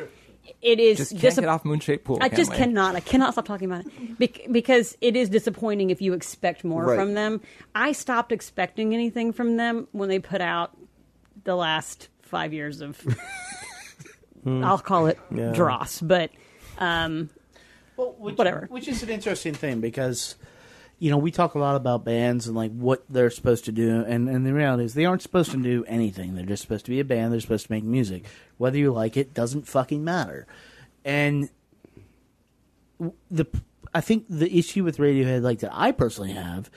It 0.60 0.78
is 0.80 0.98
Just 0.98 1.10
can't 1.18 1.22
disap- 1.34 1.40
get 1.40 1.48
off 1.48 1.64
Moon 1.64 1.80
Shaped 1.80 2.04
Pool. 2.04 2.18
I 2.20 2.28
can 2.28 2.36
just 2.36 2.50
we? 2.50 2.56
cannot. 2.56 2.94
I 2.96 3.00
cannot 3.00 3.32
stop 3.32 3.44
talking 3.46 3.70
about 3.70 3.86
it 3.86 4.18
Bec- 4.18 4.40
because 4.50 4.96
it 5.00 5.16
is 5.16 5.28
disappointing 5.28 5.90
if 5.90 6.00
you 6.02 6.12
expect 6.12 6.64
more 6.64 6.84
Right. 6.84 6.96
from 6.98 7.14
them. 7.14 7.40
I 7.74 7.92
stopped 7.92 8.32
expecting 8.32 8.94
anything 8.94 9.32
from 9.32 9.56
them 9.56 9.88
when 9.92 10.08
they 10.08 10.18
put 10.18 10.40
out 10.40 10.76
the 11.44 11.54
last 11.54 12.08
five 12.22 12.52
years 12.52 12.80
of. 12.80 13.00
I'll 14.46 14.78
call 14.78 15.06
it 15.06 15.18
Yeah. 15.34 15.52
dross, 15.52 16.00
but 16.00 16.30
um, 16.78 17.30
Well, 17.96 18.14
which, 18.18 18.36
Whatever. 18.36 18.66
Which 18.70 18.88
is 18.88 19.02
an 19.02 19.08
interesting 19.08 19.54
thing 19.54 19.80
because, 19.80 20.34
you 21.04 21.10
know, 21.10 21.18
we 21.18 21.30
talk 21.30 21.54
a 21.54 21.58
lot 21.58 21.76
about 21.76 22.02
bands 22.02 22.46
and 22.46 22.56
like 22.56 22.72
what 22.72 23.04
they're 23.10 23.28
supposed 23.28 23.66
to 23.66 23.72
do, 23.72 24.02
and, 24.06 24.26
and 24.26 24.46
the 24.46 24.54
reality 24.54 24.84
is 24.84 24.94
they 24.94 25.04
aren't 25.04 25.20
supposed 25.20 25.50
to 25.50 25.58
do 25.58 25.84
anything. 25.86 26.34
They're 26.34 26.46
just 26.46 26.62
supposed 26.62 26.86
to 26.86 26.90
be 26.90 26.98
a 26.98 27.04
band. 27.04 27.30
They're 27.30 27.40
supposed 27.40 27.66
to 27.66 27.72
make 27.72 27.84
music. 27.84 28.24
Whether 28.56 28.78
you 28.78 28.90
like 28.90 29.18
it 29.18 29.34
doesn't 29.34 29.68
fucking 29.68 30.02
matter. 30.02 30.46
And 31.04 31.50
the 33.30 33.46
I 33.92 34.00
think 34.00 34.24
the 34.30 34.50
issue 34.56 34.82
with 34.82 34.96
Radiohead, 34.96 35.42
like 35.42 35.58
that 35.58 35.74
I 35.74 35.92
personally 35.92 36.32
have, 36.32 36.70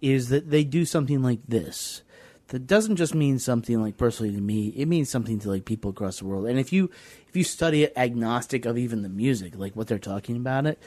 is 0.00 0.30
that 0.30 0.48
they 0.48 0.64
do 0.64 0.86
something 0.86 1.22
like 1.22 1.40
this. 1.46 2.00
That 2.48 2.66
doesn't 2.66 2.96
just 2.96 3.14
mean 3.14 3.38
something 3.38 3.82
like 3.82 3.98
personally 3.98 4.34
to 4.34 4.40
me. 4.40 4.68
It 4.68 4.88
means 4.88 5.10
something 5.10 5.38
to 5.40 5.50
like 5.50 5.66
people 5.66 5.90
across 5.90 6.20
the 6.20 6.24
world. 6.24 6.46
And 6.46 6.58
if 6.58 6.72
you 6.72 6.90
if 7.28 7.36
you 7.36 7.44
study 7.44 7.82
it 7.82 7.92
agnostic 7.98 8.64
of 8.64 8.78
even 8.78 9.02
the 9.02 9.10
music, 9.10 9.58
like 9.58 9.76
what 9.76 9.88
they're 9.88 9.98
talking 9.98 10.36
about 10.36 10.64
it, 10.64 10.82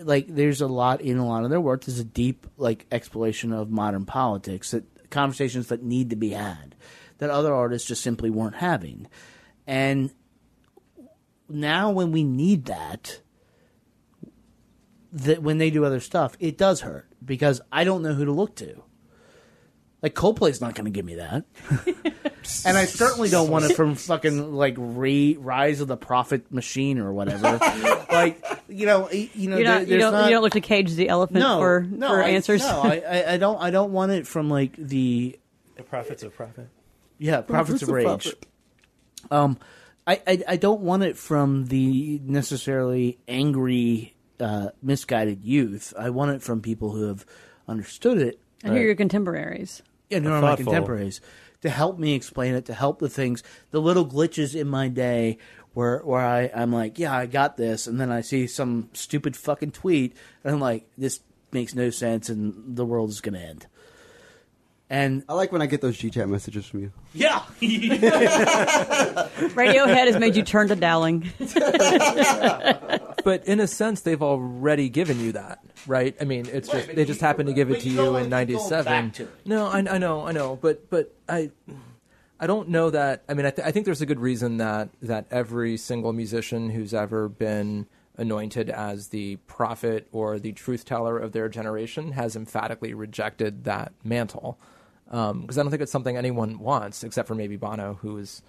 like 0.00 0.26
there's 0.28 0.60
a 0.60 0.66
lot 0.66 1.00
in 1.00 1.18
a 1.18 1.26
lot 1.26 1.44
of 1.44 1.50
their 1.50 1.60
work. 1.60 1.84
There's 1.84 1.98
a 1.98 2.04
deep 2.04 2.46
like 2.56 2.86
exploration 2.90 3.52
of 3.52 3.70
modern 3.70 4.04
politics 4.04 4.70
that 4.70 5.10
conversations 5.10 5.68
that 5.68 5.82
need 5.82 6.10
to 6.10 6.16
be 6.16 6.30
had 6.30 6.74
that 7.18 7.30
other 7.30 7.54
artists 7.54 7.86
just 7.86 8.02
simply 8.02 8.30
weren't 8.30 8.56
having. 8.56 9.06
And 9.66 10.12
now 11.48 11.90
when 11.90 12.10
we 12.10 12.24
need 12.24 12.64
that, 12.64 13.20
that 15.12 15.42
when 15.42 15.58
they 15.58 15.70
do 15.70 15.84
other 15.84 16.00
stuff, 16.00 16.36
it 16.40 16.58
does 16.58 16.80
hurt 16.80 17.08
because 17.24 17.60
I 17.70 17.84
don't 17.84 18.02
know 18.02 18.14
who 18.14 18.24
to 18.24 18.32
look 18.32 18.56
to. 18.56 18.82
Like 20.02 20.14
Coldplay's 20.14 20.60
not 20.60 20.74
going 20.74 20.86
to 20.86 20.90
give 20.90 21.04
me 21.04 21.14
that, 21.14 21.44
and 22.64 22.76
I 22.76 22.86
certainly 22.86 23.28
don't 23.28 23.48
want 23.50 23.66
it 23.66 23.76
from 23.76 23.94
fucking 23.94 24.52
like 24.52 24.74
re- 24.76 25.36
Rise 25.36 25.80
of 25.80 25.86
the 25.86 25.96
Prophet 25.96 26.50
Machine 26.50 26.98
or 26.98 27.12
whatever. 27.12 27.56
like 28.10 28.44
you 28.68 28.84
know, 28.86 29.08
you 29.10 29.48
know, 29.48 29.58
you're 29.58 29.64
there- 29.66 29.80
you 29.80 29.86
there's 29.86 30.00
don't 30.02 30.12
not- 30.12 30.24
you 30.24 30.30
don't 30.32 30.42
look 30.42 30.54
to 30.54 30.60
Cage 30.60 30.92
the 30.94 31.08
elephant 31.08 31.38
no, 31.38 31.60
for 31.60 31.86
no, 31.88 32.08
for 32.08 32.20
I, 32.22 32.30
answers. 32.30 32.62
No, 32.62 32.80
I, 32.82 33.02
I, 33.08 33.32
I 33.34 33.36
don't. 33.36 33.62
I 33.62 33.70
don't 33.70 33.92
want 33.92 34.10
it 34.10 34.26
from 34.26 34.50
like 34.50 34.74
the 34.76 35.38
The 35.76 35.84
prophets 35.84 36.24
of 36.24 36.34
profit. 36.34 36.68
yeah, 37.18 37.40
Prophets 37.42 37.82
of 37.82 37.88
of 37.88 37.94
Rage. 37.94 38.04
Prophet. 38.06 38.46
Um, 39.30 39.56
I, 40.04 40.20
I 40.26 40.42
I 40.48 40.56
don't 40.56 40.80
want 40.80 41.04
it 41.04 41.16
from 41.16 41.66
the 41.66 42.20
necessarily 42.24 43.18
angry, 43.28 44.16
uh, 44.40 44.70
misguided 44.82 45.44
youth. 45.44 45.94
I 45.96 46.10
want 46.10 46.32
it 46.32 46.42
from 46.42 46.60
people 46.60 46.90
who 46.90 47.04
have 47.06 47.24
understood 47.68 48.18
it. 48.18 48.40
and 48.64 48.74
you're 48.74 48.82
your 48.86 48.94
contemporaries. 48.96 49.80
And 50.12 50.24
who 50.24 50.32
are 50.32 50.40
my 50.40 50.56
contemporaries 50.56 51.20
to 51.62 51.70
help 51.70 51.98
me 51.98 52.14
explain 52.14 52.54
it, 52.54 52.66
to 52.66 52.74
help 52.74 52.98
the 52.98 53.08
things, 53.08 53.42
the 53.70 53.80
little 53.80 54.06
glitches 54.06 54.58
in 54.58 54.68
my 54.68 54.88
day 54.88 55.38
where 55.74 56.00
where 56.00 56.20
I 56.20 56.50
I'm 56.54 56.72
like, 56.72 56.98
yeah, 56.98 57.16
I 57.16 57.26
got 57.26 57.56
this, 57.56 57.86
and 57.86 58.00
then 58.00 58.10
I 58.10 58.20
see 58.20 58.46
some 58.46 58.90
stupid 58.92 59.36
fucking 59.36 59.72
tweet, 59.72 60.14
and 60.44 60.54
I'm 60.54 60.60
like, 60.60 60.86
this 60.98 61.20
makes 61.50 61.74
no 61.74 61.90
sense, 61.90 62.28
and 62.28 62.76
the 62.76 62.84
world 62.84 63.10
is 63.10 63.20
gonna 63.20 63.38
end. 63.38 63.66
And 64.92 65.24
I 65.26 65.32
like 65.32 65.52
when 65.52 65.62
I 65.62 65.66
get 65.66 65.80
those 65.80 65.96
G 65.96 66.10
chat 66.10 66.28
messages 66.28 66.66
from 66.66 66.80
you. 66.80 66.92
yeah, 67.14 67.38
Radiohead 69.54 70.06
has 70.06 70.18
made 70.18 70.36
you 70.36 70.42
turn 70.42 70.68
to 70.68 70.76
Dowling. 70.76 71.30
But 73.24 73.46
in 73.46 73.60
a 73.60 73.66
sense, 73.66 74.00
they've 74.02 74.22
already 74.22 74.88
given 74.88 75.18
you 75.20 75.32
that, 75.32 75.60
right? 75.86 76.14
I 76.20 76.24
mean, 76.24 76.46
it's 76.46 76.68
just 76.68 76.88
they 76.94 77.04
just 77.04 77.20
happened 77.20 77.46
to 77.48 77.54
give 77.54 77.70
it 77.70 77.80
to 77.80 77.88
you 77.88 77.94
you 77.94 78.00
in 78.16 78.30
wanna 78.30 78.44
keep 78.46 78.58
going 78.58 78.70
'97. 78.70 78.84
back 78.84 79.12
to 79.14 79.22
it. 79.24 79.30
No, 79.46 79.66
I, 79.66 79.78
I 79.78 79.98
know, 79.98 80.26
I 80.26 80.32
know, 80.32 80.56
but 80.56 80.90
but 80.90 81.14
I. 81.28 81.50
I 82.40 82.48
don't 82.48 82.70
know 82.70 82.90
that. 82.90 83.22
I 83.28 83.34
mean, 83.34 83.46
I, 83.46 83.50
th- 83.50 83.64
I 83.64 83.70
think 83.70 83.84
there's 83.86 84.00
a 84.02 84.06
good 84.06 84.18
reason 84.18 84.56
that 84.56 84.88
that 85.00 85.26
every 85.30 85.76
single 85.76 86.12
musician 86.12 86.70
who's 86.70 86.92
ever 86.92 87.28
been 87.28 87.86
anointed 88.16 88.68
as 88.68 89.08
the 89.08 89.36
prophet 89.46 90.08
or 90.10 90.40
the 90.40 90.50
truth 90.50 90.84
teller 90.84 91.16
of 91.18 91.30
their 91.30 91.48
generation 91.48 92.12
has 92.12 92.34
emphatically 92.34 92.94
rejected 92.94 93.62
that 93.62 93.92
mantle. 94.02 94.58
Because 95.12 95.58
I 95.58 95.62
don't 95.62 95.70
think 95.70 95.82
it's 95.82 95.92
something 95.92 96.16
anyone 96.16 96.58
wants, 96.58 97.04
except 97.04 97.28
for 97.28 97.34
maybe 97.34 97.56
Bono, 97.56 97.98
who 98.00 98.16
is 98.16 98.40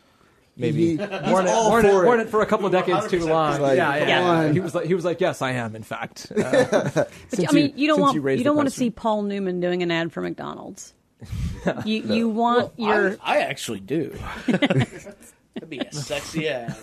maybe 0.55 0.91
He- 0.91 0.97
worn, 0.97 1.11
it, 1.11 1.29
worn, 1.51 1.85
it, 1.85 1.91
for 1.91 2.03
it. 2.03 2.05
worn 2.05 2.19
it 2.21 2.29
for 2.29 2.41
a 2.41 2.45
couple 2.45 2.65
of 2.65 2.71
decades 2.71 3.09
too 3.09 3.25
long. 3.25 3.59
Like, 3.59 3.75
yeah, 3.75 3.97
yeah, 3.97 4.07
yeah. 4.07 4.21
on. 4.21 4.53
He 4.53 4.61
was 4.61 4.73
like, 4.73 4.85
he 4.85 4.93
was 4.93 5.03
like, 5.03 5.19
yes, 5.19 5.41
I 5.41 5.51
am. 5.51 5.75
In 5.75 5.83
fact, 5.83 6.31
uh, 6.37 7.05
since 7.27 7.49
I 7.49 7.51
mean, 7.51 7.73
you, 7.75 7.87
don't 7.87 7.99
want 7.99 8.15
you, 8.15 8.29
you, 8.29 8.43
don't 8.45 8.55
want 8.55 8.69
to 8.69 8.73
see 8.73 8.89
Paul 8.89 9.23
Newman 9.23 9.59
doing 9.59 9.83
an 9.83 9.91
ad 9.91 10.13
for 10.13 10.21
McDonald's. 10.21 10.93
you 11.85 12.01
you 12.03 12.29
want 12.29 12.71
I, 12.79 12.81
your 12.81 13.17
I 13.21 13.39
actually 13.39 13.81
do. 13.81 14.17
That'd 14.47 15.69
be 15.69 15.79
a 15.79 15.91
sexy 15.93 16.47
ad. 16.47 16.75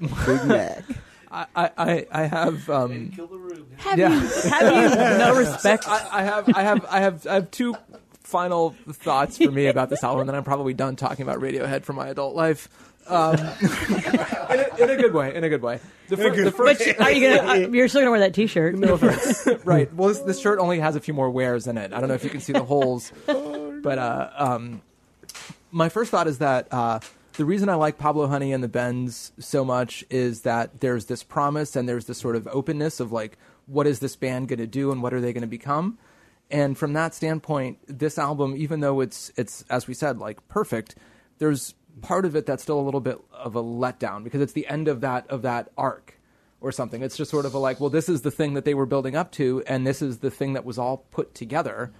Big 0.00 0.44
Mac. 0.46 0.82
I, 1.32 1.46
I, 1.56 2.06
I 2.12 2.22
have. 2.24 2.68
Um, 2.68 3.10
Kill 3.10 3.26
the 3.26 3.38
room. 3.38 3.66
have 3.78 3.98
Yeah. 3.98 4.10
you 4.10 4.50
have 4.50 4.62
you 4.92 4.96
no 5.18 5.34
respect. 5.36 5.88
I, 5.88 6.06
I 6.12 6.22
have, 6.22 6.48
I 6.54 6.62
have, 6.62 6.86
I 6.90 7.00
have, 7.00 7.26
I 7.26 7.34
have 7.34 7.50
two 7.50 7.74
final 8.22 8.70
thoughts 8.90 9.38
for 9.38 9.50
me 9.50 9.66
about 9.66 9.88
this 9.90 10.04
album, 10.04 10.20
and 10.20 10.28
then 10.28 10.36
I'm 10.36 10.44
probably 10.44 10.74
done 10.74 10.96
talking 10.96 11.22
about 11.22 11.38
Radiohead 11.40 11.84
for 11.84 11.92
my 11.94 12.08
adult 12.08 12.34
life. 12.34 12.68
Um, 13.08 13.34
in, 13.60 14.60
a, 14.60 14.66
in 14.78 14.90
a 14.90 14.96
good 14.96 15.12
way, 15.12 15.34
in 15.34 15.42
a 15.42 15.48
good 15.48 15.62
way. 15.62 15.80
The, 16.08 16.16
fir- 16.16 16.44
the 16.44 16.52
first, 16.52 16.82
But 16.98 17.00
are 17.00 17.10
you 17.10 17.36
gonna? 17.36 17.50
Uh, 17.50 17.54
you're 17.68 17.88
still 17.88 18.02
gonna 18.02 18.10
wear 18.12 18.20
that 18.20 18.34
T-shirt. 18.34 18.76
right. 19.64 19.92
Well, 19.92 20.08
this, 20.10 20.20
this 20.20 20.40
shirt 20.40 20.58
only 20.60 20.78
has 20.78 20.94
a 20.96 21.00
few 21.00 21.12
more 21.14 21.28
wears 21.30 21.66
in 21.66 21.78
it. 21.78 21.92
I 21.92 21.98
don't 21.98 22.08
know 22.08 22.14
if 22.14 22.22
you 22.24 22.30
can 22.30 22.40
see 22.40 22.52
the 22.52 22.62
holes, 22.62 23.10
but 23.26 23.98
uh, 23.98 24.30
um, 24.36 24.82
my 25.72 25.88
first 25.88 26.10
thought 26.12 26.28
is 26.28 26.38
that 26.38 26.68
uh, 26.70 27.00
the 27.34 27.44
reason 27.44 27.68
I 27.68 27.74
like 27.74 27.98
Pablo 27.98 28.26
Honey 28.26 28.52
and 28.52 28.62
the 28.62 28.68
Bends 28.68 29.32
so 29.38 29.64
much 29.64 30.04
is 30.10 30.42
that 30.42 30.80
there's 30.80 31.06
this 31.06 31.22
promise 31.22 31.76
and 31.76 31.88
there's 31.88 32.06
this 32.06 32.18
sort 32.18 32.36
of 32.36 32.46
openness 32.48 33.00
of 33.00 33.12
like, 33.12 33.38
what 33.66 33.86
is 33.86 34.00
this 34.00 34.16
band 34.16 34.48
going 34.48 34.58
to 34.58 34.66
do 34.66 34.92
and 34.92 35.02
what 35.02 35.14
are 35.14 35.20
they 35.20 35.32
going 35.32 35.42
to 35.42 35.46
become? 35.46 35.98
And 36.50 36.76
from 36.76 36.92
that 36.92 37.14
standpoint, 37.14 37.78
this 37.86 38.18
album, 38.18 38.54
even 38.56 38.80
though 38.80 39.00
it's 39.00 39.32
it's 39.36 39.64
as 39.70 39.86
we 39.86 39.94
said, 39.94 40.18
like 40.18 40.46
perfect, 40.48 40.96
there's 41.38 41.74
part 42.02 42.24
of 42.24 42.36
it 42.36 42.46
that's 42.46 42.62
still 42.62 42.78
a 42.78 42.82
little 42.82 43.00
bit 43.00 43.18
of 43.32 43.56
a 43.56 43.62
letdown 43.62 44.24
because 44.24 44.40
it's 44.40 44.52
the 44.52 44.66
end 44.66 44.88
of 44.88 45.00
that 45.00 45.26
of 45.28 45.42
that 45.42 45.70
arc 45.78 46.18
or 46.60 46.70
something. 46.70 47.02
It's 47.02 47.16
just 47.16 47.30
sort 47.30 47.46
of 47.46 47.54
a 47.54 47.58
like, 47.58 47.80
well, 47.80 47.90
this 47.90 48.08
is 48.08 48.22
the 48.22 48.30
thing 48.30 48.54
that 48.54 48.64
they 48.64 48.74
were 48.74 48.86
building 48.86 49.16
up 49.16 49.32
to, 49.32 49.62
and 49.66 49.86
this 49.86 50.02
is 50.02 50.18
the 50.18 50.30
thing 50.30 50.52
that 50.52 50.64
was 50.64 50.78
all 50.78 50.98
put 51.10 51.34
together, 51.34 51.92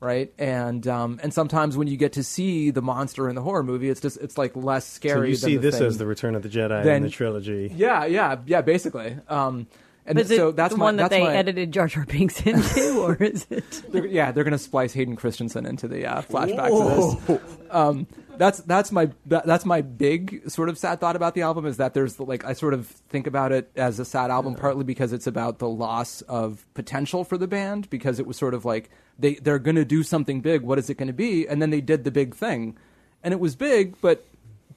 right? 0.00 0.32
And 0.38 0.86
um, 0.88 1.20
and 1.22 1.32
sometimes 1.32 1.76
when 1.76 1.86
you 1.88 1.96
get 1.96 2.14
to 2.14 2.24
see 2.24 2.70
the 2.70 2.82
monster 2.82 3.28
in 3.28 3.34
the 3.34 3.42
horror 3.42 3.62
movie, 3.62 3.88
it's 3.90 4.00
just 4.00 4.16
it's 4.18 4.36
like 4.38 4.56
less 4.56 4.86
scary. 4.86 5.12
So 5.12 5.16
scary. 5.16 5.28
you 5.30 5.36
than 5.36 5.48
see 5.48 5.56
the 5.56 5.62
this 5.62 5.78
thing. 5.78 5.86
as 5.86 5.98
the 5.98 6.06
Return 6.06 6.34
of 6.34 6.42
the 6.42 6.48
Jedi 6.48 6.82
Then- 6.82 6.96
in 6.96 7.02
the 7.04 7.10
trilogy. 7.10 7.72
yeah, 7.76 8.04
yeah, 8.06 8.36
yeah, 8.46 8.60
basically. 8.62 9.16
Um, 9.28 9.66
and 10.06 10.16
But 10.16 10.24
is 10.24 10.30
it 10.30 10.36
so 10.38 10.50
that's 10.50 10.72
the 10.72 10.78
my, 10.78 10.84
one 10.86 10.96
that 10.96 11.10
that's 11.10 11.14
they 11.14 11.22
my, 11.22 11.36
edited 11.36 11.72
Jar 11.72 11.86
Jar 11.86 12.06
Binks 12.06 12.40
into, 12.40 12.98
or 13.04 13.16
is 13.16 13.46
it? 13.50 13.82
they're, 13.92 14.06
yeah, 14.06 14.32
they're 14.32 14.44
going 14.44 14.52
to 14.52 14.58
splice 14.58 14.94
Hayden 14.94 15.14
Christensen 15.14 15.66
into 15.66 15.86
the 15.86 16.06
uh, 16.06 16.22
flashback 16.22 16.70
for 16.70 17.20
this. 17.38 17.42
Um, 17.70 18.06
that's 18.40 18.60
that's 18.60 18.90
my 18.90 19.10
that, 19.26 19.44
that's 19.44 19.66
my 19.66 19.82
big 19.82 20.48
sort 20.50 20.70
of 20.70 20.78
sad 20.78 20.98
thought 20.98 21.14
about 21.14 21.34
the 21.34 21.42
album 21.42 21.66
is 21.66 21.76
that 21.76 21.92
there's 21.92 22.18
like 22.18 22.42
I 22.42 22.54
sort 22.54 22.72
of 22.72 22.86
think 22.86 23.26
about 23.26 23.52
it 23.52 23.70
as 23.76 24.00
a 24.00 24.04
sad 24.06 24.30
album 24.30 24.54
partly 24.54 24.82
because 24.82 25.12
it's 25.12 25.26
about 25.26 25.58
the 25.58 25.68
loss 25.68 26.22
of 26.22 26.64
potential 26.72 27.22
for 27.22 27.36
the 27.36 27.46
band 27.46 27.90
because 27.90 28.18
it 28.18 28.26
was 28.26 28.38
sort 28.38 28.54
of 28.54 28.64
like 28.64 28.88
they 29.18 29.34
they're 29.34 29.58
going 29.58 29.76
to 29.76 29.84
do 29.84 30.02
something 30.02 30.40
big. 30.40 30.62
What 30.62 30.78
is 30.78 30.88
it 30.88 30.94
going 30.94 31.08
to 31.08 31.12
be? 31.12 31.46
And 31.46 31.60
then 31.60 31.68
they 31.68 31.82
did 31.82 32.04
the 32.04 32.10
big 32.10 32.34
thing, 32.34 32.78
and 33.22 33.34
it 33.34 33.40
was 33.40 33.56
big, 33.56 33.96
but. 34.00 34.24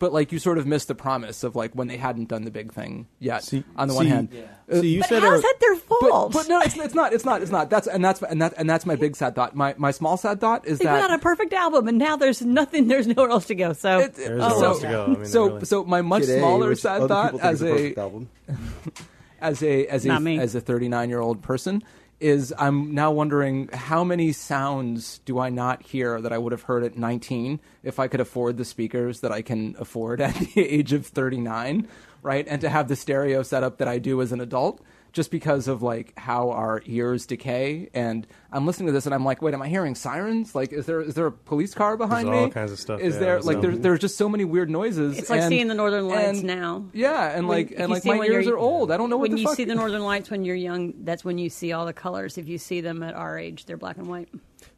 But 0.03 0.11
like 0.11 0.33
you 0.33 0.39
sort 0.39 0.57
of 0.57 0.67
missed 0.67 0.89
the 0.89 0.95
promise 0.95 1.45
of 1.45 1.55
like 1.55 1.71
when 1.71 1.87
they 1.87 1.95
hadn't 1.95 2.27
done 2.27 2.43
the 2.43 2.51
big 2.51 2.73
thing 2.73 3.07
yet. 3.19 3.41
See- 3.41 3.63
on 3.77 3.87
the 3.87 3.93
one 3.93 4.03
see- 4.03 4.09
hand, 4.09 4.27
Uh, 4.69 4.81
See, 4.81 4.95
you 4.95 4.99
But 4.99 5.07
said 5.07 5.23
how's 5.23 5.39
uh, 5.39 5.41
that 5.43 5.55
their 5.61 5.75
fault? 5.77 6.33
but 6.33 6.49
no, 6.49 6.59
it's, 6.59 6.75
it's 6.77 6.93
not. 6.93 7.13
It's 7.13 7.23
not. 7.23 7.41
It's 7.41 7.51
not. 7.51 7.69
That's 7.69 7.87
and 7.87 8.03
that's 8.03 8.21
and 8.21 8.41
that 8.41 8.53
and 8.57 8.69
that's 8.69 8.85
my 8.85 8.97
big 8.97 9.15
sad 9.15 9.33
thought. 9.33 9.55
My 9.55 9.75
my 9.77 9.91
small 9.91 10.17
sad 10.17 10.41
thought 10.41 10.67
is 10.67 10.79
that. 10.79 10.83
they 10.83 11.01
put 11.01 11.09
out 11.09 11.17
a 11.17 11.21
perfect 11.21 11.53
album, 11.53 11.87
and 11.87 11.97
now 11.97 12.17
there's 12.17 12.41
nothing. 12.41 12.89
There's 12.89 13.07
nowhere 13.07 13.29
else 13.29 13.45
to 13.45 13.55
go. 13.55 13.71
So 13.71 13.99
it- 13.99 14.15
There's 14.15 14.43
oh, 14.43 14.49
nowhere 14.49 14.59
so, 14.59 14.65
else 14.65 14.79
to 14.81 14.87
go. 14.89 15.03
I 15.05 15.07
mean, 15.07 15.25
so 15.25 15.45
really. 15.45 15.65
so 15.65 15.85
my 15.85 16.01
much 16.01 16.23
Kid 16.23 16.31
A, 16.31 16.39
smaller 16.39 16.75
sad 16.75 17.07
thought 17.07 17.39
as 17.39 17.61
is 17.61 17.95
a 17.95 17.95
album. 17.97 18.29
as 19.41 19.63
a 19.63 19.87
as 19.87 20.05
a 20.05 20.37
as 20.37 20.53
a 20.55 20.59
39 20.59 21.09
year 21.09 21.21
old 21.21 21.41
person 21.41 21.81
is 22.23 22.53
I'm 22.57 22.95
now 22.95 23.11
wondering 23.11 23.67
how 23.73 24.03
many 24.03 24.31
sounds 24.31 25.19
do 25.25 25.39
I 25.39 25.49
not 25.49 25.83
hear 25.83 26.21
that 26.21 26.31
I 26.31 26.37
would 26.37 26.53
have 26.53 26.63
heard 26.63 26.83
at 26.83 26.97
19 26.97 27.59
if 27.83 27.99
I 27.99 28.07
could 28.07 28.21
afford 28.21 28.55
the 28.55 28.63
speakers 28.63 29.19
that 29.19 29.31
I 29.31 29.41
can 29.41 29.75
afford 29.77 30.21
at 30.21 30.33
the 30.55 30.61
age 30.61 30.93
of 30.93 31.05
39, 31.05 31.87
right? 32.21 32.47
And 32.47 32.61
to 32.61 32.69
have 32.69 32.87
the 32.87 32.95
stereo 32.95 33.43
setup 33.43 33.77
that 33.79 33.89
I 33.89 33.97
do 33.97 34.21
as 34.21 34.31
an 34.31 34.39
adult 34.39 34.81
just 35.13 35.31
because 35.31 35.67
of 35.67 35.81
like 35.81 36.11
how 36.17 36.49
our 36.49 36.81
ears 36.85 37.25
decay. 37.25 37.89
And 37.93 38.27
I'm 38.51 38.65
listening 38.65 38.87
to 38.87 38.91
this, 38.93 39.05
and 39.05 39.13
I'm 39.15 39.23
like, 39.23 39.41
wait, 39.41 39.53
am 39.53 39.61
I 39.61 39.69
hearing 39.69 39.95
sirens? 39.95 40.53
Like, 40.55 40.73
is 40.73 40.85
there 40.87 40.99
is 41.01 41.13
there 41.13 41.27
a 41.27 41.31
police 41.31 41.73
car 41.73 41.95
behind 41.95 42.27
There's 42.27 42.35
me? 42.35 42.43
all 42.43 42.49
kinds 42.49 42.71
of 42.71 42.79
stuff, 42.79 42.99
Is 42.99 43.13
yeah, 43.13 43.19
there 43.19 43.41
like 43.41 43.57
no- 43.57 43.61
there's 43.61 43.79
there's 43.79 43.99
just 43.99 44.17
so 44.17 44.27
many 44.27 44.43
weird 44.43 44.69
noises. 44.69 45.17
It's 45.17 45.29
like 45.29 45.41
and- 45.41 45.49
seeing 45.49 45.67
the 45.67 45.75
Northern 45.75 46.07
Lights 46.09 46.39
and- 46.39 46.43
now. 46.47 46.85
Yeah, 46.93 47.29
and 47.29 47.47
When- 47.47 47.57
like 47.59 47.71
if 47.71 47.79
and 47.79 47.91
like 47.91 48.03
my 48.05 48.17
when 48.17 48.31
ears 48.31 48.45
you're- 48.45 48.59
old. 48.59 48.91
I 48.91 48.97
don't 48.97 49.09
know 49.09 49.17
what 49.17 49.29
when 49.29 49.35
the 49.35 49.41
you 49.41 49.47
fuck. 49.47 49.55
see 49.55 49.63
the 49.65 49.75
Northern 49.75 50.03
Lights 50.03 50.29
when 50.31 50.43
you're 50.43 50.55
young. 50.55 50.93
That's 51.03 51.23
when 51.23 51.37
you 51.37 51.49
see 51.49 51.71
all 51.71 51.85
the 51.85 51.93
colors. 51.93 52.37
If 52.37 52.47
you 52.49 52.57
see 52.57 52.81
them 52.81 53.03
at 53.03 53.13
our 53.13 53.37
age, 53.39 53.65
they're 53.65 53.77
black 53.77 53.97
and 53.97 54.07
white. 54.07 54.27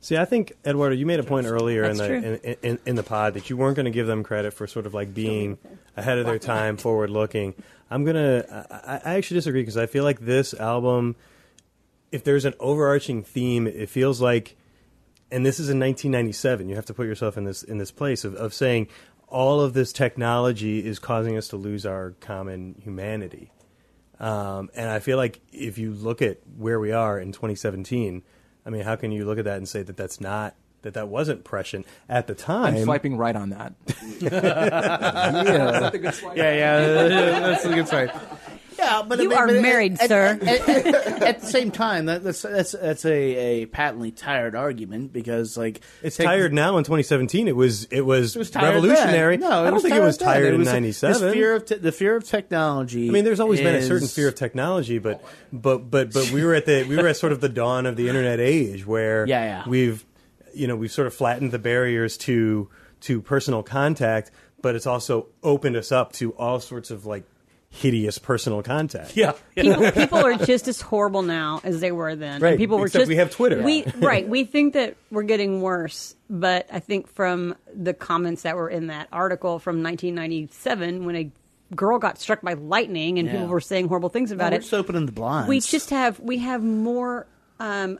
See, 0.01 0.17
I 0.17 0.25
think 0.25 0.53
Eduardo, 0.65 0.95
you 0.95 1.05
made 1.05 1.19
a 1.19 1.23
point 1.23 1.47
earlier 1.47 1.83
in 1.86 1.97
the 1.97 2.13
in, 2.13 2.55
in, 2.61 2.79
in 2.86 2.95
the 2.95 3.03
pod 3.03 3.33
that 3.36 3.49
you 3.49 3.57
weren't 3.57 3.75
going 3.75 3.86
to 3.86 3.91
give 3.91 4.05
them 4.05 4.21
credit 4.23 4.53
for 4.53 4.67
sort 4.67 4.86
of 4.86 4.93
like 4.93 5.13
being 5.13 5.57
ahead 5.97 6.17
of 6.19 6.25
their 6.25 6.38
time, 6.39 6.77
forward 6.77 7.09
looking. 7.09 7.53
I'm 7.89 8.03
gonna. 8.03 8.65
I, 8.69 9.11
I 9.11 9.15
actually 9.15 9.36
disagree 9.36 9.61
because 9.61 9.77
I 9.77 9.86
feel 9.86 10.03
like 10.03 10.19
this 10.19 10.53
album, 10.53 11.15
if 12.11 12.23
there's 12.23 12.45
an 12.45 12.53
overarching 12.59 13.23
theme, 13.23 13.67
it 13.67 13.89
feels 13.89 14.19
like, 14.21 14.55
and 15.31 15.45
this 15.45 15.59
is 15.59 15.69
in 15.69 15.79
1997. 15.79 16.69
You 16.69 16.75
have 16.75 16.86
to 16.88 16.93
put 16.93 17.05
yourself 17.07 17.38
in 17.38 17.43
this 17.43 17.63
in 17.63 17.77
this 17.77 17.91
place 17.91 18.25
of, 18.25 18.36
of 18.36 18.53
saying 18.53 18.88
all 19.27 19.61
of 19.61 19.73
this 19.73 19.91
technology 19.91 20.86
is 20.86 20.99
causing 20.99 21.38
us 21.38 21.47
to 21.49 21.57
lose 21.57 21.86
our 21.86 22.11
common 22.19 22.75
humanity. 22.83 23.51
Um, 24.19 24.69
and 24.75 24.89
I 24.89 24.99
feel 24.99 25.17
like 25.17 25.41
if 25.51 25.77
you 25.77 25.91
look 25.91 26.21
at 26.21 26.39
where 26.57 26.79
we 26.79 26.91
are 26.91 27.19
in 27.19 27.31
2017, 27.31 28.23
I 28.65 28.69
mean, 28.69 28.81
how 28.81 28.95
can 28.95 29.11
you 29.11 29.25
look 29.25 29.38
at 29.38 29.45
that 29.45 29.57
and 29.57 29.67
say 29.67 29.83
that 29.83 29.97
that's 29.97 30.21
not 30.21 30.55
that 30.86 30.93
that 30.95 31.09
wasn't 31.09 31.43
prescient 31.43 31.86
at 32.07 32.27
the 32.27 32.33
time? 32.33 32.75
I'm 32.75 32.83
swiping 32.83 33.17
right 33.17 33.36
on 33.36 33.49
that. 33.49 33.73
yeah, 34.21 35.91
yeah, 36.36 37.07
yeah, 37.07 37.39
that's 37.41 37.65
a 37.65 37.73
good 37.73 37.88
swipe. 37.88 38.11
Yeah, 38.77 39.03
but 39.07 39.19
You 39.19 39.29
but- 39.29 39.38
are 39.38 39.47
but 39.47 39.61
married, 39.61 39.93
at, 40.01 40.09
sir. 40.09 40.38
At, 40.41 40.69
at- 40.69 41.23
at 41.23 41.39
the 41.41 41.47
same 41.47 41.71
time, 41.71 42.07
that, 42.07 42.23
that's 42.25 42.41
that's 42.41 42.73
that's 42.73 43.05
a, 43.05 43.11
a 43.61 43.65
patently 43.67 44.11
tired 44.11 44.53
argument 44.53 45.13
because 45.13 45.55
like 45.57 45.79
It's 46.03 46.17
take- 46.17 46.27
tired 46.27 46.53
now 46.53 46.77
in 46.77 46.83
2017. 46.83 47.47
It 47.47 47.55
was 47.55 47.86
it 47.86 48.01
was, 48.01 48.36
It 48.36 48.39
was 48.39 48.51
tired 48.51 48.75
revolutionary. 48.75 49.38
Then. 49.38 49.49
No, 49.49 49.65
I 49.65 49.71
don't 49.71 49.81
think 49.81 49.95
it 49.95 50.01
was 50.01 50.17
tired 50.17 50.47
It 50.47 50.53
in 50.55 50.59
was- 50.59 50.67
'97. 50.67 51.31
Fear 51.33 51.55
of 51.55 51.65
te- 51.65 51.75
the 51.75 51.93
fear 51.93 52.17
of 52.17 52.25
technology. 52.25 53.07
I 53.07 53.11
mean, 53.11 53.23
there's 53.23 53.39
always 53.39 53.61
been 53.61 53.75
a 53.75 53.81
certain 53.81 54.09
fear 54.09 54.27
of 54.27 54.36
technology, 54.36 54.99
but 54.99 55.23
but 55.53 55.89
but 55.89 56.11
but 56.11 56.29
we 56.31 56.43
were 56.43 56.53
at 56.53 56.65
the 56.65 56.83
we 56.83 56.97
were 56.97 57.07
at 57.07 57.15
sort 57.15 57.31
of 57.31 57.39
the 57.39 57.49
dawn 57.49 57.86
of 57.86 57.95
the 57.95 58.09
internet 58.09 58.41
age 58.41 58.86
where 58.86 59.25
Yeah, 59.27 59.45
yeah. 59.63 59.69
we've 59.69 60.05
you 60.56 60.68
know 60.68 60.76
we've 60.76 60.91
sort 60.91 61.08
of 61.08 61.14
flattened 61.14 61.51
the 61.51 61.60
barriers 61.60 62.18
to 62.20 62.70
to 63.01 63.22
personal 63.22 63.62
contact, 63.64 64.32
but 64.62 64.76
it's 64.76 64.88
also 64.88 65.28
opened 65.43 65.76
us 65.76 65.91
up 65.91 66.14
to 66.14 66.32
all 66.34 66.60
sorts 66.60 66.89
of 66.91 67.06
like 67.06 67.24
hideous 67.70 68.18
personal 68.18 68.64
contact. 68.64 69.18
Yeah, 69.18 69.34
People, 69.56 69.91
people 69.91 70.18
are 70.20 70.36
just 70.36 70.68
as 70.70 70.80
horrible 70.80 71.24
now 71.24 71.60
as 71.64 71.82
they 71.82 71.91
were 71.91 72.16
then. 72.16 72.36
And 72.36 72.41
Right, 72.41 72.58
People 72.58 72.78
were 72.80 72.86
except 72.86 73.01
just 73.01 73.10
we 73.10 73.18
have 73.18 73.32
Twitter. 73.32 73.62
We 73.64 73.84
right. 73.97 74.26
We 74.28 74.45
think 74.45 74.74
that 74.74 74.95
we're 75.12 75.24
getting 75.24 75.62
worse, 75.62 76.16
but 76.30 76.68
I 76.72 76.80
think 76.80 77.08
from 77.10 77.56
the 77.74 77.93
comments 77.93 78.43
that 78.43 78.56
were 78.56 78.70
in 78.70 78.88
that 78.88 79.10
article 79.12 79.60
from 79.60 79.84
1997, 79.84 81.06
when 81.06 81.16
a 81.16 81.32
girl 81.76 81.99
got 81.99 82.18
struck 82.20 82.41
by 82.41 82.53
lightning 82.53 83.20
and 83.20 83.28
Yeah. 83.28 83.34
people 83.34 83.47
were 83.47 83.60
saying 83.60 83.88
horrible 83.88 84.10
things 84.10 84.30
No, 84.32 84.36
about 84.36 84.51
we're 84.53 84.58
it, 84.60 84.62
just 84.62 84.74
opening 84.74 85.06
the 85.06 85.12
blinds. 85.12 85.49
we 85.49 85.60
just 85.60 85.90
have 85.90 86.19
we 86.19 86.38
have 86.40 86.64
more 86.64 87.27
um, 87.60 87.99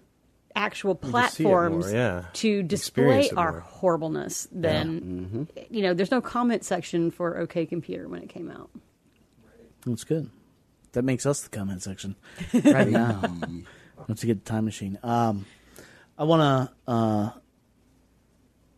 actual 0.56 0.99
We 1.02 1.11
just 1.11 1.36
see 1.36 1.44
it 1.44 1.45
platforms 1.48 1.86
more, 1.86 1.95
yeah. 1.95 2.26
to 2.34 2.64
display 2.64 3.03
Experience 3.03 3.32
it 3.32 3.38
our 3.38 3.52
more. 3.52 3.61
horribleness 3.61 4.48
than 4.52 5.48
you 5.69 5.82
know. 5.82 5.94
There's 5.94 6.11
no 6.11 6.22
comment 6.22 6.64
section 6.64 7.11
for 7.11 7.38
OK 7.38 7.65
Computer 7.65 8.07
when 8.07 8.22
it 8.22 8.30
came 8.30 8.49
out. 8.49 8.69
That's 9.86 10.03
good. 10.03 10.30
That 10.94 11.03
makes 11.03 11.26
us 11.26 11.41
the 11.41 11.49
comment 11.49 11.84
section 11.84 12.15
right 12.53 12.88
now. 12.88 13.22
Let's 14.07 14.23
get 14.23 14.45
the 14.45 14.49
time 14.49 14.65
machine. 14.65 14.98
Um, 15.03 15.45
I 16.18 16.23
want 16.23 16.41
to 16.41 16.91
uh, 16.91 17.32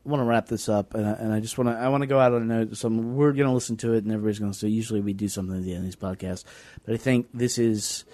want 0.03 0.21
to 0.21 0.25
wrap 0.25 0.47
this 0.47 0.69
up, 0.69 0.93
and 0.95 1.05
I, 1.07 1.11
and 1.11 1.33
I 1.33 1.39
just 1.39 1.57
want 1.57 1.69
to 1.69 1.75
I 1.75 1.89
want 1.89 2.01
to 2.01 2.07
go 2.07 2.19
out 2.19 2.33
on 2.33 2.41
a 2.41 2.45
note. 2.45 2.77
Some 2.77 3.15
we're 3.15 3.33
going 3.33 3.47
to 3.47 3.53
listen 3.53 3.77
to 3.77 3.93
it, 3.93 4.03
and 4.03 4.11
everybody's 4.11 4.39
going 4.39 4.51
to 4.51 4.57
say. 4.57 4.67
Usually, 4.67 5.01
we 5.01 5.13
do 5.13 5.27
something 5.27 5.55
at 5.55 5.63
the 5.63 5.71
end 5.71 5.79
of 5.79 5.85
these 5.85 5.95
podcasts, 5.95 6.43
but 6.85 6.93
I 6.95 6.97
think 6.97 7.27
this 7.33 7.57
is 7.57 8.05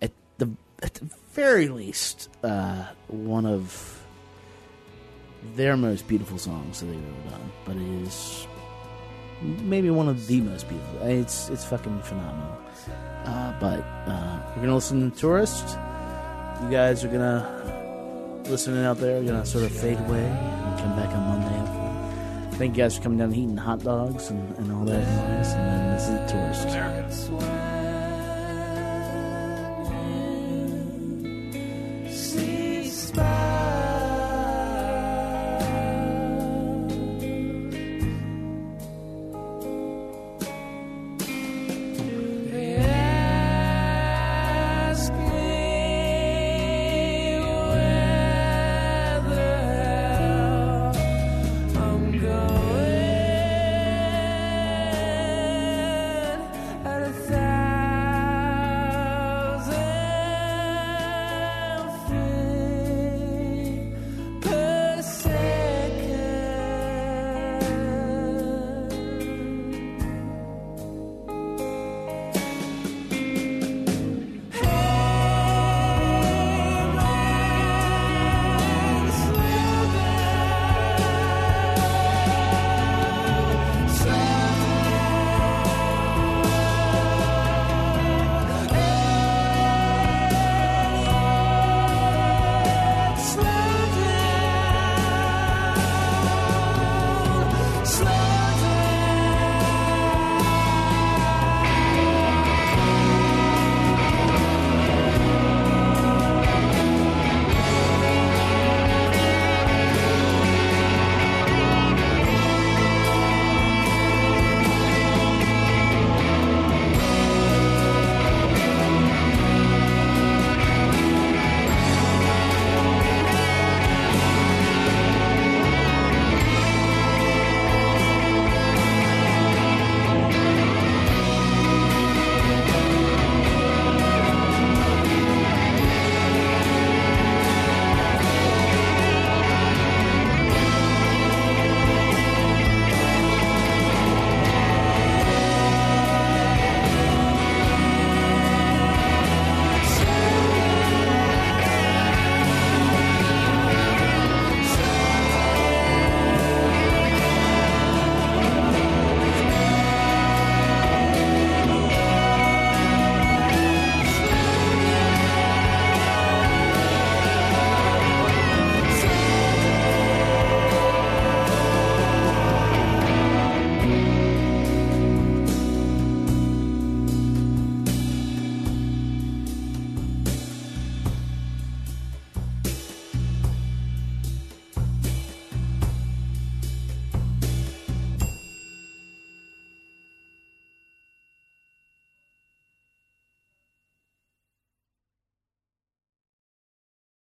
at 0.00 0.12
the 0.38 0.50
at 0.82 0.94
the 0.94 1.10
very 1.32 1.68
least 1.68 2.28
uh, 2.42 2.84
one 3.08 3.46
of 3.46 4.02
their 5.54 5.76
most 5.76 6.06
beautiful 6.06 6.38
songs 6.38 6.80
that 6.80 6.86
they've 6.86 6.96
ever 6.96 7.30
done. 7.30 7.52
But 7.64 7.76
it 7.76 8.02
is 8.02 8.46
maybe 9.40 9.90
one 9.90 10.08
of 10.08 10.26
the 10.26 10.40
most 10.40 10.68
beautiful. 10.68 11.06
It's 11.06 11.48
it's 11.48 11.64
fucking 11.64 12.02
phenomenal. 12.02 12.58
Uh, 13.24 13.52
but 13.60 13.80
uh, 14.10 14.40
we're 14.50 14.62
gonna 14.62 14.74
listen 14.74 15.10
to 15.10 15.18
Tourist. 15.18 15.68
You 16.62 16.70
guys 16.70 17.04
are 17.04 17.08
gonna 17.08 18.42
listening 18.48 18.84
out 18.84 18.98
there. 18.98 19.20
We're 19.20 19.26
gonna 19.28 19.46
sort 19.46 19.64
of 19.64 19.72
fade 19.72 19.98
away 19.98 20.24
and 20.24 20.78
come 20.78 20.96
back 20.96 21.08
on 21.14 21.40
Monday. 21.40 22.58
Thank 22.58 22.76
you 22.76 22.82
guys 22.82 22.96
for 22.96 23.02
coming 23.02 23.18
down 23.18 23.32
and 23.32 23.36
eating 23.36 23.56
hot 23.56 23.82
dogs 23.82 24.28
and, 24.30 24.56
and 24.58 24.70
all 24.72 24.84
that. 24.84 25.02
And 25.02 25.44
then 25.70 25.92
this 25.94 26.08
is 26.08 26.30
Tourist. 26.30 26.68
American. 26.68 27.81